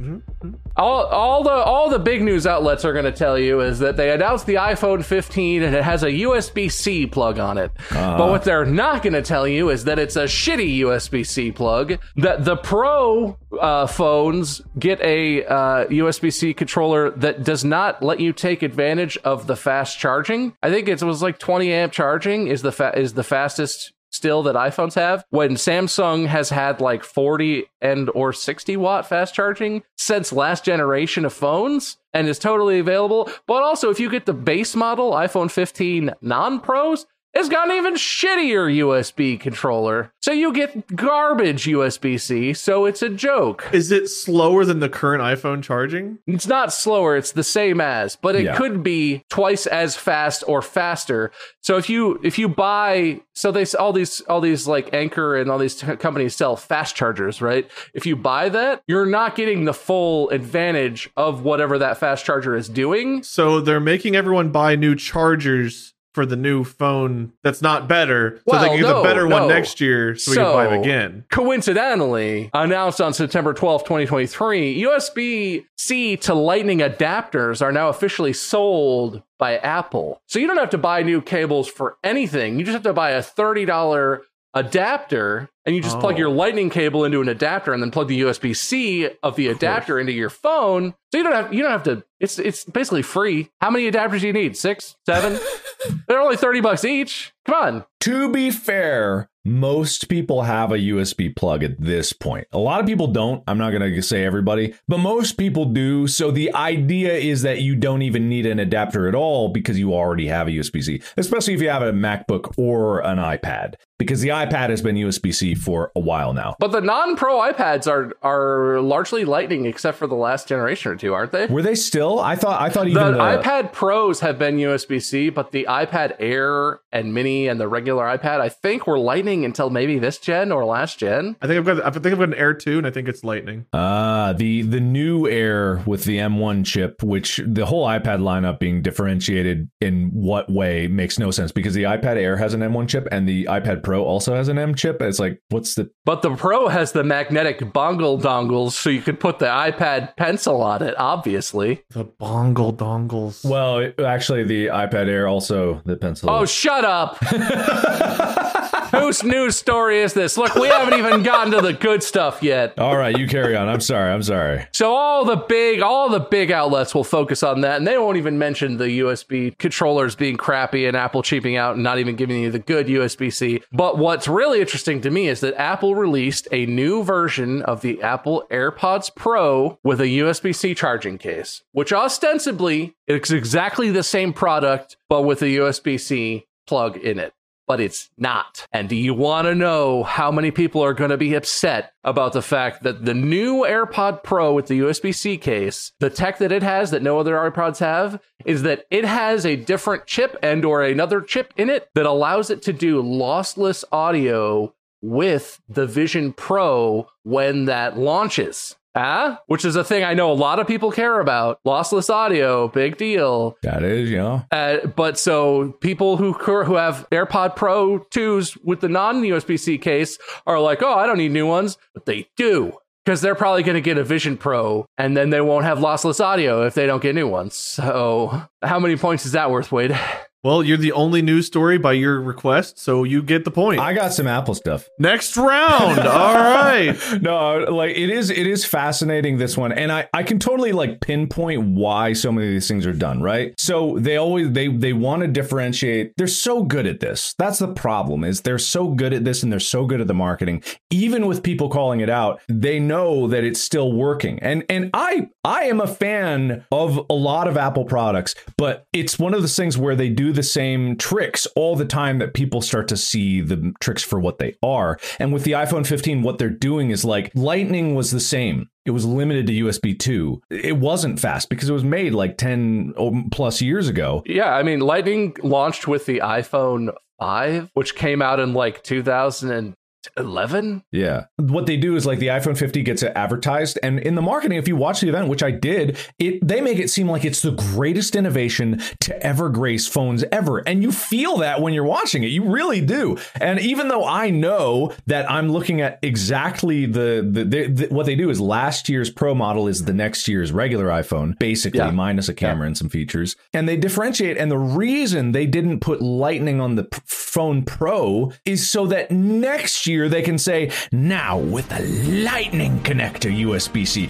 All, 0.76 1.04
all 1.06 1.42
the 1.42 1.50
all 1.50 1.90
the 1.90 1.98
big 1.98 2.22
news 2.22 2.46
outlets 2.46 2.84
are 2.84 2.92
going 2.92 3.04
to 3.04 3.12
tell 3.12 3.38
you 3.38 3.60
is 3.60 3.80
that 3.80 3.96
they 3.96 4.12
announced 4.12 4.46
the 4.46 4.54
iPhone 4.54 5.04
15 5.04 5.62
and 5.62 5.74
it 5.74 5.82
has 5.82 6.02
a 6.02 6.08
USB 6.08 6.72
C 6.72 7.06
plug 7.06 7.38
on 7.38 7.58
it. 7.58 7.70
But 7.90 8.30
what 8.30 8.44
they're 8.44 8.64
not 8.64 9.02
going 9.02 9.12
to 9.12 9.22
tell 9.22 9.46
you 9.46 9.68
is 9.68 9.84
that 9.84 9.98
it's 9.98 10.16
a 10.16 10.24
shitty 10.24 10.78
USB 10.78 11.26
C 11.26 11.52
plug. 11.52 11.98
That 12.16 12.44
the 12.44 12.56
Pro 12.56 13.36
uh, 13.60 13.86
phones 13.86 14.62
get 14.78 15.00
a 15.02 15.44
uh, 15.44 15.86
USB 15.86 16.32
C 16.32 16.54
controller 16.54 17.10
that 17.10 17.44
does 17.44 17.64
not 17.64 18.02
let 18.02 18.20
you 18.20 18.32
take 18.32 18.62
advantage 18.62 19.18
of 19.18 19.46
the 19.46 19.56
fast 19.56 19.98
charging. 19.98 20.54
I 20.62 20.70
think 20.70 20.88
it 20.88 21.02
was 21.02 21.20
like 21.20 21.38
20 21.38 21.72
amp 21.72 21.92
charging 21.92 22.46
is 22.46 22.62
the 22.62 22.72
fa- 22.72 22.98
is 22.98 23.14
the 23.14 23.24
fastest 23.24 23.92
still 24.10 24.42
that 24.42 24.56
iPhones 24.56 24.94
have 24.94 25.24
when 25.30 25.54
Samsung 25.54 26.26
has 26.26 26.50
had 26.50 26.80
like 26.80 27.04
40 27.04 27.66
and 27.80 28.10
or 28.14 28.32
60 28.32 28.76
watt 28.76 29.08
fast 29.08 29.34
charging 29.34 29.82
since 29.96 30.32
last 30.32 30.64
generation 30.64 31.24
of 31.24 31.32
phones 31.32 31.96
and 32.12 32.28
is 32.28 32.38
totally 32.38 32.78
available. 32.78 33.30
But 33.46 33.62
also 33.62 33.90
if 33.90 34.00
you 34.00 34.10
get 34.10 34.26
the 34.26 34.34
base 34.34 34.74
model 34.74 35.12
iPhone 35.12 35.50
15 35.50 36.12
non-pros, 36.20 37.06
it's 37.34 37.48
got 37.48 37.70
an 37.70 37.76
even 37.76 37.94
shittier 37.94 38.68
USB 38.78 39.38
controller. 39.38 40.12
So 40.20 40.32
you 40.32 40.52
get 40.52 40.96
garbage 40.96 41.64
USB-C, 41.64 42.54
so 42.54 42.84
it's 42.86 43.02
a 43.02 43.08
joke. 43.08 43.68
Is 43.72 43.90
it 43.92 44.08
slower 44.08 44.64
than 44.64 44.80
the 44.80 44.88
current 44.88 45.22
iPhone 45.22 45.62
charging? 45.62 46.18
It's 46.26 46.46
not 46.46 46.72
slower, 46.72 47.16
it's 47.16 47.32
the 47.32 47.44
same 47.44 47.80
as, 47.80 48.16
but 48.16 48.34
it 48.34 48.44
Yeah. 48.44 48.56
could 48.56 48.82
be 48.82 49.24
twice 49.30 49.66
as 49.66 49.96
fast 49.96 50.42
or 50.46 50.60
faster. 50.62 51.30
So 51.62 51.76
if 51.76 51.88
you 51.88 52.18
if 52.22 52.38
you 52.38 52.48
buy 52.48 53.20
so 53.34 53.52
they 53.52 53.64
all 53.78 53.92
these 53.92 54.20
all 54.22 54.40
these 54.40 54.66
like 54.66 54.92
Anker 54.92 55.36
and 55.36 55.50
all 55.50 55.58
these 55.58 55.76
t- 55.76 55.96
companies 55.96 56.34
sell 56.36 56.56
fast 56.56 56.96
chargers, 56.96 57.40
right? 57.40 57.70
If 57.94 58.06
you 58.06 58.16
buy 58.16 58.48
that, 58.50 58.82
you're 58.88 59.06
not 59.06 59.36
getting 59.36 59.64
the 59.64 59.72
full 59.74 60.28
advantage 60.30 61.08
of 61.16 61.42
whatever 61.42 61.78
that 61.78 61.98
fast 61.98 62.24
charger 62.24 62.56
is 62.56 62.68
doing. 62.68 63.22
So 63.22 63.60
they're 63.60 63.80
making 63.80 64.16
everyone 64.16 64.50
buy 64.50 64.74
new 64.76 64.94
chargers 64.96 65.94
for 66.12 66.26
the 66.26 66.36
new 66.36 66.64
phone 66.64 67.32
that's 67.44 67.62
not 67.62 67.88
better. 67.88 68.36
So 68.38 68.42
Well, 68.46 68.62
they 68.62 68.68
can 68.70 68.76
get 68.78 68.82
no, 68.88 68.96
the 68.98 69.08
better 69.08 69.28
one 69.28 69.46
next 69.48 69.80
year 69.80 70.16
so, 70.16 70.30
we 70.32 70.36
can 70.36 70.44
buy 70.52 70.64
them 70.64 70.74
So- 70.74 70.80
again. 70.80 71.24
Coincidentally, 71.30 72.50
announced 72.52 73.00
on 73.00 73.12
September 73.12 73.54
12th, 73.54 73.84
2023, 73.84 74.82
USB 74.82 75.64
C 75.76 76.16
to 76.18 76.34
Lightning 76.34 76.78
adapters 76.80 77.62
are 77.62 77.70
now 77.72 77.88
officially 77.88 78.32
sold 78.32 79.22
by 79.38 79.56
Apple. 79.58 80.20
So 80.26 80.38
you 80.38 80.46
don't 80.46 80.56
have 80.58 80.70
to 80.70 80.78
buy 80.78 81.02
new 81.02 81.20
cables 81.22 81.68
for 81.68 81.96
anything. 82.02 82.58
You 82.58 82.64
just 82.64 82.74
have 82.74 82.82
to 82.82 82.92
buy 82.92 83.10
a 83.10 83.22
$30 83.22 84.18
adapter 84.54 85.48
and 85.66 85.76
you 85.76 85.82
just 85.82 85.98
plug 86.00 86.14
Oh. 86.14 86.18
your 86.18 86.30
lightning 86.30 86.70
cable 86.70 87.04
into 87.04 87.20
an 87.20 87.28
adapter 87.28 87.72
and 87.72 87.82
then 87.82 87.90
plug 87.90 88.08
the 88.08 88.20
USB 88.22 88.56
C 88.56 89.08
of 89.22 89.36
the 89.36 89.48
adapter 89.48 89.98
into 90.00 90.12
your 90.12 90.30
phone. 90.30 90.94
So 91.12 91.18
you 91.18 91.24
don't 91.24 91.32
have 91.34 91.52
you 91.52 91.62
don't 91.62 91.72
have 91.72 91.82
to 91.84 92.04
it's 92.18 92.38
it's 92.38 92.64
basically 92.64 93.02
free. 93.02 93.50
How 93.60 93.70
many 93.70 93.90
adapters 93.90 94.20
do 94.20 94.26
you 94.28 94.32
need? 94.32 94.56
6, 94.56 94.96
7? 95.06 95.38
They're 96.08 96.20
only 96.20 96.36
30 96.36 96.60
bucks 96.60 96.84
each. 96.84 97.32
Come 97.46 97.54
on. 97.54 97.84
To 98.00 98.30
be 98.30 98.50
fair, 98.50 99.28
most 99.44 100.08
people 100.10 100.42
have 100.42 100.70
a 100.70 100.76
USB 100.78 101.34
plug 101.34 101.64
at 101.64 101.80
this 101.80 102.12
point. 102.12 102.46
A 102.52 102.58
lot 102.58 102.80
of 102.80 102.86
people 102.86 103.06
don't. 103.06 103.42
I'm 103.48 103.56
not 103.56 103.70
going 103.70 103.80
to 103.82 104.02
say 104.02 104.24
everybody, 104.24 104.74
but 104.86 104.98
most 104.98 105.38
people 105.38 105.64
do. 105.64 106.06
So 106.06 106.30
the 106.30 106.52
idea 106.54 107.14
is 107.14 107.40
that 107.42 107.62
you 107.62 107.74
don't 107.74 108.02
even 108.02 108.28
need 108.28 108.44
an 108.44 108.58
adapter 108.58 109.08
at 109.08 109.14
all 109.14 109.48
because 109.48 109.78
you 109.78 109.94
already 109.94 110.26
have 110.28 110.46
a 110.46 110.50
USB 110.50 110.82
C, 110.84 111.02
especially 111.16 111.54
if 111.54 111.62
you 111.62 111.70
have 111.70 111.82
a 111.82 111.92
MacBook 111.92 112.52
or 112.58 113.00
an 113.00 113.16
iPad, 113.16 113.74
because 113.98 114.20
the 114.20 114.28
iPad 114.28 114.68
has 114.68 114.82
been 114.82 114.96
USB 114.96 115.34
C 115.34 115.49
for 115.54 115.92
a 115.96 116.00
while 116.00 116.32
now. 116.32 116.56
But 116.58 116.72
the 116.72 116.80
non-pro 116.80 117.38
iPads 117.52 117.90
are 117.90 118.12
are 118.22 118.80
largely 118.80 119.24
Lightning, 119.24 119.66
except 119.66 119.98
for 119.98 120.06
the 120.06 120.14
last 120.14 120.48
generation 120.48 120.92
or 120.92 120.96
two, 120.96 121.14
aren't 121.14 121.32
they? 121.32 121.46
Were 121.46 121.62
they 121.62 121.74
still? 121.74 122.18
I 122.20 122.36
thought. 122.36 122.60
I 122.60 122.68
thought 122.68 122.88
even 122.88 123.12
the, 123.12 123.18
iPad 123.18 123.72
Pros 123.72 124.20
have 124.20 124.38
been 124.38 124.56
USB 124.56 125.02
C, 125.02 125.30
but 125.30 125.52
the 125.52 125.66
iPad 125.68 126.16
Air 126.18 126.80
and 126.92 127.14
Mini 127.14 127.48
and 127.48 127.60
the 127.60 127.68
regular 127.68 128.04
iPad, 128.04 128.40
I 128.40 128.48
think, 128.48 128.86
were 128.86 128.98
Lightning 128.98 129.44
until 129.44 129.70
maybe 129.70 129.98
this 129.98 130.18
gen 130.18 130.52
or 130.52 130.64
last 130.64 130.98
gen. 130.98 131.36
I 131.40 131.46
think 131.46 131.58
I've 131.58 131.76
got 131.76 131.86
I 131.86 131.90
think 131.90 132.06
I've 132.06 132.18
got 132.18 132.28
an 132.28 132.34
Air 132.34 132.54
2 132.54 132.78
and 132.78 132.86
I 132.86 132.90
think 132.90 133.08
it's 133.08 133.24
Lightning. 133.24 133.66
Ah, 133.72 134.34
the 134.36 134.62
the 134.62 134.80
new 134.80 135.28
Air 135.28 135.82
with 135.86 136.04
the 136.04 136.18
M1 136.18 136.64
chip, 136.64 137.02
which 137.02 137.40
the 137.46 137.66
whole 137.66 137.86
iPad 137.86 138.20
lineup 138.20 138.58
being 138.58 138.82
differentiated 138.82 139.68
in 139.80 140.10
what 140.12 140.50
way 140.50 140.88
makes 140.88 141.18
no 141.18 141.30
sense 141.30 141.52
because 141.52 141.74
the 141.74 141.84
iPad 141.84 142.16
Air 142.16 142.36
has 142.36 142.54
an 142.54 142.60
M1 142.60 142.88
chip 142.88 143.08
and 143.10 143.28
the 143.28 143.44
iPad 143.46 143.82
Pro 143.82 144.02
also 144.04 144.34
has 144.34 144.48
an 144.48 144.58
M 144.58 144.74
chip. 144.74 145.00
It's 145.02 145.18
like, 145.18 145.39
what's 145.50 145.74
the? 145.74 145.90
But 146.04 146.22
the 146.22 146.34
Pro 146.34 146.68
has 146.68 146.92
the 146.92 147.04
magnetic 147.04 147.72
bongle 147.72 148.18
dongles, 148.18 148.72
so 148.72 148.90
you 148.90 149.02
could 149.02 149.20
put 149.20 149.38
the 149.38 149.46
iPad 149.46 150.16
Pencil 150.16 150.62
on 150.62 150.82
it. 150.82 150.94
Obviously. 150.98 151.84
The 151.90 152.04
bongle 152.04 152.72
dongles. 152.72 153.44
Well, 153.44 153.92
actually, 154.04 154.44
the 154.44 154.66
iPad 154.66 155.08
Air 155.08 155.28
also 155.28 155.82
the 155.84 155.96
pencil. 155.96 156.30
Oh, 156.30 156.44
shut 156.44 156.84
up! 156.84 157.18
Whose 158.90 159.22
news 159.22 159.56
story 159.56 160.00
is 160.00 160.14
this? 160.14 160.36
Look, 160.36 160.56
we 160.56 160.66
haven't 160.66 160.98
even 160.98 161.22
gotten 161.22 161.52
to 161.52 161.60
the 161.60 161.72
good 161.72 162.02
stuff 162.02 162.42
yet. 162.42 162.76
all 162.78 162.96
right, 162.96 163.16
you 163.16 163.28
carry 163.28 163.54
on. 163.54 163.68
I'm 163.68 163.80
sorry. 163.80 164.12
I'm 164.12 164.22
sorry. 164.22 164.66
So 164.72 164.92
all 164.92 165.24
the 165.24 165.36
big, 165.36 165.80
all 165.80 166.08
the 166.08 166.18
big 166.18 166.50
outlets 166.50 166.92
will 166.92 167.04
focus 167.04 167.44
on 167.44 167.60
that, 167.60 167.76
and 167.76 167.86
they 167.86 167.98
won't 167.98 168.16
even 168.16 168.38
mention 168.38 168.78
the 168.78 169.00
USB 169.00 169.56
controllers 169.58 170.16
being 170.16 170.36
crappy 170.36 170.86
and 170.86 170.96
Apple 170.96 171.22
cheaping 171.22 171.56
out 171.56 171.74
and 171.74 171.84
not 171.84 171.98
even 171.98 172.16
giving 172.16 172.42
you 172.42 172.50
the 172.50 172.58
good 172.58 172.88
USB-C. 172.88 173.62
But 173.70 173.96
what's 173.98 174.26
really 174.26 174.60
interesting 174.60 175.00
to 175.02 175.10
me 175.10 175.28
is 175.28 175.40
that 175.40 175.54
Apple 175.54 175.94
released 175.94 176.48
a 176.50 176.66
new 176.66 177.04
version 177.04 177.62
of 177.62 177.82
the 177.82 178.02
Apple 178.02 178.44
AirPods 178.50 179.14
Pro 179.14 179.78
with 179.84 180.00
a 180.00 180.06
USB-C 180.06 180.74
charging 180.74 181.16
case, 181.18 181.62
which 181.72 181.92
ostensibly 181.92 182.96
is 183.06 183.30
exactly 183.30 183.90
the 183.90 184.02
same 184.02 184.32
product, 184.32 184.96
but 185.08 185.22
with 185.22 185.42
a 185.42 185.46
USB-C 185.46 186.46
plug 186.66 186.96
in 186.96 187.18
it 187.18 187.32
but 187.70 187.78
it's 187.78 188.10
not. 188.18 188.66
And 188.72 188.88
do 188.88 188.96
you 188.96 189.14
want 189.14 189.46
to 189.46 189.54
know 189.54 190.02
how 190.02 190.32
many 190.32 190.50
people 190.50 190.82
are 190.82 190.92
going 190.92 191.10
to 191.10 191.16
be 191.16 191.34
upset 191.34 191.92
about 192.02 192.32
the 192.32 192.42
fact 192.42 192.82
that 192.82 193.04
the 193.04 193.14
new 193.14 193.58
AirPod 193.58 194.24
Pro 194.24 194.52
with 194.52 194.66
the 194.66 194.80
USB 194.80 195.14
C 195.14 195.36
case, 195.36 195.92
the 196.00 196.10
tech 196.10 196.38
that 196.38 196.50
it 196.50 196.64
has 196.64 196.90
that 196.90 197.00
no 197.00 197.20
other 197.20 197.36
AirPods 197.36 197.78
have, 197.78 198.20
is 198.44 198.62
that 198.62 198.86
it 198.90 199.04
has 199.04 199.46
a 199.46 199.54
different 199.54 200.06
chip 200.06 200.36
and 200.42 200.64
or 200.64 200.82
another 200.82 201.20
chip 201.20 201.54
in 201.56 201.70
it 201.70 201.88
that 201.94 202.06
allows 202.06 202.50
it 202.50 202.60
to 202.62 202.72
do 202.72 203.00
lossless 203.00 203.84
audio 203.92 204.74
with 205.00 205.60
the 205.68 205.86
Vision 205.86 206.32
Pro 206.32 207.06
when 207.22 207.66
that 207.66 207.96
launches. 207.96 208.74
Ah, 208.94 209.40
which 209.46 209.64
is 209.64 209.76
a 209.76 209.84
thing 209.84 210.02
I 210.02 210.14
know 210.14 210.32
a 210.32 210.34
lot 210.34 210.58
of 210.58 210.66
people 210.66 210.90
care 210.90 211.20
about. 211.20 211.60
Lossless 211.64 212.10
audio, 212.10 212.68
big 212.68 212.96
deal. 212.96 213.56
That 213.62 213.84
is, 213.84 214.10
you 214.10 214.16
know. 214.18 214.44
Uh, 214.50 214.86
but 214.86 215.18
so 215.18 215.72
people 215.80 216.16
who 216.16 216.32
who 216.32 216.74
have 216.74 217.08
AirPod 217.10 217.54
Pro 217.54 218.00
2s 218.10 218.58
with 218.64 218.80
the 218.80 218.88
non 218.88 219.22
USB 219.22 219.58
C 219.58 219.78
case 219.78 220.18
are 220.46 220.58
like, 220.60 220.82
oh, 220.82 220.94
I 220.94 221.06
don't 221.06 221.18
need 221.18 221.32
new 221.32 221.46
ones, 221.46 221.78
but 221.94 222.06
they 222.06 222.28
do 222.36 222.72
because 223.04 223.20
they're 223.20 223.34
probably 223.34 223.62
going 223.62 223.76
to 223.76 223.80
get 223.80 223.98
a 223.98 224.04
Vision 224.04 224.36
Pro, 224.36 224.86
and 224.98 225.16
then 225.16 225.30
they 225.30 225.40
won't 225.40 225.64
have 225.64 225.78
lossless 225.78 226.22
audio 226.22 226.66
if 226.66 226.74
they 226.74 226.86
don't 226.86 227.02
get 227.02 227.14
new 227.14 227.28
ones. 227.28 227.54
So 227.54 228.42
how 228.62 228.78
many 228.78 228.96
points 228.96 229.24
is 229.24 229.32
that 229.32 229.50
worth, 229.50 229.72
Wade? 229.72 229.98
Well, 230.42 230.62
you're 230.62 230.78
the 230.78 230.92
only 230.92 231.20
news 231.20 231.46
story 231.46 231.76
by 231.76 231.92
your 231.92 232.18
request, 232.18 232.78
so 232.78 233.04
you 233.04 233.22
get 233.22 233.44
the 233.44 233.50
point. 233.50 233.78
I 233.78 233.92
got 233.92 234.14
some 234.14 234.26
Apple 234.26 234.54
stuff. 234.54 234.88
Next 234.98 235.36
round. 235.36 235.98
All 235.98 236.34
right. 236.34 236.96
no, 237.20 237.58
like 237.68 237.94
it 237.94 238.08
is 238.08 238.30
it 238.30 238.46
is 238.46 238.64
fascinating 238.64 239.36
this 239.36 239.58
one. 239.58 239.70
And 239.70 239.92
I 239.92 240.08
I 240.14 240.22
can 240.22 240.38
totally 240.38 240.72
like 240.72 241.02
pinpoint 241.02 241.62
why 241.62 242.14
so 242.14 242.32
many 242.32 242.46
of 242.46 242.52
these 242.54 242.66
things 242.66 242.86
are 242.86 242.94
done, 242.94 243.22
right? 243.22 243.52
So 243.60 243.98
they 243.98 244.16
always 244.16 244.50
they 244.52 244.68
they 244.68 244.94
want 244.94 245.20
to 245.20 245.28
differentiate. 245.28 246.14
They're 246.16 246.26
so 246.26 246.62
good 246.62 246.86
at 246.86 247.00
this. 247.00 247.34
That's 247.36 247.58
the 247.58 247.68
problem 247.74 248.24
is 248.24 248.40
they're 248.40 248.58
so 248.58 248.88
good 248.88 249.12
at 249.12 249.24
this 249.26 249.42
and 249.42 249.52
they're 249.52 249.60
so 249.60 249.84
good 249.84 250.00
at 250.00 250.06
the 250.06 250.14
marketing. 250.14 250.62
Even 250.88 251.26
with 251.26 251.42
people 251.42 251.68
calling 251.68 252.00
it 252.00 252.08
out, 252.08 252.40
they 252.48 252.80
know 252.80 253.26
that 253.28 253.44
it's 253.44 253.60
still 253.60 253.92
working. 253.92 254.38
And 254.38 254.64
and 254.70 254.88
I 254.94 255.28
I 255.44 255.64
am 255.64 255.82
a 255.82 255.86
fan 255.86 256.64
of 256.72 256.98
a 257.10 257.14
lot 257.14 257.46
of 257.46 257.58
Apple 257.58 257.84
products, 257.84 258.34
but 258.56 258.86
it's 258.94 259.18
one 259.18 259.34
of 259.34 259.42
those 259.42 259.54
things 259.54 259.76
where 259.76 259.94
they 259.94 260.08
do 260.08 260.29
the 260.32 260.42
same 260.42 260.96
tricks 260.96 261.46
all 261.56 261.76
the 261.76 261.84
time 261.84 262.18
that 262.18 262.34
people 262.34 262.62
start 262.62 262.88
to 262.88 262.96
see 262.96 263.40
the 263.40 263.72
tricks 263.80 264.02
for 264.02 264.18
what 264.20 264.38
they 264.38 264.56
are. 264.62 264.98
And 265.18 265.32
with 265.32 265.44
the 265.44 265.52
iPhone 265.52 265.86
15, 265.86 266.22
what 266.22 266.38
they're 266.38 266.50
doing 266.50 266.90
is 266.90 267.04
like 267.04 267.30
Lightning 267.34 267.94
was 267.94 268.10
the 268.10 268.20
same. 268.20 268.68
It 268.86 268.92
was 268.92 269.04
limited 269.04 269.46
to 269.46 269.52
USB 269.52 269.98
2. 269.98 270.42
It 270.50 270.78
wasn't 270.78 271.20
fast 271.20 271.48
because 271.50 271.68
it 271.68 271.74
was 271.74 271.84
made 271.84 272.14
like 272.14 272.38
10 272.38 272.94
plus 273.30 273.60
years 273.60 273.88
ago. 273.88 274.22
Yeah, 274.26 274.54
I 274.54 274.62
mean, 274.62 274.80
Lightning 274.80 275.36
launched 275.42 275.86
with 275.86 276.06
the 276.06 276.20
iPhone 276.20 276.94
5, 277.20 277.70
which 277.74 277.94
came 277.94 278.22
out 278.22 278.40
in 278.40 278.54
like 278.54 278.82
2000 278.82 279.74
11 280.16 280.84
yeah. 280.92 281.24
What 281.36 281.66
they 281.66 281.76
do 281.76 281.96
is 281.96 282.06
like 282.06 282.18
the 282.18 282.28
iphone 282.28 282.56
50 282.56 282.82
gets 282.82 283.02
it 283.02 283.12
advertised 283.14 283.78
and 283.82 283.98
in 283.98 284.14
the 284.14 284.22
marketing 284.22 284.58
if 284.58 284.68
you 284.68 284.76
watch 284.76 285.00
the 285.00 285.08
event 285.08 285.28
which 285.28 285.42
i 285.42 285.50
did 285.50 285.98
it 286.18 286.46
they 286.46 286.60
make 286.60 286.78
it 286.78 286.90
seem 286.90 287.08
like 287.08 287.24
it's 287.24 287.42
the 287.42 287.52
greatest 287.52 288.16
innovation 288.16 288.80
to 289.00 289.20
ever 289.24 289.48
grace 289.48 289.86
phones 289.86 290.24
ever. 290.32 290.58
And 290.58 290.82
you 290.82 290.92
feel 290.92 291.38
that 291.38 291.60
when 291.60 291.74
you're 291.74 291.84
watching 291.84 292.24
it. 292.24 292.28
You 292.28 292.44
really 292.44 292.80
do. 292.80 293.18
And 293.40 293.60
even 293.60 293.88
though 293.88 294.06
i 294.06 294.30
know 294.30 294.94
that 295.06 295.30
i'm 295.30 295.50
looking 295.50 295.80
at 295.80 295.98
exactly 296.02 296.86
the, 296.86 297.26
the, 297.30 297.44
the, 297.44 297.66
the 297.66 297.94
what 297.94 298.06
they 298.06 298.14
do 298.14 298.30
is 298.30 298.40
last 298.40 298.88
year's 298.88 299.10
pro 299.10 299.34
model 299.34 299.68
is 299.68 299.84
the 299.84 299.92
next 299.92 300.28
year's 300.28 300.52
regular 300.52 300.86
iphone 300.86 301.38
basically 301.38 301.78
yeah. 301.78 301.90
minus 301.90 302.28
a 302.28 302.34
camera 302.34 302.64
yeah. 302.64 302.68
and 302.68 302.78
some 302.78 302.88
features. 302.88 303.36
And 303.52 303.68
they 303.68 303.76
differentiate 303.76 304.36
and 304.36 304.50
the 304.50 304.58
reason 304.58 305.32
they 305.32 305.46
didn't 305.46 305.80
put 305.80 306.00
lightning 306.00 306.60
on 306.60 306.76
the 306.76 306.88
phone 307.04 307.64
pro 307.64 308.32
is 308.44 308.68
so 308.68 308.86
that 308.86 309.10
next 309.10 309.86
year 309.86 309.89
they 310.08 310.22
can 310.22 310.38
say, 310.38 310.70
now 310.92 311.38
with 311.38 311.68
the 311.68 311.80
lightning 312.24 312.80
connector 312.80 313.30
USB 313.30 313.86
C. 313.86 314.08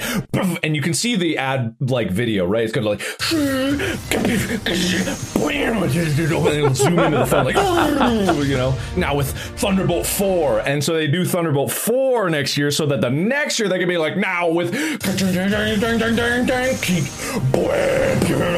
And 0.63 0.75
you 0.77 0.83
can 0.83 0.95
see 0.95 1.17
the 1.17 1.39
ad 1.39 1.77
like 1.81 2.11
video, 2.11 2.47
right? 2.47 2.65
It's 2.65 2.73
going 2.73 2.85
to 2.85 2.91
like, 2.91 3.01
zoom 6.75 6.99
into 6.99 7.19
the 7.19 7.27
phone, 7.27 7.45
like, 7.45 7.57
you 8.47 8.57
know, 8.57 8.77
now 8.97 9.15
with 9.15 9.31
Thunderbolt 9.59 10.07
4. 10.07 10.61
And 10.61 10.83
so 10.83 10.95
they 10.95 11.07
do 11.07 11.25
Thunderbolt 11.25 11.71
4 11.73 12.31
next 12.31 12.57
year 12.57 12.71
so 12.71 12.87
that 12.87 13.01
the 13.01 13.11
next 13.11 13.59
year 13.59 13.69
they 13.69 13.79
can 13.79 13.89
be 13.89 13.99
like, 13.99 14.17
now 14.17 14.49
with 14.49 14.75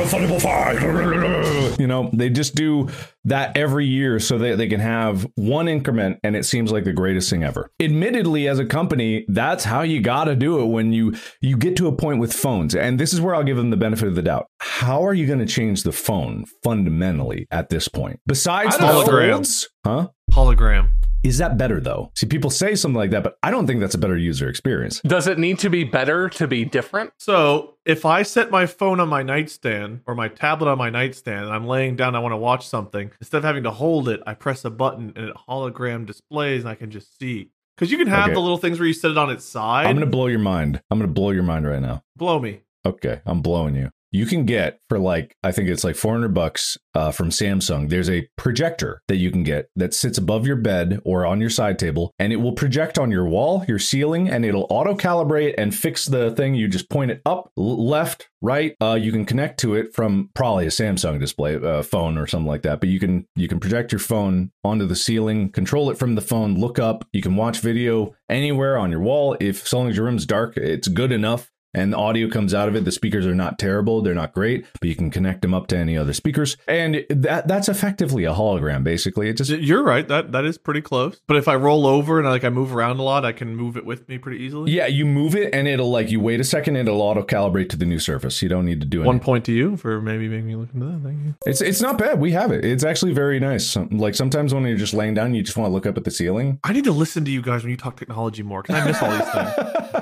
Thunderbolt 0.06 0.42
5. 0.42 1.80
You 1.80 1.86
know, 1.86 2.10
they 2.12 2.28
just 2.30 2.54
do 2.54 2.88
that 3.24 3.56
every 3.56 3.86
year 3.86 4.18
so 4.18 4.36
that 4.38 4.58
they 4.58 4.66
can 4.66 4.80
have 4.80 5.26
one 5.36 5.68
increment 5.68 6.18
and 6.24 6.34
it 6.34 6.44
seems 6.44 6.72
like 6.72 6.82
the 6.84 6.92
greatest 6.92 7.11
thing 7.20 7.44
ever. 7.44 7.70
Admittedly 7.80 8.48
as 8.48 8.58
a 8.58 8.64
company, 8.64 9.24
that's 9.28 9.64
how 9.64 9.82
you 9.82 10.00
got 10.00 10.24
to 10.24 10.36
do 10.36 10.60
it 10.60 10.66
when 10.66 10.92
you 10.92 11.14
you 11.40 11.56
get 11.56 11.76
to 11.76 11.88
a 11.88 11.92
point 11.92 12.20
with 12.20 12.32
phones. 12.32 12.74
And 12.74 12.98
this 12.98 13.12
is 13.12 13.20
where 13.20 13.34
I'll 13.34 13.44
give 13.44 13.56
them 13.56 13.70
the 13.70 13.76
benefit 13.76 14.08
of 14.08 14.14
the 14.14 14.22
doubt. 14.22 14.46
How 14.58 15.04
are 15.04 15.14
you 15.14 15.26
going 15.26 15.38
to 15.40 15.46
change 15.46 15.82
the 15.82 15.92
phone 15.92 16.44
fundamentally 16.62 17.46
at 17.50 17.68
this 17.68 17.88
point? 17.88 18.20
Besides 18.26 18.78
the 18.78 18.84
holograms, 18.84 19.66
huh? 19.84 20.08
Hologram. 20.30 20.90
Is 21.22 21.38
that 21.38 21.56
better 21.56 21.80
though? 21.80 22.10
See, 22.14 22.26
people 22.26 22.50
say 22.50 22.74
something 22.74 22.96
like 22.96 23.10
that, 23.10 23.22
but 23.22 23.38
I 23.42 23.50
don't 23.50 23.66
think 23.66 23.80
that's 23.80 23.94
a 23.94 23.98
better 23.98 24.16
user 24.16 24.48
experience. 24.48 25.00
Does 25.00 25.26
it 25.26 25.38
need 25.38 25.58
to 25.60 25.70
be 25.70 25.84
better 25.84 26.28
to 26.30 26.48
be 26.48 26.64
different? 26.64 27.12
So, 27.18 27.74
if 27.84 28.04
I 28.04 28.22
set 28.22 28.50
my 28.50 28.66
phone 28.66 29.00
on 29.00 29.08
my 29.08 29.22
nightstand 29.22 30.00
or 30.06 30.14
my 30.14 30.28
tablet 30.28 30.70
on 30.70 30.78
my 30.78 30.90
nightstand 30.90 31.44
and 31.46 31.52
I'm 31.52 31.66
laying 31.66 31.96
down, 31.96 32.14
I 32.14 32.20
want 32.20 32.32
to 32.32 32.36
watch 32.36 32.66
something, 32.66 33.10
instead 33.20 33.38
of 33.38 33.44
having 33.44 33.64
to 33.64 33.70
hold 33.70 34.08
it, 34.08 34.20
I 34.26 34.34
press 34.34 34.64
a 34.64 34.70
button 34.70 35.12
and 35.16 35.28
it 35.28 35.36
hologram 35.48 36.06
displays 36.06 36.62
and 36.62 36.68
I 36.68 36.74
can 36.74 36.90
just 36.90 37.18
see. 37.18 37.50
Because 37.76 37.90
you 37.90 37.98
can 37.98 38.08
have 38.08 38.26
okay. 38.26 38.34
the 38.34 38.40
little 38.40 38.58
things 38.58 38.78
where 38.78 38.86
you 38.86 38.94
set 38.94 39.10
it 39.10 39.18
on 39.18 39.30
its 39.30 39.44
side. 39.44 39.86
I'm 39.86 39.96
going 39.96 40.06
to 40.06 40.10
blow 40.10 40.26
your 40.26 40.38
mind. 40.38 40.82
I'm 40.90 40.98
going 40.98 41.08
to 41.08 41.14
blow 41.14 41.30
your 41.30 41.42
mind 41.42 41.66
right 41.66 41.80
now. 41.80 42.02
Blow 42.16 42.38
me. 42.38 42.60
Okay, 42.84 43.20
I'm 43.24 43.40
blowing 43.42 43.74
you 43.74 43.90
you 44.12 44.26
can 44.26 44.44
get 44.44 44.78
for 44.88 44.98
like 44.98 45.34
I 45.42 45.50
think 45.52 45.68
it's 45.68 45.84
like 45.84 45.96
400 45.96 46.34
bucks 46.34 46.76
uh, 46.94 47.10
from 47.10 47.30
Samsung. 47.30 47.88
There's 47.88 48.10
a 48.10 48.28
projector 48.36 49.00
that 49.08 49.16
you 49.16 49.30
can 49.30 49.42
get 49.42 49.68
that 49.74 49.94
sits 49.94 50.18
above 50.18 50.46
your 50.46 50.56
bed 50.56 51.00
or 51.04 51.24
on 51.24 51.40
your 51.40 51.50
side 51.50 51.78
table, 51.78 52.12
and 52.18 52.32
it 52.32 52.36
will 52.36 52.52
project 52.52 52.98
on 52.98 53.10
your 53.10 53.26
wall, 53.26 53.64
your 53.66 53.78
ceiling, 53.78 54.28
and 54.28 54.44
it'll 54.44 54.66
auto 54.68 54.94
calibrate 54.94 55.54
and 55.56 55.74
fix 55.74 56.06
the 56.06 56.30
thing. 56.32 56.54
You 56.54 56.68
just 56.68 56.90
point 56.90 57.10
it 57.10 57.22
up, 57.24 57.50
left, 57.56 58.28
right. 58.42 58.76
Uh, 58.80 58.98
you 59.00 59.10
can 59.10 59.24
connect 59.24 59.58
to 59.60 59.74
it 59.74 59.94
from 59.94 60.30
probably 60.34 60.66
a 60.66 60.70
Samsung 60.70 61.18
display 61.18 61.56
uh, 61.56 61.82
phone 61.82 62.18
or 62.18 62.26
something 62.26 62.48
like 62.48 62.62
that. 62.62 62.80
But 62.80 62.90
you 62.90 63.00
can 63.00 63.26
you 63.34 63.48
can 63.48 63.60
project 63.60 63.92
your 63.92 63.98
phone 63.98 64.52
onto 64.62 64.86
the 64.86 64.96
ceiling, 64.96 65.50
control 65.50 65.90
it 65.90 65.96
from 65.96 66.14
the 66.14 66.20
phone, 66.20 66.60
look 66.60 66.78
up. 66.78 67.08
You 67.12 67.22
can 67.22 67.36
watch 67.36 67.60
video 67.60 68.14
anywhere 68.28 68.76
on 68.76 68.90
your 68.90 69.00
wall. 69.00 69.36
If 69.40 69.66
so 69.66 69.78
long 69.78 69.88
as 69.88 69.96
your 69.96 70.04
room's 70.04 70.26
dark, 70.26 70.58
it's 70.58 70.88
good 70.88 71.12
enough 71.12 71.50
and 71.74 71.92
the 71.92 71.96
audio 71.96 72.28
comes 72.28 72.54
out 72.54 72.68
of 72.68 72.76
it. 72.76 72.84
The 72.84 72.92
speakers 72.92 73.26
are 73.26 73.34
not 73.34 73.58
terrible; 73.58 74.02
they're 74.02 74.14
not 74.14 74.32
great, 74.32 74.66
but 74.80 74.88
you 74.88 74.94
can 74.94 75.10
connect 75.10 75.42
them 75.42 75.54
up 75.54 75.66
to 75.68 75.76
any 75.76 75.96
other 75.96 76.12
speakers, 76.12 76.56
and 76.66 77.04
that 77.08 77.48
that's 77.48 77.68
effectively 77.68 78.24
a 78.24 78.32
hologram. 78.32 78.84
Basically, 78.84 79.28
it 79.28 79.36
just 79.36 79.50
you're 79.50 79.82
right 79.82 80.06
that 80.08 80.32
that 80.32 80.44
is 80.44 80.58
pretty 80.58 80.80
close. 80.80 81.20
But 81.26 81.36
if 81.36 81.48
I 81.48 81.54
roll 81.56 81.86
over 81.86 82.18
and 82.18 82.26
I, 82.28 82.30
like 82.30 82.44
I 82.44 82.50
move 82.50 82.74
around 82.74 82.98
a 82.98 83.02
lot, 83.02 83.24
I 83.24 83.32
can 83.32 83.56
move 83.56 83.76
it 83.76 83.84
with 83.84 84.08
me 84.08 84.18
pretty 84.18 84.42
easily. 84.44 84.72
Yeah, 84.72 84.86
you 84.86 85.04
move 85.06 85.34
it, 85.34 85.54
and 85.54 85.68
it'll 85.68 85.90
like 85.90 86.10
you 86.10 86.20
wait 86.20 86.40
a 86.40 86.44
second, 86.44 86.76
and 86.76 86.88
it'll 86.88 87.02
auto 87.02 87.22
calibrate 87.22 87.68
to 87.70 87.76
the 87.76 87.86
new 87.86 87.98
surface. 87.98 88.42
You 88.42 88.48
don't 88.48 88.64
need 88.64 88.80
to 88.80 88.86
do 88.86 88.98
anything. 88.98 89.06
one 89.06 89.20
point 89.20 89.44
to 89.46 89.52
you 89.52 89.76
for 89.76 90.00
maybe 90.00 90.28
making 90.28 90.46
me 90.46 90.56
look 90.56 90.70
into 90.74 90.86
that. 90.86 91.00
Thank 91.02 91.24
you. 91.24 91.34
It's 91.46 91.60
it's 91.60 91.80
not 91.80 91.98
bad. 91.98 92.20
We 92.20 92.32
have 92.32 92.52
it. 92.52 92.64
It's 92.64 92.84
actually 92.84 93.12
very 93.12 93.40
nice. 93.40 93.76
Like 93.76 94.14
sometimes 94.14 94.54
when 94.54 94.64
you're 94.64 94.76
just 94.76 94.94
laying 94.94 95.14
down, 95.14 95.34
you 95.34 95.42
just 95.42 95.56
want 95.56 95.68
to 95.68 95.72
look 95.72 95.86
up 95.86 95.96
at 95.96 96.04
the 96.04 96.10
ceiling. 96.10 96.60
I 96.64 96.72
need 96.72 96.84
to 96.84 96.92
listen 96.92 97.24
to 97.24 97.30
you 97.30 97.42
guys 97.42 97.62
when 97.62 97.70
you 97.70 97.76
talk 97.76 97.96
technology 97.96 98.42
more 98.42 98.62
because 98.62 98.76
I 98.76 98.86
miss 98.86 99.02
all 99.02 99.10
these 99.10 99.28
things. 99.28 100.01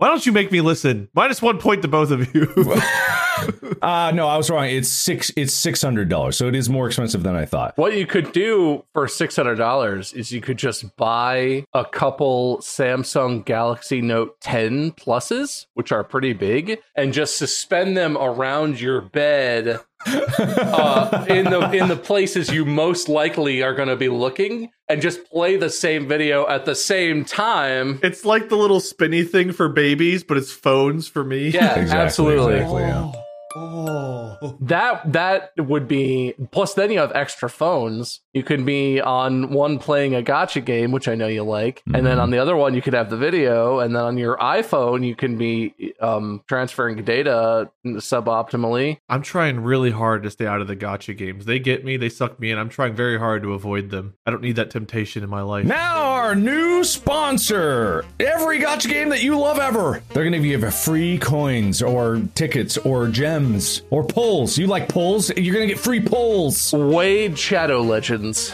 Why 0.00 0.08
don't 0.08 0.24
you 0.24 0.32
make 0.32 0.50
me 0.50 0.62
listen? 0.62 1.10
Minus 1.12 1.42
one 1.42 1.58
point 1.58 1.82
to 1.82 1.88
both 1.88 2.10
of 2.10 2.34
you. 2.34 2.48
uh 3.82 4.12
no, 4.14 4.26
I 4.28 4.38
was 4.38 4.48
wrong. 4.48 4.64
It's 4.64 4.88
six. 4.88 5.30
It's 5.36 5.52
six 5.52 5.82
hundred 5.82 6.08
dollars, 6.08 6.38
so 6.38 6.48
it 6.48 6.54
is 6.54 6.70
more 6.70 6.86
expensive 6.86 7.22
than 7.22 7.36
I 7.36 7.44
thought. 7.44 7.76
What 7.76 7.94
you 7.94 8.06
could 8.06 8.32
do 8.32 8.86
for 8.94 9.06
six 9.06 9.36
hundred 9.36 9.56
dollars 9.56 10.14
is 10.14 10.32
you 10.32 10.40
could 10.40 10.56
just 10.56 10.96
buy 10.96 11.66
a 11.74 11.84
couple 11.84 12.60
Samsung 12.62 13.44
Galaxy 13.44 14.00
Note 14.00 14.40
10 14.40 14.92
pluses, 14.92 15.66
which 15.74 15.92
are 15.92 16.02
pretty 16.02 16.32
big, 16.32 16.78
and 16.94 17.12
just 17.12 17.36
suspend 17.36 17.94
them 17.94 18.16
around 18.16 18.80
your 18.80 19.02
bed 19.02 19.80
uh, 20.06 21.26
in 21.28 21.44
the 21.44 21.70
in 21.72 21.88
the 21.88 21.96
places 21.96 22.50
you 22.50 22.64
most 22.64 23.08
likely 23.08 23.62
are 23.62 23.74
going 23.74 23.88
to 23.88 23.96
be 23.96 24.08
looking, 24.08 24.70
and 24.88 25.02
just 25.02 25.24
play 25.30 25.56
the 25.56 25.70
same 25.70 26.08
video 26.08 26.46
at 26.48 26.64
the 26.64 26.74
same 26.74 27.24
time. 27.24 28.00
It's 28.02 28.24
like 28.24 28.48
the 28.48 28.56
little 28.56 28.80
spinny 28.80 29.24
thing 29.24 29.52
for 29.52 29.68
babies, 29.68 30.24
but 30.24 30.36
it's 30.36 30.52
phones 30.52 31.08
for 31.08 31.24
me. 31.24 31.48
Yeah, 31.50 31.74
exactly, 31.76 32.04
absolutely. 32.04 32.54
Exactly, 32.56 32.82
yeah. 32.82 33.12
Oh. 33.56 34.56
That 34.60 35.12
that 35.12 35.52
would 35.56 35.88
be 35.88 36.34
plus 36.52 36.74
then 36.74 36.90
you 36.90 37.00
have 37.00 37.12
extra 37.14 37.50
phones. 37.50 38.20
You 38.32 38.44
could 38.44 38.64
be 38.64 39.00
on 39.00 39.50
one 39.50 39.78
playing 39.78 40.14
a 40.14 40.22
gacha 40.22 40.64
game, 40.64 40.92
which 40.92 41.08
I 41.08 41.16
know 41.16 41.26
you 41.26 41.42
like, 41.42 41.80
mm-hmm. 41.80 41.96
and 41.96 42.06
then 42.06 42.14
mm-hmm. 42.14 42.22
on 42.22 42.30
the 42.30 42.38
other 42.38 42.56
one 42.56 42.74
you 42.74 42.82
could 42.82 42.94
have 42.94 43.10
the 43.10 43.16
video, 43.16 43.80
and 43.80 43.94
then 43.94 44.02
on 44.02 44.18
your 44.18 44.36
iPhone 44.36 45.04
you 45.04 45.16
can 45.16 45.36
be 45.36 45.94
um, 46.00 46.42
transferring 46.46 47.02
data 47.04 47.70
suboptimally. 47.84 48.98
I'm 49.08 49.22
trying 49.22 49.60
really 49.60 49.90
hard 49.90 50.22
to 50.22 50.30
stay 50.30 50.46
out 50.46 50.60
of 50.60 50.68
the 50.68 50.76
gacha 50.76 51.16
games. 51.16 51.44
They 51.44 51.58
get 51.58 51.84
me, 51.84 51.96
they 51.96 52.08
suck 52.08 52.38
me 52.38 52.52
in. 52.52 52.58
I'm 52.58 52.68
trying 52.68 52.94
very 52.94 53.18
hard 53.18 53.42
to 53.42 53.54
avoid 53.54 53.90
them. 53.90 54.14
I 54.26 54.30
don't 54.30 54.42
need 54.42 54.56
that 54.56 54.70
temptation 54.70 55.24
in 55.24 55.30
my 55.30 55.42
life. 55.42 55.64
Now 55.66 56.02
our 56.02 56.34
new 56.36 56.84
sponsor. 56.84 58.04
Every 58.20 58.60
gacha 58.60 58.88
game 58.88 59.08
that 59.08 59.22
you 59.22 59.38
love 59.38 59.58
ever. 59.58 60.02
They're 60.10 60.22
going 60.22 60.32
to 60.32 60.38
give 60.38 60.62
you 60.62 60.70
free 60.70 61.18
coins 61.18 61.82
or 61.82 62.22
tickets 62.34 62.76
or 62.78 63.08
gems 63.08 63.39
gems 63.40 63.82
or 63.90 64.04
pulls. 64.04 64.58
You 64.58 64.66
like 64.66 64.88
pulls? 64.88 65.30
You're 65.36 65.54
gonna 65.54 65.66
get 65.66 65.78
free 65.78 66.00
pulls. 66.00 66.72
Wade 66.72 67.38
Shadow 67.38 67.80
Legends. 67.80 68.52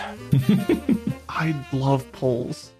I 1.28 1.54
love 1.72 2.10
pulls. 2.12 2.72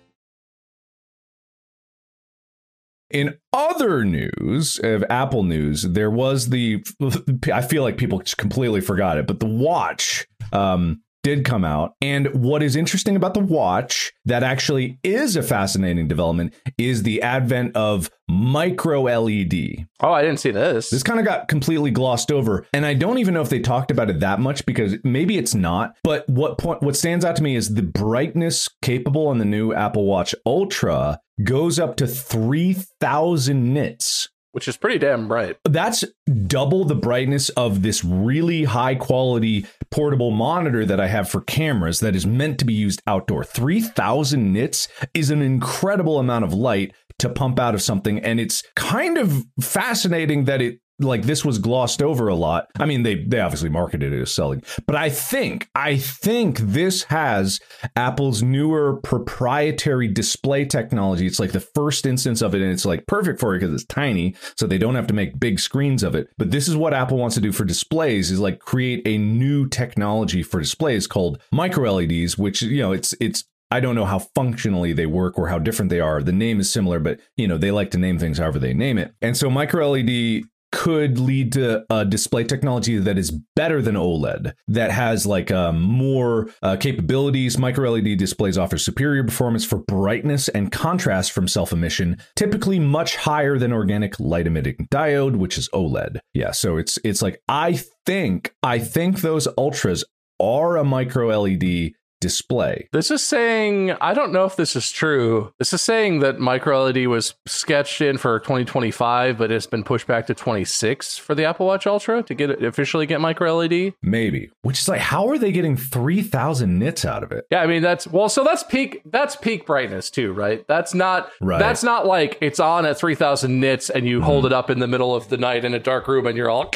In 3.11 3.39
other 3.53 4.05
news 4.05 4.81
of 4.83 5.05
Apple 5.09 5.45
news, 5.45 5.83
there 5.83 6.11
was 6.11 6.49
the. 6.51 6.85
I 7.53 7.63
feel 7.63 7.83
like 7.83 7.99
people 7.99 8.23
completely 8.37 8.81
forgot 8.81 9.19
it, 9.19 9.27
but 9.27 9.41
the 9.41 9.47
watch 9.47 10.27
um, 10.53 11.03
did 11.27 11.45
come 11.45 11.64
out. 11.64 11.97
And 12.01 12.29
what 12.45 12.62
is 12.62 12.77
interesting 12.77 13.16
about 13.16 13.35
the 13.35 13.41
watch 13.41 14.12
that 14.27 14.45
actually 14.45 15.01
is 15.03 15.35
a 15.35 15.43
fascinating 15.43 16.07
development 16.07 16.55
is 16.79 17.03
the 17.03 17.20
advent 17.20 17.74
of 17.74 18.09
micro 18.29 19.03
LED. 19.03 19.89
Oh, 20.01 20.12
I 20.12 20.22
didn't 20.22 20.39
see 20.39 20.53
this. 20.53 20.91
This 20.91 21.03
kind 21.03 21.18
of 21.18 21.27
got 21.27 21.49
completely 21.49 21.91
glossed 21.91 22.31
over, 22.31 22.64
and 22.72 22.87
I 22.87 22.95
don't 22.95 23.18
even 23.18 23.35
know 23.35 23.41
if 23.41 23.49
they 23.49 23.59
talked 23.59 23.91
about 23.91 24.09
it 24.09 24.20
that 24.20 24.39
much 24.39 24.64
because 24.66 24.95
maybe 25.03 25.37
it's 25.37 25.53
not. 25.53 25.97
But 26.05 26.29
what 26.29 26.59
point 26.59 26.81
what 26.83 26.95
stands 26.95 27.24
out 27.24 27.35
to 27.37 27.43
me 27.43 27.57
is 27.57 27.74
the 27.74 27.83
brightness 27.83 28.68
capable 28.81 29.27
on 29.27 29.39
the 29.39 29.45
new 29.45 29.72
Apple 29.72 30.05
Watch 30.05 30.33
Ultra 30.47 31.18
goes 31.43 31.81
up 31.81 31.97
to 31.97 32.07
3000 32.07 33.74
nits. 33.74 34.29
Which 34.57 34.69
is 34.69 34.79
pretty 34.79 34.99
damn 34.99 35.29
bright. 35.29 35.59
That's 35.65 36.03
double 36.47 36.87
the 36.87 36.95
brightness 36.95 37.51
of 37.51 37.83
this 37.83 38.03
really 38.03 38.65
high 38.65 38.95
quality 38.95 39.67
portable 39.91 40.31
monitor 40.31 40.87
that 40.87 40.99
I 40.99 41.09
have 41.09 41.29
for 41.29 41.43
cameras 41.43 42.01
that 42.01 42.17
is 42.17 42.25
meant 42.25 42.59
to 42.61 42.65
be 42.65 42.73
used 42.73 43.03
outdoor. 43.07 43.45
3000 43.45 44.55
nits 44.55 44.89
is 45.13 45.29
an 45.29 45.43
incredible 45.43 46.19
amount 46.19 46.47
of 46.47 46.55
light 46.55 46.95
to 47.19 47.29
pump 47.29 47.61
out 47.61 47.75
of 47.75 47.83
something 47.83 48.19
and 48.21 48.41
it's 48.41 48.63
kind 48.77 49.19
of 49.19 49.45
fascinating 49.61 50.45
that 50.47 50.63
it 50.63 50.81
like 50.99 51.22
this 51.22 51.44
was 51.44 51.59
glossed 51.59 52.03
over 52.03 52.28
a 52.28 52.34
lot. 52.34 52.68
I 52.78 52.86
mean, 52.86 53.03
they 53.03 53.16
they 53.24 53.40
obviously 53.40 53.68
marketed 53.68 54.12
it 54.12 54.20
as 54.20 54.32
selling, 54.32 54.62
but 54.86 54.97
I 54.97 55.11
think 55.11 55.68
I 55.74 55.97
think 55.97 56.59
this 56.59 57.05
has 57.05 57.61
Apple's 57.97 58.42
newer 58.42 58.97
proprietary 59.03 60.09
display 60.09 60.64
technology. 60.64 61.26
It's 61.26 61.40
like 61.40 61.53
the 61.53 61.61
first 61.61 62.07
instance 62.07 62.40
of 62.40 62.55
it, 62.55 62.62
and 62.62 62.72
it's 62.72 62.86
like 62.86 63.07
perfect 63.07 63.40
for 63.40 63.55
it 63.55 63.61
because 63.61 63.74
it's 63.74 63.84
tiny, 63.84 64.34
so 64.57 64.66
they 64.66 64.78
don't 64.78 64.94
have 64.94 65.07
to 65.09 65.14
make 65.14 65.38
big 65.38 65.61
screens 65.61 66.03
of 66.03 66.14
it. 66.14 66.28
But 66.38 66.51
this 66.51 66.68
is 66.68 66.76
what 66.76 66.94
Apple 66.94 67.18
wants 67.18 67.34
to 67.34 67.42
do 67.42 67.53
for 67.53 67.64
displays: 67.64 68.30
is 68.30 68.40
like 68.40 68.59
create 68.61 69.03
a 69.07 69.18
new 69.18 69.68
technology 69.68 70.42
for 70.42 70.61
displays 70.61 71.07
called 71.07 71.42
micro 71.53 71.92
LEDs, 71.92 72.38
which 72.38 72.62
you 72.62 72.80
know 72.80 72.92
it's 72.92 73.14
it's 73.20 73.44
I 73.70 73.80
don't 73.80 73.97
know 73.97 74.05
how 74.05 74.20
functionally 74.20 74.92
they 74.92 75.07
work 75.07 75.38
or 75.38 75.49
how 75.49 75.59
different 75.59 75.90
they 75.90 76.01
are. 76.01 76.22
The 76.22 76.32
name 76.32 76.61
is 76.61 76.70
similar, 76.70 77.01
but 77.01 77.20
you 77.36 77.49
know 77.49 77.59
they 77.59 77.70
like 77.70 77.90
to 77.92 77.99
name 77.99 78.18
things 78.18 78.38
however 78.38 78.59
they 78.59 78.72
name 78.72 78.97
it. 78.97 79.14
And 79.20 79.36
so 79.36 79.51
micro 79.51 79.90
LED 79.90 80.44
could 80.77 81.18
lead 81.18 81.53
to 81.53 81.87
a 81.89 82.05
display 82.05 82.45
technology 82.45 82.99
that 82.99 83.16
is 83.16 83.31
better 83.57 83.81
than 83.81 83.95
OLED, 83.95 84.53
that 84.68 84.91
has 84.91 85.24
like 85.24 85.51
um, 85.51 85.81
more 85.81 86.51
uh, 86.62 86.77
capabilities. 86.77 87.57
Micro 87.57 87.91
LED 87.91 88.18
displays 88.18 88.59
offer 88.59 88.77
superior 88.77 89.24
performance 89.24 89.64
for 89.64 89.79
brightness 89.79 90.51
and 90.51 90.70
contrast 90.70 91.33
from 91.33 91.49
self 91.49 91.72
emission, 91.72 92.18
typically 92.37 92.79
much 92.79 93.16
higher 93.16 93.59
than 93.59 93.72
organic 93.72 94.20
light 94.20 94.47
emitting 94.47 94.87
diode, 94.93 95.37
which 95.37 95.57
is 95.57 95.70
OLED. 95.70 96.18
Yeah, 96.35 96.51
so 96.51 96.77
it's 96.77 96.99
it's 97.03 97.22
like 97.22 97.41
I 97.49 97.81
think 98.05 98.53
I 98.62 98.79
think 98.79 99.22
those 99.22 99.49
ultras 99.57 100.05
are 100.39 100.77
a 100.77 100.85
micro 100.85 101.29
LED 101.41 101.93
display. 102.27 102.89
This 102.93 103.12
is 103.12 103.22
saying, 103.22 103.93
I 104.01 104.12
don't 104.12 104.33
know 104.33 104.47
if 104.47 104.57
this 104.57 104.74
is 104.74 104.91
true. 104.91 105.53
This 105.61 105.72
is 105.72 105.81
saying 105.81 106.18
that 106.20 106.41
micro 106.41 106.83
LED 106.83 107.07
was 107.07 107.35
sketched 107.47 108.01
in 108.01 108.18
for 108.18 108.41
2025, 108.41 109.39
but 109.39 109.53
it's 109.53 109.68
been 109.68 109.85
pushed 109.85 110.09
back 110.09 110.27
to 110.27 110.35
26 110.35 111.18
for 111.18 111.37
the 111.37 111.45
Apple 111.45 111.66
Watch 111.66 111.87
Ultra 111.87 112.24
to 112.24 112.35
get 112.35 112.51
it 112.51 112.64
officially 112.64 113.07
get 113.07 113.20
micro 113.20 113.55
LED. 113.59 113.95
Maybe. 114.03 114.51
Which 114.62 114.81
is 114.81 114.89
like, 114.89 115.01
how 115.01 115.29
are 115.29 115.39
they 115.39 115.53
getting 115.53 115.77
3,000 115.77 116.81
nits 116.81 117.05
out 117.05 117.22
of 117.22 117.31
it? 117.31 117.47
Yeah, 117.53 117.62
I 117.62 117.68
mean 117.68 117.83
that's 117.83 118.09
well, 118.09 118.29
so 118.29 118.43
that's 118.43 118.64
peak 118.64 119.03
that's 119.05 119.37
peak 119.37 119.64
brightness 119.64 120.11
too, 120.11 120.33
right? 120.33 120.66
That's 120.66 120.93
not 120.93 121.31
Right. 121.41 121.61
that's 121.61 121.85
not 121.85 122.07
like 122.07 122.39
it's 122.41 122.59
on 122.59 122.87
at 122.87 122.99
3000 122.99 123.61
nits 123.61 123.89
and 123.89 124.05
you 124.05 124.20
hold 124.20 124.45
mm-hmm. 124.45 124.53
it 124.53 124.53
up 124.53 124.68
in 124.68 124.81
the 124.81 124.89
middle 124.89 125.14
of 125.14 125.29
the 125.29 125.37
night 125.37 125.64
in 125.64 125.74
a 125.74 125.79
dark 125.79 126.09
room 126.09 126.27
and 126.27 126.37
you're 126.37 126.51
all 126.51 126.66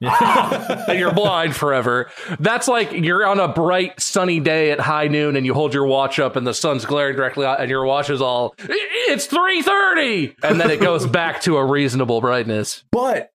and 0.88 0.98
you're 0.98 1.12
blind 1.12 1.54
forever. 1.54 2.10
That's 2.38 2.68
like 2.68 2.92
you're 2.92 3.26
on 3.26 3.38
a 3.38 3.48
bright 3.48 4.00
sunny 4.00 4.40
day 4.40 4.70
at 4.70 4.80
high 4.80 5.08
noon 5.08 5.36
and 5.36 5.44
you 5.44 5.52
hold 5.52 5.74
your 5.74 5.86
watch 5.86 6.18
up 6.18 6.36
and 6.36 6.46
the 6.46 6.54
sun's 6.54 6.86
glaring 6.86 7.16
directly 7.16 7.44
out 7.44 7.60
and 7.60 7.68
your 7.68 7.84
watch 7.84 8.08
is 8.08 8.22
all 8.22 8.54
it's 8.58 9.26
3:30 9.26 10.36
and 10.42 10.58
then 10.58 10.70
it 10.70 10.80
goes 10.80 11.06
back 11.10 11.42
to 11.42 11.58
a 11.58 11.64
reasonable 11.64 12.22
brightness. 12.22 12.82
But 12.90 13.32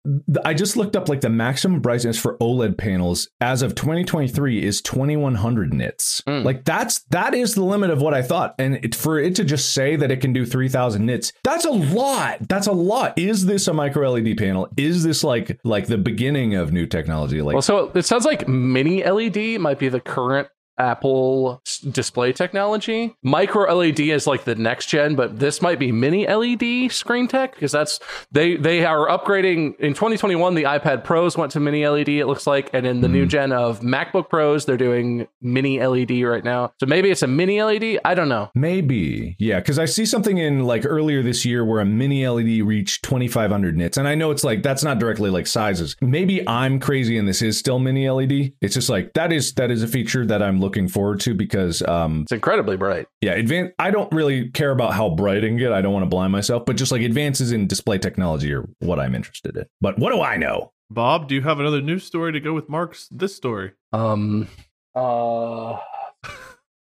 I 0.46 0.54
just 0.54 0.78
looked 0.78 0.96
up 0.96 1.10
like 1.10 1.22
the 1.22 1.30
maximum 1.30 1.82
brightness 1.82 2.18
for 2.18 2.38
OLED 2.38 2.78
panels 2.78 3.30
as 3.42 3.62
of 3.62 3.76
2023 3.76 4.64
is 4.64 4.82
2100 4.82 5.74
nits. 5.74 6.22
Hmm. 6.26 6.44
Like 6.44 6.64
that's 6.64 7.04
that 7.10 7.34
is 7.34 7.56
the 7.56 7.64
limit 7.64 7.90
of 7.90 8.02
what 8.02 8.14
I 8.14 8.22
thought. 8.22 8.56
And 8.58 8.76
it, 8.76 8.96
for 8.96 9.20
it 9.20 9.36
to 9.36 9.44
just 9.44 9.74
say 9.74 9.98
that 9.98 10.12
it 10.12 10.22
can 10.22 10.32
do 10.32 10.46
3000 10.46 11.06
nits, 11.06 11.34
that's 11.44 11.66
a 11.66 11.72
lot. 11.72 12.48
That's 12.48 12.68
a 12.68 12.72
lot. 12.72 13.18
Is 13.18 13.46
this 13.46 13.68
a 13.68 13.74
micro 13.74 14.12
LED 14.12 14.38
panel? 14.38 14.70
Is 14.78 15.04
this 15.04 15.26
like 15.26 15.60
like 15.66 15.88
the 15.88 15.98
beginning 15.98 16.53
of 16.56 16.72
new 16.72 16.86
technology? 16.86 17.42
Like 17.42 17.54
Well, 17.54 17.62
so 17.62 17.92
it 17.94 18.06
sounds 18.06 18.26
like 18.26 18.48
mini 18.48 19.04
LED 19.04 19.60
might 19.60 19.80
be 19.80 19.90
the 19.90 20.00
current 20.00 20.48
Apple 20.78 21.62
s- 21.66 21.80
display 21.80 22.34
technology. 22.34 23.16
Micro 23.24 23.74
LED 23.74 24.00
is 24.00 24.28
like 24.28 24.44
the 24.44 24.56
next 24.56 24.88
gen, 24.88 25.16
but 25.16 25.40
this 25.40 25.62
might 25.62 25.80
be 25.80 25.92
mini 25.92 26.28
LED 26.28 26.92
screen 26.92 27.28
tech 27.28 27.54
because 27.54 27.72
that's 27.72 28.00
they 28.32 28.56
they 28.56 28.86
are 28.86 29.08
upgrading 29.08 29.80
in 29.80 29.94
2021. 29.94 30.56
The 30.56 30.64
iPad 30.64 31.04
Pros 31.04 31.38
went 31.38 31.52
to 31.54 31.60
mini 31.60 31.88
LED. 31.88 32.10
It 32.10 32.26
looks 32.26 32.48
like, 32.48 32.70
and 32.74 32.86
in 32.86 33.02
the 33.02 33.08
new 33.08 33.24
hmm. 33.24 33.30
gen 33.30 33.52
of 33.52 33.82
MacBook 33.82 34.30
Pros, 34.30 34.66
they're 34.66 34.78
doing 34.78 35.28
mini 35.42 35.86
LED 35.86 36.24
right 36.24 36.44
now. 36.44 36.74
So 36.80 36.86
maybe 36.86 37.12
it's 37.12 37.22
a 37.22 37.28
mini 37.28 37.62
LED. 37.62 38.00
I 38.04 38.16
don't 38.16 38.30
know. 38.30 38.50
Maybe. 38.56 39.36
Yeah, 39.40 39.60
because 39.60 39.80
I 39.80 39.86
see 39.86 40.06
something 40.06 40.38
in 40.38 40.64
like 40.64 40.86
earlier 40.86 41.22
this 41.22 41.46
year 41.46 41.64
where 41.64 41.80
a 41.80 41.86
mini 41.86 42.28
LED 42.28 42.66
reached 42.66 43.04
2500 43.04 43.78
nits. 43.78 43.98
And 43.98 44.08
I 44.08 44.16
know 44.16 44.32
it's 44.32 44.44
like 44.44 44.64
that's 44.64 44.84
not 44.84 45.00
directly 45.00 45.30
like 45.30 45.48
sizes. 45.48 45.96
Maybe 46.02 46.48
I'm 46.48 46.80
crazy 46.80 47.18
and 47.18 47.28
this 47.28 47.42
is 47.42 47.58
still 47.58 47.80
mini 47.80 48.10
LED. 48.10 48.54
It's 48.62 48.74
just 48.74 48.90
like 48.90 49.14
that 49.14 49.32
is 49.32 49.54
that 49.54 49.70
is 49.72 49.84
a 49.84 49.88
feature 49.88 50.26
that 50.26 50.42
I'm 50.42 50.60
looking 50.60 50.73
forward 50.88 51.20
to 51.22 51.34
because 51.34 51.82
um 51.84 52.22
It's 52.24 52.32
incredibly 52.32 52.76
bright. 52.78 53.08
yeah, 53.22 53.38
advan- 53.38 53.72
I 53.80 53.92
don't 53.92 54.12
really 54.12 54.50
care 54.50 54.72
about 54.72 54.94
how 54.94 55.10
bright 55.10 55.44
it 55.44 55.48
can 55.48 55.58
get. 55.58 55.72
I 55.72 55.82
don't 55.82 55.94
want 55.94 56.04
to 56.04 56.10
blind 56.10 56.32
myself, 56.32 56.66
but 56.66 56.76
just 56.76 56.92
like 56.92 57.02
advances 57.02 57.52
in 57.52 57.68
display 57.68 57.98
technology 57.98 58.54
are 58.54 58.68
what 58.80 59.00
I'm 59.00 59.16
interested 59.16 59.56
in. 59.58 59.66
But 59.82 59.98
what 60.00 60.12
do 60.12 60.22
I 60.22 60.38
know? 60.38 60.72
Bob, 60.90 61.28
do 61.28 61.36
you 61.36 61.42
have 61.42 61.60
another 61.60 61.82
news 61.82 62.04
story 62.04 62.32
to 62.34 62.40
go 62.40 62.54
with 62.54 62.70
Mark's 62.70 63.08
this 63.10 63.36
story? 63.36 63.72
Um. 63.94 64.48
Uh. 64.96 65.78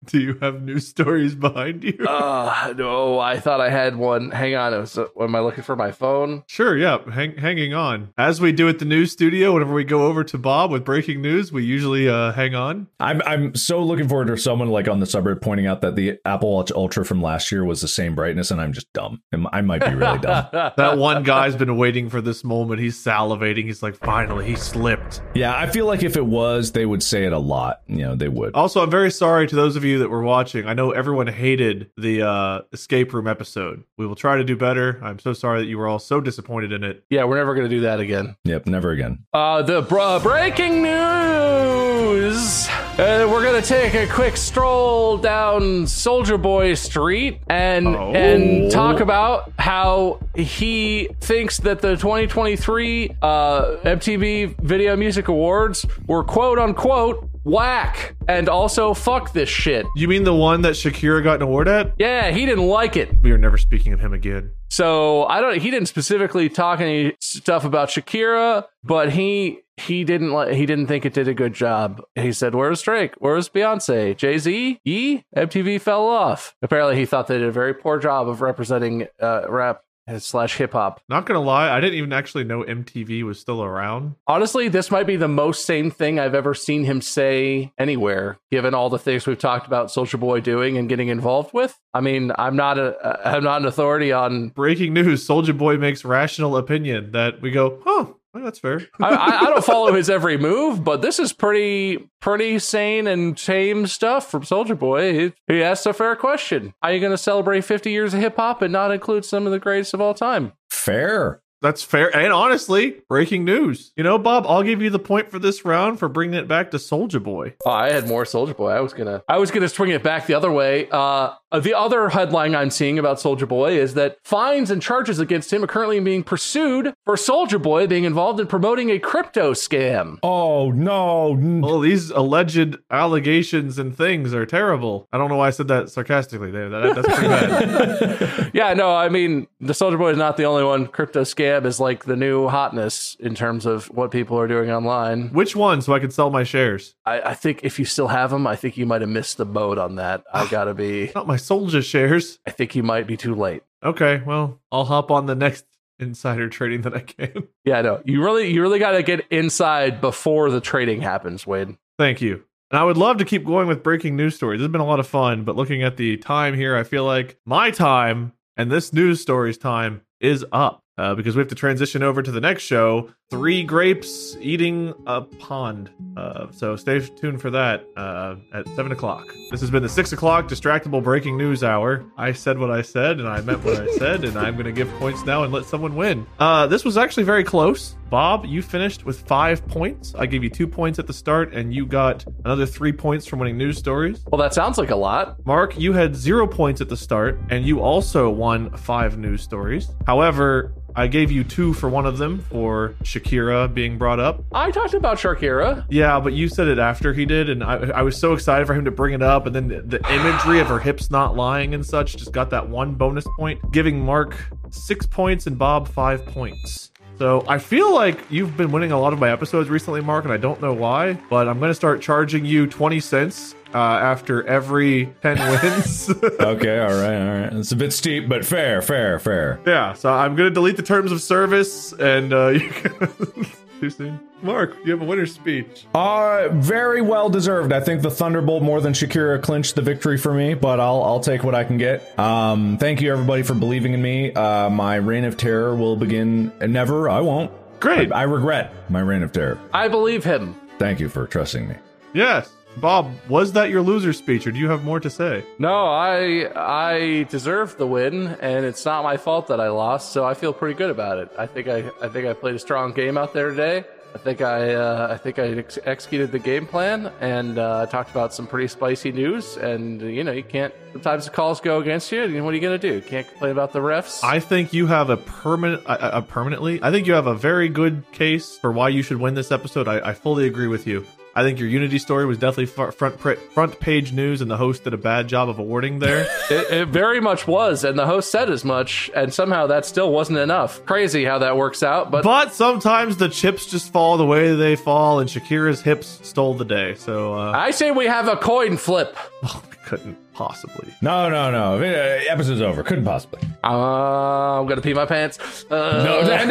Do 0.11 0.19
you 0.19 0.37
have 0.41 0.61
news 0.61 0.87
stories 0.87 1.35
behind 1.35 1.83
you? 1.83 1.97
Uh, 2.17 2.73
no, 2.75 3.19
I 3.19 3.39
thought 3.39 3.61
I 3.61 3.69
had 3.69 3.95
one. 3.95 4.31
Hang 4.31 4.55
on. 4.55 4.71
Was, 4.71 4.97
uh, 4.97 5.07
am 5.19 5.35
I 5.35 5.39
looking 5.39 5.63
for 5.63 5.75
my 5.75 5.91
phone? 5.91 6.43
Sure, 6.47 6.75
yeah. 6.75 6.97
Hang, 7.11 7.37
hanging 7.37 7.73
on. 7.73 8.13
As 8.17 8.41
we 8.41 8.51
do 8.51 8.67
at 8.69 8.79
the 8.79 8.85
news 8.85 9.11
studio, 9.11 9.53
whenever 9.53 9.73
we 9.73 9.83
go 9.83 10.05
over 10.07 10.23
to 10.23 10.37
Bob 10.37 10.71
with 10.71 10.83
breaking 10.83 11.21
news, 11.21 11.51
we 11.51 11.63
usually 11.63 12.09
uh, 12.09 12.31
hang 12.31 12.55
on. 12.55 12.87
I'm 12.99 13.21
I'm 13.23 13.55
so 13.55 13.83
looking 13.83 14.07
forward 14.07 14.27
to 14.27 14.37
someone 14.37 14.69
like 14.69 14.87
on 14.87 14.99
the 14.99 15.05
subreddit 15.05 15.41
pointing 15.41 15.67
out 15.67 15.81
that 15.81 15.95
the 15.95 16.17
Apple 16.25 16.53
Watch 16.53 16.71
Ultra 16.71 17.05
from 17.05 17.21
last 17.21 17.51
year 17.51 17.63
was 17.63 17.81
the 17.81 17.87
same 17.87 18.15
brightness, 18.15 18.49
and 18.51 18.59
I'm 18.59 18.73
just 18.73 18.91
dumb. 18.93 19.21
I 19.51 19.61
might 19.61 19.83
be 19.85 19.93
really 19.93 20.19
dumb. 20.19 20.47
That 20.77 20.97
one 20.97 21.23
guy's 21.23 21.55
been 21.55 21.77
waiting 21.77 22.09
for 22.09 22.21
this 22.21 22.43
moment. 22.43 22.79
He's 22.79 22.97
salivating. 22.97 23.65
He's 23.65 23.83
like, 23.83 23.95
finally, 23.95 24.45
he 24.45 24.55
slipped. 24.55 25.21
Yeah, 25.33 25.55
I 25.55 25.67
feel 25.67 25.85
like 25.85 26.03
if 26.03 26.15
it 26.15 26.25
was, 26.25 26.71
they 26.71 26.85
would 26.85 27.03
say 27.03 27.25
it 27.25 27.33
a 27.33 27.39
lot. 27.39 27.81
You 27.87 27.97
know, 27.97 28.15
they 28.15 28.27
would. 28.27 28.53
Also, 28.55 28.81
I'm 28.81 28.91
very 28.91 29.11
sorry 29.11 29.47
to 29.47 29.55
those 29.55 29.75
of 29.75 29.83
you 29.83 29.96
that 29.97 30.09
we're 30.09 30.21
watching. 30.21 30.67
I 30.67 30.73
know 30.73 30.91
everyone 30.91 31.27
hated 31.27 31.89
the 31.97 32.21
uh, 32.27 32.61
escape 32.73 33.13
room 33.13 33.27
episode. 33.27 33.83
We 33.97 34.05
will 34.07 34.15
try 34.15 34.37
to 34.37 34.43
do 34.43 34.55
better. 34.55 34.99
I'm 35.03 35.19
so 35.19 35.33
sorry 35.33 35.59
that 35.61 35.67
you 35.67 35.77
were 35.77 35.87
all 35.87 35.99
so 35.99 36.21
disappointed 36.21 36.71
in 36.71 36.83
it. 36.83 37.03
yeah, 37.09 37.23
we're 37.25 37.37
never 37.37 37.53
going 37.55 37.69
to 37.69 37.75
do 37.75 37.81
that 37.81 37.99
again. 37.99 38.35
Yep, 38.45 38.67
never 38.67 38.91
again. 38.91 39.25
Uh, 39.33 39.61
the 39.61 39.81
br- 39.81 40.19
breaking 40.21 40.83
news. 40.83 42.67
Uh, 42.97 43.27
we're 43.29 43.43
gonna 43.43 43.61
take 43.61 43.93
a 43.93 44.07
quick 44.07 44.35
stroll 44.35 45.17
down 45.17 45.83
Soulja 45.83 46.41
Boy 46.41 46.73
Street 46.73 47.39
and 47.47 47.87
Oh. 47.87 48.11
and 48.11 48.71
talk 48.71 48.99
about 49.01 49.51
how 49.59 50.19
he 50.35 51.07
thinks 51.21 51.57
that 51.59 51.79
the 51.81 51.95
2023 51.95 53.15
uh, 53.21 53.75
MTV 53.83 54.55
Video 54.61 54.95
Music 54.95 55.27
Awards 55.27 55.85
were 56.07 56.23
quote 56.23 56.57
unquote 56.57 57.29
whack 57.47 58.15
and 58.27 58.49
also 58.49 58.93
fuck 58.93 59.33
this 59.33 59.49
shit. 59.49 59.85
You 59.95 60.07
mean 60.07 60.23
the 60.23 60.33
one 60.33 60.61
that 60.61 60.73
Shakira 60.73 61.23
got 61.23 61.37
an 61.37 61.43
award 61.43 61.67
at? 61.67 61.93
Yeah, 61.97 62.31
he 62.31 62.45
didn't 62.45 62.67
like 62.67 62.95
it. 62.95 63.09
We 63.21 63.31
are 63.31 63.37
never 63.37 63.57
speaking 63.57 63.93
of 63.93 63.99
him 63.99 64.13
again. 64.13 64.51
So 64.69 65.25
I 65.25 65.41
don't. 65.41 65.59
He 65.59 65.71
didn't 65.71 65.87
specifically 65.87 66.49
talk 66.49 66.81
any 66.81 67.15
stuff 67.19 67.63
about 67.63 67.89
Shakira, 67.89 68.65
but 68.83 69.13
he 69.13 69.59
he 69.77 70.03
didn't 70.03 70.31
like. 70.31 70.53
He 70.53 70.65
didn't 70.65 70.87
think 70.87 71.05
it 71.05 71.13
did 71.13 71.27
a 71.27 71.33
good 71.33 71.53
job. 71.53 72.01
He 72.15 72.33
said, 72.33 72.53
"Where's 72.53 72.81
Drake? 72.81 73.13
Where's 73.19 73.47
Beyonce? 73.47 74.17
Jay 74.17 74.37
Z? 74.37 74.81
Ye? 74.83 75.23
MTV 75.35 75.79
fell 75.79 76.05
off." 76.05 76.55
Apparently, 76.61 76.97
he 76.97 77.05
thought 77.05 77.27
they 77.27 77.37
did 77.37 77.47
a 77.47 77.51
very 77.51 77.73
poor 77.73 77.97
job 77.97 78.27
of 78.27 78.41
representing 78.41 79.07
uh, 79.21 79.49
rap 79.49 79.81
slash 80.19 80.57
hip 80.57 80.73
hop. 80.73 81.01
Not 81.09 81.25
gonna 81.25 81.41
lie, 81.41 81.69
I 81.75 81.79
didn't 81.79 81.97
even 81.97 82.13
actually 82.13 82.43
know 82.43 82.63
MTV 82.63 83.23
was 83.23 83.39
still 83.39 83.63
around. 83.63 84.15
Honestly, 84.27 84.67
this 84.67 84.91
might 84.91 85.07
be 85.07 85.15
the 85.15 85.27
most 85.27 85.65
sane 85.65 85.91
thing 85.91 86.19
I've 86.19 86.35
ever 86.35 86.53
seen 86.53 86.83
him 86.83 87.01
say 87.01 87.71
anywhere, 87.77 88.39
given 88.51 88.73
all 88.73 88.89
the 88.89 88.99
things 88.99 89.27
we've 89.27 89.37
talked 89.37 89.67
about 89.67 89.87
Soulja 89.87 90.19
Boy 90.19 90.41
doing 90.41 90.77
and 90.77 90.89
getting 90.89 91.09
involved 91.09 91.53
with. 91.53 91.77
I 91.93 92.01
mean, 92.01 92.31
I'm 92.37 92.55
not 92.55 92.77
a 92.77 93.19
I'm 93.25 93.43
not 93.43 93.61
an 93.61 93.67
authority 93.67 94.11
on 94.11 94.49
Breaking 94.49 94.93
news: 94.93 95.27
Soulja 95.27 95.57
Boy 95.57 95.77
makes 95.77 96.05
rational 96.05 96.57
opinion 96.57 97.11
that 97.11 97.41
we 97.41 97.51
go, 97.51 97.81
huh? 97.85 98.05
That's 98.43 98.59
fair. 98.59 98.81
I, 99.01 99.09
I, 99.09 99.41
I 99.41 99.43
don't 99.45 99.63
follow 99.63 99.93
his 99.93 100.09
every 100.09 100.37
move, 100.37 100.83
but 100.83 101.01
this 101.01 101.19
is 101.19 101.33
pretty 101.33 102.09
pretty 102.19 102.59
sane 102.59 103.07
and 103.07 103.37
tame 103.37 103.87
stuff 103.87 104.29
from 104.29 104.43
Soulja 104.43 104.77
Boy. 104.77 105.13
He, 105.13 105.33
he 105.47 105.63
asked 105.63 105.85
a 105.85 105.93
fair 105.93 106.15
question. 106.15 106.73
How 106.81 106.89
are 106.89 106.93
you 106.93 106.99
going 106.99 107.11
to 107.11 107.17
celebrate 107.17 107.61
50 107.61 107.91
years 107.91 108.13
of 108.13 108.19
hip 108.19 108.35
hop 108.35 108.61
and 108.61 108.73
not 108.73 108.91
include 108.91 109.25
some 109.25 109.45
of 109.45 109.51
the 109.51 109.59
greatest 109.59 109.93
of 109.93 110.01
all 110.01 110.13
time? 110.13 110.53
Fair. 110.69 111.41
That's 111.61 111.83
fair. 111.83 112.15
And 112.15 112.31
honestly, 112.31 113.01
breaking 113.09 113.43
news. 113.43 113.91
You 113.95 114.03
know, 114.03 114.19
Bob, 114.19 114.45
I'll 114.47 114.61
give 114.61 114.81
you 114.81 114.91
the 114.91 114.99
point 114.99 115.31
for 115.31 115.39
this 115.39 115.65
round 115.65 115.97
for 115.97 116.07
bringing 116.07 116.37
it 116.37 116.47
back 116.47 116.69
to 116.71 116.77
Soulja 116.77 117.21
Boy. 117.21 117.55
Oh, 117.65 117.71
I 117.71 117.91
had 117.91 118.07
more 118.07 118.25
Soulja 118.25 118.55
Boy. 118.55 118.69
I 118.69 118.81
was 118.81 118.93
gonna, 118.93 119.23
I 119.27 119.39
was 119.39 119.49
gonna 119.49 119.69
swing 119.69 119.89
it 119.89 120.03
back 120.03 120.27
the 120.27 120.35
other 120.35 120.51
way. 120.51 120.87
Uh, 120.91 121.33
Uh, 121.51 121.59
the 121.59 121.73
other 121.73 122.09
headline 122.09 122.53
I'm 122.55 122.69
seeing 122.69 122.99
about 122.99 123.17
Soulja 123.17 123.47
Boy 123.47 123.77
is 123.77 123.93
that 123.93 124.17
fines 124.23 124.69
and 124.69 124.81
charges 124.81 125.19
against 125.19 125.53
him 125.53 125.63
are 125.63 125.67
currently 125.67 125.99
being 125.99 126.23
pursued 126.23 126.93
for 127.05 127.15
Soulja 127.15 127.61
Boy 127.61 127.87
being 127.87 128.03
involved 128.03 128.39
in 128.39 128.47
promoting 128.47 128.89
a 128.89 128.99
crypto 128.99 129.53
scam. 129.53 130.17
Oh 130.23 130.71
no. 130.71 131.37
Well, 131.39 131.79
these 131.79 132.09
alleged 132.09 132.77
allegations 132.91 133.79
and 133.79 133.95
things 133.95 134.33
are 134.33 134.45
terrible. 134.45 135.07
I 135.13 135.17
don't 135.17 135.29
know 135.29 135.37
why 135.37 135.47
I 135.47 135.51
said 135.51 135.67
that 135.69 135.89
sarcastically. 135.89 136.51
That, 136.51 136.69
that- 136.69 136.95
that's 136.95 137.07
pretty 137.17 137.27
bad. 137.29 138.33
Yeah, 138.53 138.73
no, 138.73 138.95
I 138.95 139.09
mean 139.09 139.47
the 139.59 139.73
Soulja 139.73 139.97
Boy 139.97 140.11
is 140.11 140.17
not 140.17 140.35
the 140.37 140.45
only 140.45 140.63
one. 140.63 140.87
Crypto 140.87 141.21
scam 141.21 141.65
is 141.65 141.79
like 141.79 142.05
the 142.05 142.15
new 142.15 142.47
hotness 142.47 143.15
in 143.19 143.35
terms 143.35 143.65
of 143.65 143.85
what 143.87 144.09
people 144.11 144.39
are 144.39 144.47
doing 144.47 144.71
online. 144.71 145.29
Which 145.29 145.55
one 145.55 145.81
so 145.81 145.93
I 145.93 145.99
can 145.99 146.11
sell 146.11 146.29
my 146.29 146.43
shares? 146.43 146.95
I, 147.05 147.21
I 147.21 147.33
think 147.35 147.59
if 147.63 147.77
you 147.79 147.85
still 147.85 148.07
have 148.07 148.31
them, 148.31 148.47
I 148.47 148.55
think 148.55 148.75
you 148.77 148.85
might 148.85 149.01
have 149.01 149.09
missed 149.09 149.37
the 149.37 149.45
boat 149.45 149.77
on 149.77 149.95
that. 149.95 150.23
I 150.33 150.47
gotta 150.47 150.73
be. 150.73 151.11
Not 151.13 151.27
my 151.27 151.36
soldier 151.37 151.81
shares. 151.81 152.39
I 152.45 152.51
think 152.51 152.75
you 152.75 152.83
might 152.83 153.07
be 153.07 153.17
too 153.17 153.35
late. 153.35 153.63
Okay, 153.83 154.21
well, 154.25 154.59
I'll 154.71 154.85
hop 154.85 155.11
on 155.11 155.25
the 155.25 155.35
next 155.35 155.65
insider 155.99 156.49
trading 156.49 156.81
that 156.81 156.95
I 156.95 156.99
can. 157.01 157.47
Yeah, 157.65 157.81
no, 157.81 158.01
you 158.05 158.23
really, 158.23 158.53
you 158.53 158.61
really 158.61 158.79
gotta 158.79 159.03
get 159.03 159.25
inside 159.29 159.99
before 159.99 160.49
the 160.49 160.61
trading 160.61 161.01
happens, 161.01 161.45
Wade. 161.45 161.75
Thank 161.97 162.21
you. 162.21 162.45
And 162.71 162.79
I 162.79 162.83
would 162.85 162.95
love 162.95 163.17
to 163.17 163.25
keep 163.25 163.45
going 163.45 163.67
with 163.67 163.83
breaking 163.83 164.15
news 164.15 164.35
stories. 164.35 164.59
This 164.59 164.65
has 164.65 164.71
been 164.71 164.79
a 164.79 164.85
lot 164.85 165.01
of 165.01 165.07
fun, 165.07 165.43
but 165.43 165.57
looking 165.57 165.83
at 165.83 165.97
the 165.97 166.15
time 166.15 166.53
here, 166.53 166.77
I 166.77 166.83
feel 166.83 167.03
like 167.03 167.37
my 167.45 167.71
time 167.71 168.31
and 168.55 168.71
this 168.71 168.93
news 168.93 169.21
story's 169.21 169.57
time 169.57 170.01
is 170.21 170.45
up 170.53 170.81
uh, 170.97 171.13
because 171.13 171.35
we 171.35 171.41
have 171.41 171.49
to 171.49 171.55
transition 171.55 172.03
over 172.03 172.21
to 172.21 172.31
the 172.31 172.41
next 172.41 172.63
show 172.63 173.09
Three 173.29 173.61
Grapes 173.61 174.37
Eating 174.39 174.93
a 175.05 175.19
Pond. 175.19 175.89
Uh, 176.15 176.47
so 176.51 176.77
stay 176.77 177.01
tuned 177.01 177.41
for 177.41 177.49
that 177.51 177.85
uh, 177.97 178.35
at 178.53 178.65
7 178.69 178.93
o'clock. 178.93 179.27
This 179.51 179.59
has 179.59 179.69
been 179.69 179.83
the 179.83 179.89
6 179.89 180.13
o'clock 180.13 180.47
Distractible 180.47 181.03
Breaking 181.03 181.37
News 181.37 181.61
Hour. 181.61 182.05
I 182.17 182.31
said 182.31 182.57
what 182.57 182.71
I 182.71 182.81
said, 182.81 183.19
and 183.19 183.27
I 183.27 183.41
meant 183.41 183.65
what 183.65 183.81
I 183.81 183.87
said, 183.97 184.23
and 184.23 184.37
I'm 184.39 184.53
going 184.53 184.65
to 184.65 184.71
give 184.71 184.89
points 184.91 185.25
now 185.25 185.43
and 185.43 185.51
let 185.51 185.65
someone 185.65 185.97
win. 185.97 186.25
Uh, 186.39 186.67
this 186.67 186.85
was 186.85 186.95
actually 186.95 187.23
very 187.23 187.43
close. 187.43 187.95
Bob, 188.09 188.45
you 188.45 188.61
finished 188.61 189.05
with 189.05 189.19
five 189.27 189.67
points. 189.67 190.15
I 190.17 190.25
gave 190.25 190.41
you 190.41 190.49
two 190.49 190.65
points 190.65 190.97
at 190.97 191.05
the 191.05 191.13
start, 191.13 191.53
and 191.53 191.73
you 191.73 191.85
got 191.85 192.23
another 192.45 192.65
three 192.65 192.93
points 192.93 193.25
from 193.27 193.39
winning 193.39 193.57
news 193.57 193.77
stories. 193.77 194.23
Well, 194.31 194.39
that 194.39 194.53
sounds 194.53 194.77
like 194.77 194.91
a 194.91 194.95
lot. 194.95 195.45
Mark, 195.45 195.77
you 195.77 195.91
had 195.91 196.15
zero 196.15 196.47
points 196.47 196.79
at 196.79 196.87
the 196.87 196.95
start, 196.95 197.37
and 197.49 197.65
you 197.65 197.81
also 197.81 198.29
won 198.29 198.71
five 198.77 199.17
news 199.17 199.41
stories. 199.41 199.89
However, 200.05 200.73
I 200.97 201.05
gave 201.05 201.29
you 201.29 201.43
two 201.43 201.73
for 201.75 201.89
one 201.89 202.07
of 202.07 202.17
them 202.17 202.39
for 202.49 202.95
Shakira 203.19 203.73
being 203.73 203.97
brought 203.97 204.19
up. 204.19 204.43
I 204.51 204.71
talked 204.71 204.93
about 204.93 205.17
Shakira. 205.17 205.85
Yeah, 205.89 206.19
but 206.19 206.33
you 206.33 206.47
said 206.47 206.67
it 206.67 206.79
after 206.79 207.13
he 207.13 207.25
did, 207.25 207.49
and 207.49 207.63
I, 207.63 207.75
I 207.95 208.01
was 208.01 208.17
so 208.17 208.33
excited 208.33 208.67
for 208.67 208.73
him 208.73 208.85
to 208.85 208.91
bring 208.91 209.13
it 209.13 209.21
up, 209.21 209.45
and 209.45 209.55
then 209.55 209.67
the, 209.67 209.81
the 209.81 210.13
imagery 210.13 210.59
of 210.59 210.67
her 210.67 210.79
hips 210.79 211.09
not 211.09 211.35
lying 211.35 211.73
and 211.73 211.85
such 211.85 212.17
just 212.17 212.31
got 212.31 212.49
that 212.51 212.69
one 212.69 212.95
bonus 212.95 213.25
point, 213.37 213.59
giving 213.71 213.99
Mark 213.99 214.35
six 214.69 215.05
points 215.05 215.47
and 215.47 215.57
Bob 215.57 215.87
five 215.87 216.25
points. 216.25 216.91
So 217.17 217.43
I 217.47 217.57
feel 217.57 217.95
like 217.95 218.19
you've 218.29 218.55
been 218.55 218.71
winning 218.71 218.91
a 218.91 218.99
lot 218.99 219.11
of 219.11 219.17
my 219.17 219.31
episodes 219.31 219.69
recently, 219.69 220.01
Mark, 220.01 220.23
and 220.23 220.31
I 220.31 220.37
don't 220.37 220.61
know 220.61 220.73
why, 220.73 221.13
but 221.31 221.47
I'm 221.47 221.57
going 221.57 221.71
to 221.71 221.75
start 221.75 221.99
charging 221.99 222.45
you 222.45 222.67
20 222.67 222.99
cents 222.99 223.55
uh, 223.73 223.77
after 223.77 224.45
every 224.47 225.13
10 225.21 225.37
wins. 225.63 226.09
okay, 226.39 226.79
all 226.79 226.87
right, 226.93 227.21
all 227.21 227.41
right. 227.41 227.53
It's 227.53 227.71
a 227.71 227.75
bit 227.75 227.93
steep, 227.93 228.27
but 228.29 228.45
fair, 228.45 228.81
fair, 228.81 229.19
fair. 229.19 229.59
yeah, 229.65 229.93
so 229.93 230.11
I'm 230.13 230.35
going 230.35 230.49
to 230.49 230.53
delete 230.53 230.77
the 230.77 230.83
terms 230.83 231.11
of 231.11 231.21
service, 231.21 231.93
and 231.93 232.33
uh, 232.33 232.47
you 232.49 232.69
can... 232.69 233.47
Too 233.79 233.89
soon? 233.91 234.19
Mark, 234.41 234.75
you 234.83 234.91
have 234.91 235.03
a 235.03 235.05
winner's 235.05 235.35
speech. 235.35 235.85
Uh, 235.93 236.47
very 236.53 237.01
well 237.03 237.29
deserved. 237.29 237.71
I 237.71 237.79
think 237.79 238.01
the 238.01 238.09
Thunderbolt 238.09 238.63
more 238.63 238.81
than 238.81 238.93
Shakira 238.93 239.39
clinched 239.39 239.75
the 239.75 239.83
victory 239.83 240.17
for 240.17 240.33
me, 240.33 240.55
but 240.55 240.79
I'll 240.79 241.03
I'll 241.03 241.19
take 241.19 241.43
what 241.43 241.53
I 241.53 241.63
can 241.63 241.77
get. 241.77 242.17
Um, 242.17 242.79
thank 242.79 243.01
you 243.01 243.11
everybody 243.11 243.43
for 243.43 243.53
believing 243.53 243.93
in 243.93 244.01
me. 244.01 244.33
Uh, 244.33 244.71
my 244.71 244.95
reign 244.95 245.25
of 245.25 245.37
terror 245.37 245.75
will 245.75 245.95
begin. 245.95 246.51
Never, 246.59 247.07
I 247.07 247.19
won't. 247.21 247.51
Great. 247.79 248.11
I, 248.11 248.21
I 248.21 248.23
regret 248.23 248.73
my 248.89 248.99
reign 248.99 249.21
of 249.21 249.31
terror. 249.31 249.59
I 249.75 249.87
believe 249.89 250.23
him. 250.23 250.55
Thank 250.79 250.99
you 250.99 251.07
for 251.07 251.27
trusting 251.27 251.67
me. 251.67 251.75
Yes. 252.13 252.49
Bob, 252.79 253.11
was 253.27 253.53
that 253.53 253.69
your 253.69 253.81
loser 253.81 254.13
speech, 254.13 254.45
or 254.45 254.51
do 254.51 254.59
you 254.59 254.69
have 254.69 254.83
more 254.83 254.99
to 254.99 255.09
say? 255.09 255.43
No, 255.59 255.87
I 255.87 256.49
I 256.55 257.23
deserve 257.29 257.77
the 257.77 257.87
win, 257.87 258.27
and 258.41 258.65
it's 258.65 258.85
not 258.85 259.03
my 259.03 259.17
fault 259.17 259.47
that 259.47 259.59
I 259.59 259.69
lost, 259.69 260.11
so 260.11 260.25
I 260.25 260.33
feel 260.33 260.53
pretty 260.53 260.75
good 260.75 260.89
about 260.89 261.17
it. 261.17 261.29
I 261.37 261.45
think 261.47 261.67
I 261.67 261.91
I 262.01 262.07
think 262.07 262.27
I 262.27 262.33
played 262.33 262.55
a 262.55 262.59
strong 262.59 262.93
game 262.93 263.17
out 263.17 263.33
there 263.33 263.49
today. 263.49 263.83
I 264.15 264.19
think 264.19 264.41
I 264.41 264.73
uh, 264.73 265.07
I 265.11 265.17
think 265.17 265.37
I 265.37 265.47
ex- 265.49 265.79
executed 265.85 266.31
the 266.31 266.39
game 266.39 266.65
plan 266.65 267.11
and 267.19 267.59
uh, 267.59 267.85
talked 267.87 268.09
about 268.09 268.33
some 268.33 268.47
pretty 268.47 268.67
spicy 268.67 269.11
news. 269.11 269.57
And 269.57 270.01
you 270.01 270.23
know, 270.23 270.31
you 270.31 270.43
can't. 270.43 270.73
Sometimes 270.93 271.25
the 271.25 271.31
calls 271.31 271.59
go 271.59 271.79
against 271.79 272.11
you. 272.11 272.23
And 272.23 272.43
what 272.43 272.51
are 272.51 272.55
you 272.55 272.61
gonna 272.61 272.77
do? 272.77 272.95
You 272.95 273.01
can't 273.01 273.27
complain 273.27 273.51
about 273.51 273.73
the 273.73 273.79
refs. 273.79 274.23
I 274.23 274.39
think 274.39 274.73
you 274.73 274.87
have 274.87 275.09
a 275.09 275.17
permanent, 275.17 275.83
a, 275.85 276.17
a 276.17 276.21
permanently. 276.21 276.81
I 276.81 276.89
think 276.89 277.05
you 277.05 277.13
have 277.13 277.27
a 277.27 277.35
very 277.35 277.69
good 277.69 278.03
case 278.11 278.57
for 278.57 278.71
why 278.71 278.89
you 278.89 279.03
should 279.03 279.17
win 279.17 279.33
this 279.35 279.51
episode. 279.51 279.87
I, 279.87 280.09
I 280.09 280.13
fully 280.13 280.47
agree 280.47 280.67
with 280.67 280.87
you. 280.87 281.05
I 281.37 281.43
think 281.43 281.59
your 281.59 281.69
Unity 281.69 281.99
story 281.99 282.25
was 282.25 282.39
definitely 282.39 282.65
front 282.65 283.19
front 283.51 283.79
page 283.79 284.11
news, 284.11 284.41
and 284.41 284.49
the 284.49 284.57
host 284.57 284.85
did 284.85 284.95
a 284.95 284.97
bad 284.97 285.27
job 285.27 285.49
of 285.49 285.59
awarding 285.59 285.99
there. 285.99 286.25
It, 286.49 286.71
it 286.71 286.87
very 286.87 287.19
much 287.19 287.45
was, 287.45 287.83
and 287.83 287.99
the 287.99 288.05
host 288.05 288.31
said 288.31 288.49
as 288.49 288.63
much, 288.63 289.11
and 289.13 289.33
somehow 289.33 289.67
that 289.67 289.85
still 289.85 290.13
wasn't 290.13 290.37
enough. 290.37 290.83
Crazy 290.85 291.25
how 291.25 291.39
that 291.39 291.57
works 291.57 291.83
out, 291.83 292.09
but 292.09 292.23
but 292.23 292.53
sometimes 292.53 293.17
the 293.17 293.27
chips 293.27 293.65
just 293.65 293.91
fall 293.91 294.15
the 294.15 294.25
way 294.25 294.55
they 294.55 294.77
fall, 294.77 295.19
and 295.19 295.29
Shakira's 295.29 295.81
hips 295.81 296.21
stole 296.23 296.53
the 296.53 296.63
day. 296.63 296.95
So 296.95 297.33
uh, 297.33 297.51
I 297.51 297.71
say 297.71 297.91
we 297.91 298.05
have 298.05 298.29
a 298.29 298.37
coin 298.37 298.77
flip. 298.77 299.17
we 299.91 299.97
couldn't 299.97 300.33
possibly. 300.33 300.93
No, 301.01 301.29
no, 301.29 301.49
no. 301.51 301.75
Uh, 301.77 302.21
episode's 302.29 302.61
over. 302.61 302.83
Couldn't 302.83 303.05
possibly. 303.05 303.39
Uh, 303.63 304.59
I'm 304.59 304.67
gonna 304.67 304.81
pee 304.81 304.93
my 304.93 305.05
pants. 305.05 305.39
Uh, 305.69 306.03
No, 306.03 306.19
wait, 306.19 306.49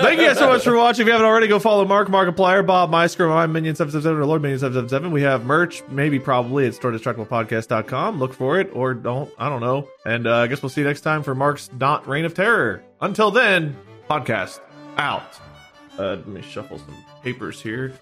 Thank 0.00 0.20
you 0.20 0.26
guys 0.26 0.38
so 0.38 0.48
much 0.48 0.62
for 0.62 0.76
watching. 0.76 1.02
If 1.02 1.06
you 1.06 1.12
haven't 1.12 1.26
already, 1.26 1.48
go 1.48 1.58
follow 1.58 1.84
Mark, 1.84 2.08
Markiplier, 2.08 2.64
Bob 2.66 2.90
Muyskens, 2.90 3.34
I'm 3.34 3.52
Minion777, 3.52 4.04
or 4.06 4.24
Lord 4.24 4.42
Minion777. 4.42 5.10
We 5.10 5.22
have 5.22 5.44
merch, 5.44 5.82
maybe 5.88 6.18
probably 6.18 6.66
at 6.66 6.74
StoreDistractiblePodcast.com. 6.74 8.18
Look 8.18 8.32
for 8.34 8.58
it, 8.60 8.70
or 8.72 8.94
don't. 8.94 9.30
I 9.38 9.48
don't 9.48 9.60
know. 9.60 9.88
And 10.04 10.26
uh, 10.26 10.36
I 10.36 10.46
guess 10.46 10.62
we'll 10.62 10.70
see 10.70 10.80
you 10.82 10.86
next 10.86 11.00
time 11.02 11.22
for 11.22 11.34
Mark's 11.34 11.70
Not 11.78 12.06
Reign 12.06 12.24
of 12.24 12.34
Terror. 12.34 12.82
Until 13.00 13.30
then, 13.30 13.76
podcast 14.08 14.60
out. 14.96 15.38
Uh, 15.98 16.10
let 16.10 16.26
me 16.28 16.42
shuffle 16.42 16.78
some 16.78 17.04
papers 17.22 17.60
here. 17.60 17.94